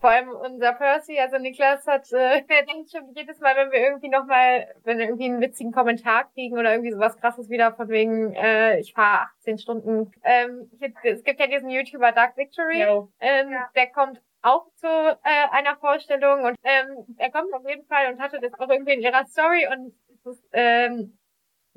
[0.00, 3.80] Vor allem unser Percy, also Niklas hat, äh, der denkt schon jedes Mal, wenn wir
[3.80, 7.88] irgendwie nochmal, wenn wir irgendwie einen witzigen Kommentar kriegen oder irgendwie sowas krasses wieder von
[7.88, 10.12] wegen, äh, ich fahre 18 Stunden.
[10.22, 12.82] Ähm, hier, es gibt ja diesen YouTuber Dark Victory.
[12.82, 13.10] Jo.
[13.20, 18.12] Ähm, Der kommt auch zu äh, einer Vorstellung und ähm, er kommt auf jeden Fall
[18.12, 21.18] und hatte das auch irgendwie in ihrer Story und es ist ähm,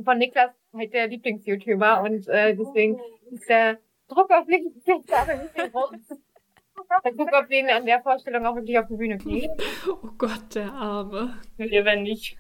[0.04, 3.00] von Niklas halt der Lieblings-YouTuber und äh, deswegen
[3.32, 4.64] ist der Druck auf mich
[5.12, 6.20] aber ein bisschen groß.
[7.04, 9.50] Der Druck auf den an der Vorstellung auch wirklich auf die Bühne fliegt.
[9.88, 11.38] Oh Gott, der Arme.
[11.58, 12.38] Wir wenn nicht.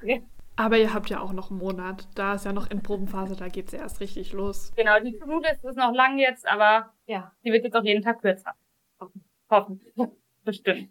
[0.56, 2.08] Aber ihr habt ja auch noch einen Monat.
[2.16, 4.74] Da ist ja noch in Probenphase, da geht es ja erst richtig los.
[4.76, 7.32] Genau, die To-Do-List ist noch lang jetzt, aber Ja.
[7.45, 8.54] die wird jetzt auch jeden Tag kürzer.
[9.50, 9.93] Hoffentlich.
[10.43, 10.89] Bestimmt.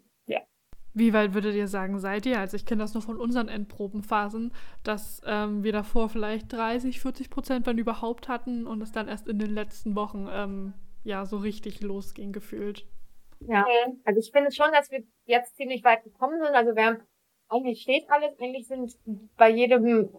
[0.95, 2.39] Wie weit würdet ihr sagen, seid ihr?
[2.39, 4.51] Also ich kenne das nur von unseren Endprobenphasen,
[4.83, 9.27] dass ähm, wir davor vielleicht 30, 40 Prozent, wenn überhaupt hatten und es dann erst
[9.27, 12.87] in den letzten Wochen ähm, ja so richtig losging gefühlt.
[13.41, 13.65] Ja.
[14.05, 16.53] Also ich finde schon, dass wir jetzt ziemlich weit gekommen sind.
[16.55, 17.01] Also wir haben,
[17.47, 18.93] eigentlich steht alles, eigentlich sind
[19.37, 20.09] bei jedem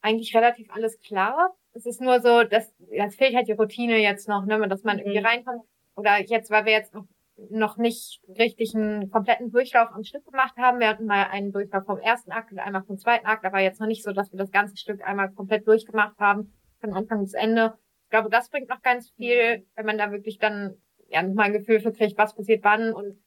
[0.00, 1.54] eigentlich relativ alles klar.
[1.74, 4.82] Es ist nur so, dass, ja, es fehlt halt die Routine jetzt noch, ne, dass
[4.82, 5.26] man irgendwie Mhm.
[5.26, 5.62] reinkommt.
[5.94, 7.06] Oder jetzt, weil wir jetzt noch,
[7.50, 10.80] noch nicht richtig einen kompletten Durchlauf am Stück gemacht haben.
[10.80, 13.80] Wir hatten mal einen Durchlauf vom ersten Akt und einmal vom zweiten Akt, aber jetzt
[13.80, 17.34] noch nicht so, dass wir das ganze Stück einmal komplett durchgemacht haben, von Anfang bis
[17.34, 17.74] Ende.
[18.04, 20.76] Ich glaube, das bringt noch ganz viel, wenn man da wirklich dann
[21.12, 23.22] ja nochmal ein Gefühl für kriegt, was passiert wann und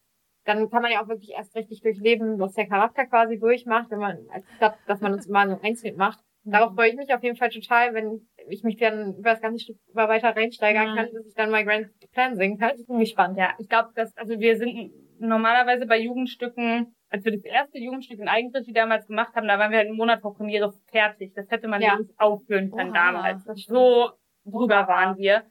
[0.46, 4.00] dann kann man ja auch wirklich erst richtig durchleben, was der Charakter quasi durchmacht, wenn
[4.00, 4.28] man,
[4.58, 6.20] statt dass man uns mal so einzeln macht.
[6.44, 9.64] Darauf freue ich mich auf jeden Fall total, wenn ich mich dann über das ganze
[9.64, 10.96] Stück über weiter reinsteigern Mhm.
[10.96, 12.70] kann, bis ich dann mal Grand Plan singen kann.
[12.70, 13.40] Das ist irgendwie spannend.
[13.40, 18.20] Ja, ich glaube, dass, also wir sind normalerweise bei Jugendstücken, als wir das erste Jugendstück
[18.20, 21.34] in Eigenregie damals gemacht haben, da waren wir halt einen Monat vor Premiere fertig.
[21.34, 21.98] Das hätte man Ja.
[21.98, 23.44] nicht aufführen können Oha, damals.
[23.66, 24.12] So
[24.44, 25.44] drüber waren wir.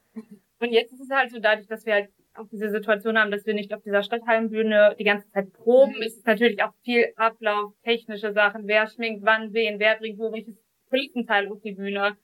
[0.61, 3.47] Und jetzt ist es halt so dadurch, dass wir halt auch diese Situation haben, dass
[3.47, 6.03] wir nicht auf dieser Stadthallenbühne die ganze Zeit proben, Mhm.
[6.03, 10.33] ist es natürlich auch viel Ablauf, technische Sachen, wer schminkt wann wen, wer bringt wo
[10.33, 10.61] welches
[10.91, 12.17] Kulissenteil auf die Bühne,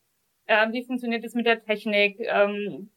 [0.47, 2.91] ähm, wie funktioniert es mit der Technik, ähm,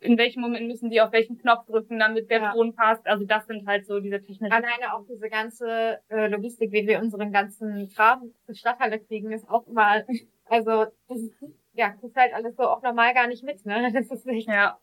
[0.00, 2.52] in welchem Moment müssen die auf welchen Knopf drücken, damit der Ja.
[2.52, 3.06] Ton passt.
[3.06, 6.98] Also das sind halt so diese technischen Alleine auch diese ganze äh, Logistik, wie wir
[7.00, 10.02] unseren ganzen Kram zur Stadthalle kriegen, ist auch immer,
[10.46, 11.34] also, das ist,
[11.74, 13.90] ja, das ist halt alles so auch normal gar nicht mit, ne?
[13.94, 14.78] Das ist echt Ja,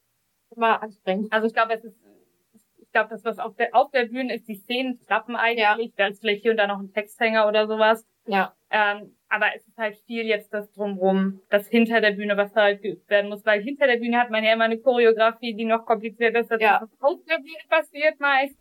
[0.59, 1.31] immer anstrengend.
[1.33, 1.97] also ich glaube, es ist,
[2.77, 5.93] ich glaube, das, was auf der, auf der Bühne ist, die Szenen klappen eigentlich.
[5.95, 8.05] Da ist vielleicht hier und da noch ein Texthänger oder sowas.
[8.27, 8.53] Ja.
[8.71, 12.61] Ähm, aber es ist halt viel jetzt das Drumrum, das hinter der Bühne, was da
[12.63, 13.45] halt geübt werden muss.
[13.45, 16.61] Weil hinter der Bühne hat man ja immer eine Choreografie, die noch kompliziert ist, als
[16.61, 16.79] Ja.
[16.81, 18.57] was auf der Bühne passiert meist.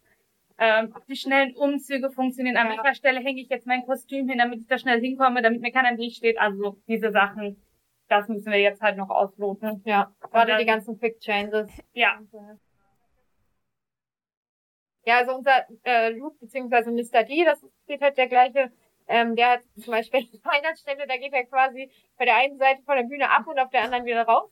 [0.60, 2.56] ähm, ob die schnellen Umzüge funktionieren.
[2.56, 5.60] An welcher Stelle hänge ich jetzt mein Kostüm hin, damit ich da schnell hinkomme, damit
[5.62, 6.36] mir keiner im Weg steht.
[6.38, 7.62] Also diese Sachen,
[8.08, 9.82] das müssen wir jetzt halt noch ausloten.
[9.84, 11.70] Ja, gerade die ganzen Quick Changes.
[11.92, 12.18] Ja.
[15.04, 17.24] Ja, also unser äh, Luke beziehungsweise Mr.
[17.24, 18.70] D, das ist halt der gleiche.
[19.06, 22.58] Ähm, der hat zum Beispiel an einer Stelle, da geht er quasi bei der einen
[22.58, 24.50] Seite von der Bühne ab und auf der anderen wieder raus.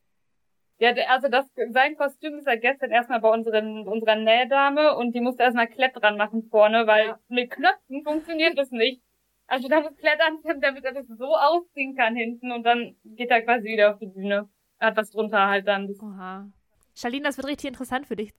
[0.79, 5.21] Ja, also das, sein Kostüm ist seit gestern erstmal bei unseren, unserer Nähdame und die
[5.21, 7.19] musste erstmal Klett dran machen vorne, weil ja.
[7.29, 9.03] mit Knöpfen funktioniert das nicht.
[9.49, 13.31] Also da muss Klett anziehen, damit er das so ausziehen kann hinten und dann geht
[13.31, 14.49] er quasi wieder auf die Bühne.
[14.79, 15.89] Er hat was drunter halt dann.
[16.01, 16.51] Oha.
[16.95, 18.33] Charlene, das wird richtig interessant für dich.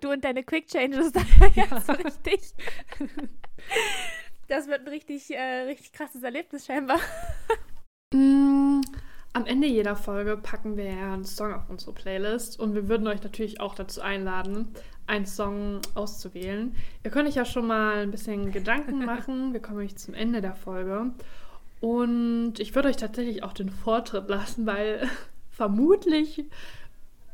[0.00, 1.20] Du und deine Quick Changes da
[1.54, 2.54] ja so richtig.
[4.48, 6.98] Das wird ein richtig, äh, richtig krasses Erlebnis scheinbar.
[8.14, 8.80] Mm,
[9.34, 13.06] am Ende jeder Folge packen wir ja einen Song auf unsere Playlist und wir würden
[13.06, 14.72] euch natürlich auch dazu einladen,
[15.08, 16.76] einen Song auszuwählen.
[17.02, 19.52] Ihr könnt euch ja schon mal ein bisschen Gedanken machen.
[19.52, 21.10] Wir kommen nämlich zum Ende der Folge.
[21.80, 25.08] Und ich würde euch tatsächlich auch den Vortritt lassen, weil
[25.50, 26.44] vermutlich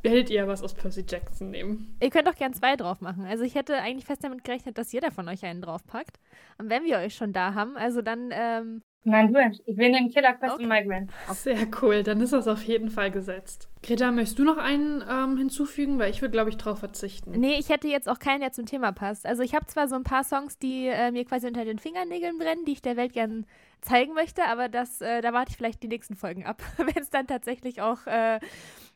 [0.02, 1.96] werdet ihr was aus Percy Jackson nehmen.
[2.00, 3.24] Ihr könnt auch gern zwei drauf machen.
[3.24, 6.20] Also ich hätte eigentlich fest damit gerechnet, dass jeder von euch einen draufpackt.
[6.58, 10.11] Und wenn wir euch schon da haben, also dann ähm, Nein, du, ich will den
[10.11, 10.66] Killer Quest okay.
[10.66, 11.11] Migrant.
[11.32, 13.68] Sehr cool, dann ist das auf jeden Fall gesetzt.
[13.82, 15.98] Greta, möchtest du noch einen ähm, hinzufügen?
[15.98, 17.32] Weil ich würde, glaube ich, drauf verzichten.
[17.32, 19.26] Nee, ich hätte jetzt auch keinen, der zum Thema passt.
[19.26, 22.38] Also ich habe zwar so ein paar Songs, die äh, mir quasi unter den Fingernägeln
[22.38, 23.44] brennen, die ich der Welt gerne
[23.82, 27.11] zeigen möchte, aber das, äh, da warte ich vielleicht die nächsten Folgen ab, wenn es
[27.11, 28.40] dann tatsächlich auch äh,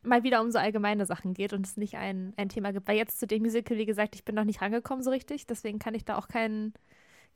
[0.02, 2.88] mal wieder um so allgemeine Sachen geht und es nicht ein, ein Thema gibt.
[2.88, 5.78] Weil jetzt zu dem Musical, wie gesagt, ich bin noch nicht rangekommen so richtig, deswegen
[5.78, 6.72] kann ich da auch keinen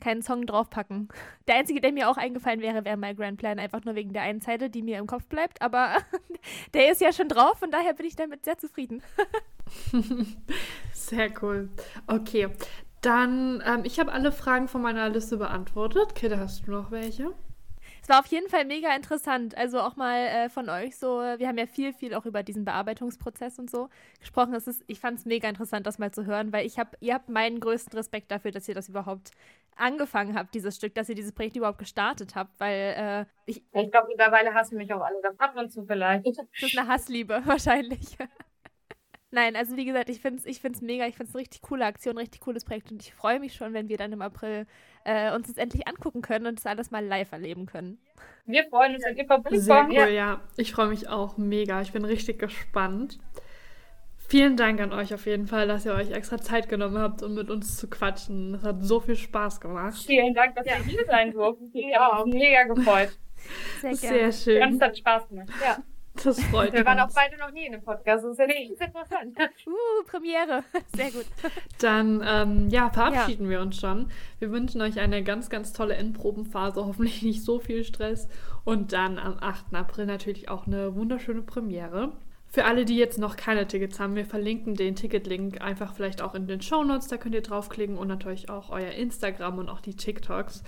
[0.02, 1.08] keinen Song draufpacken.
[1.48, 4.22] Der einzige, der mir auch eingefallen wäre, wäre My Grand Plan, einfach nur wegen der
[4.22, 5.62] einen Zeile, die mir im Kopf bleibt.
[5.62, 5.96] Aber
[6.74, 9.02] der ist ja schon drauf und daher bin ich damit sehr zufrieden.
[10.92, 11.70] sehr cool.
[12.06, 12.48] Okay,
[13.00, 16.14] dann, ähm, ich habe alle Fragen von meiner Liste beantwortet.
[16.14, 17.32] Kid, hast du noch welche?
[18.02, 19.56] es war auf jeden Fall mega interessant.
[19.56, 22.64] Also auch mal äh, von euch so, wir haben ja viel, viel auch über diesen
[22.64, 24.54] Bearbeitungsprozess und so gesprochen.
[24.54, 27.14] Es ist, ich fand es mega interessant, das mal zu hören, weil ich habe, ihr
[27.14, 29.30] habt meinen größten Respekt dafür, dass ihr das überhaupt
[29.82, 33.62] angefangen habt, dieses Stück, dass ihr dieses Projekt überhaupt gestartet habt, weil äh, ich.
[33.72, 35.16] Ich glaube, mittlerweile hassen mich auch alle.
[35.22, 36.26] Das ab und zu vielleicht.
[36.26, 38.16] Das ist eine Hassliebe, wahrscheinlich.
[39.34, 41.62] Nein, also wie gesagt, ich finde es ich find's mega, ich finde es eine richtig
[41.62, 44.66] coole Aktion, richtig cooles Projekt und ich freue mich schon, wenn wir dann im April
[45.04, 47.98] äh, uns das endlich angucken können und das alles mal live erleben können.
[48.44, 49.62] Wir freuen uns, wenn ihr vorbeikommt.
[49.62, 50.08] Sehr cool, ja.
[50.08, 50.40] ja.
[50.58, 51.80] Ich freue mich auch mega.
[51.80, 53.18] Ich bin richtig gespannt.
[54.32, 57.34] Vielen Dank an euch auf jeden Fall, dass ihr euch extra Zeit genommen habt, um
[57.34, 58.54] mit uns zu quatschen.
[58.54, 60.02] Das hat so viel Spaß gemacht.
[60.06, 60.78] Vielen Dank, dass ja.
[60.78, 61.68] ihr hier sein durften.
[61.74, 63.10] Ich habe auch mega gefreut.
[63.82, 64.60] Sehr, Sehr schön.
[64.60, 65.50] Ganz hat Spaß gemacht.
[65.62, 65.76] Ja.
[66.24, 66.86] Das freut Wir uns.
[66.86, 68.24] waren auch beide noch nie in einem Podcast.
[68.24, 69.36] Das ist ja nicht interessant.
[69.66, 70.64] Uh, Premiere.
[70.96, 71.26] Sehr gut.
[71.80, 73.50] Dann, ähm, ja, verabschieden ja.
[73.50, 74.10] wir uns schon.
[74.38, 76.86] Wir wünschen euch eine ganz, ganz tolle Endprobenphase.
[76.86, 78.30] Hoffentlich nicht so viel Stress.
[78.64, 79.74] Und dann am 8.
[79.74, 82.12] April natürlich auch eine wunderschöne Premiere.
[82.52, 86.34] Für alle, die jetzt noch keine Tickets haben, wir verlinken den Ticketlink einfach vielleicht auch
[86.34, 87.08] in den Show Notes.
[87.08, 90.62] Da könnt ihr draufklicken und natürlich auch euer Instagram und auch die TikToks.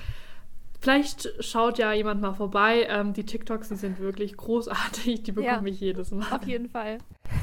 [0.80, 2.86] Vielleicht schaut ja jemand mal vorbei.
[2.88, 5.24] Ähm, die TikToks, die sind wirklich großartig.
[5.24, 6.32] Die bekomme ja, ich jedes Mal.
[6.32, 6.98] Auf jeden Fall.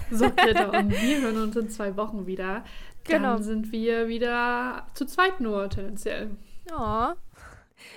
[0.10, 2.64] So, Britta, und wir hören uns in zwei Wochen wieder.
[3.08, 3.38] Dann genau.
[3.38, 6.32] sind wir wieder zu zweit nur tendenziell.
[6.76, 7.10] Oh.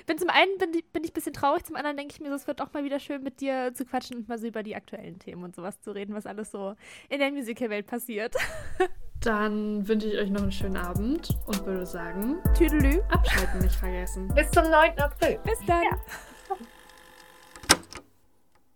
[0.07, 2.47] Bin zum einen bin, bin ich ein bisschen traurig, zum anderen denke ich mir, es
[2.47, 5.19] wird auch mal wieder schön mit dir zu quatschen und mal so über die aktuellen
[5.19, 6.75] Themen und sowas zu reden, was alles so
[7.09, 8.35] in der Musicalwelt passiert.
[9.21, 13.01] Dann wünsche ich euch noch einen schönen Abend und würde sagen, Tüdelü.
[13.11, 14.29] Abschalten nicht vergessen.
[14.35, 14.99] Bis zum 9.
[14.99, 15.39] April.
[15.45, 15.83] Bis dann.
[15.83, 15.99] Ja.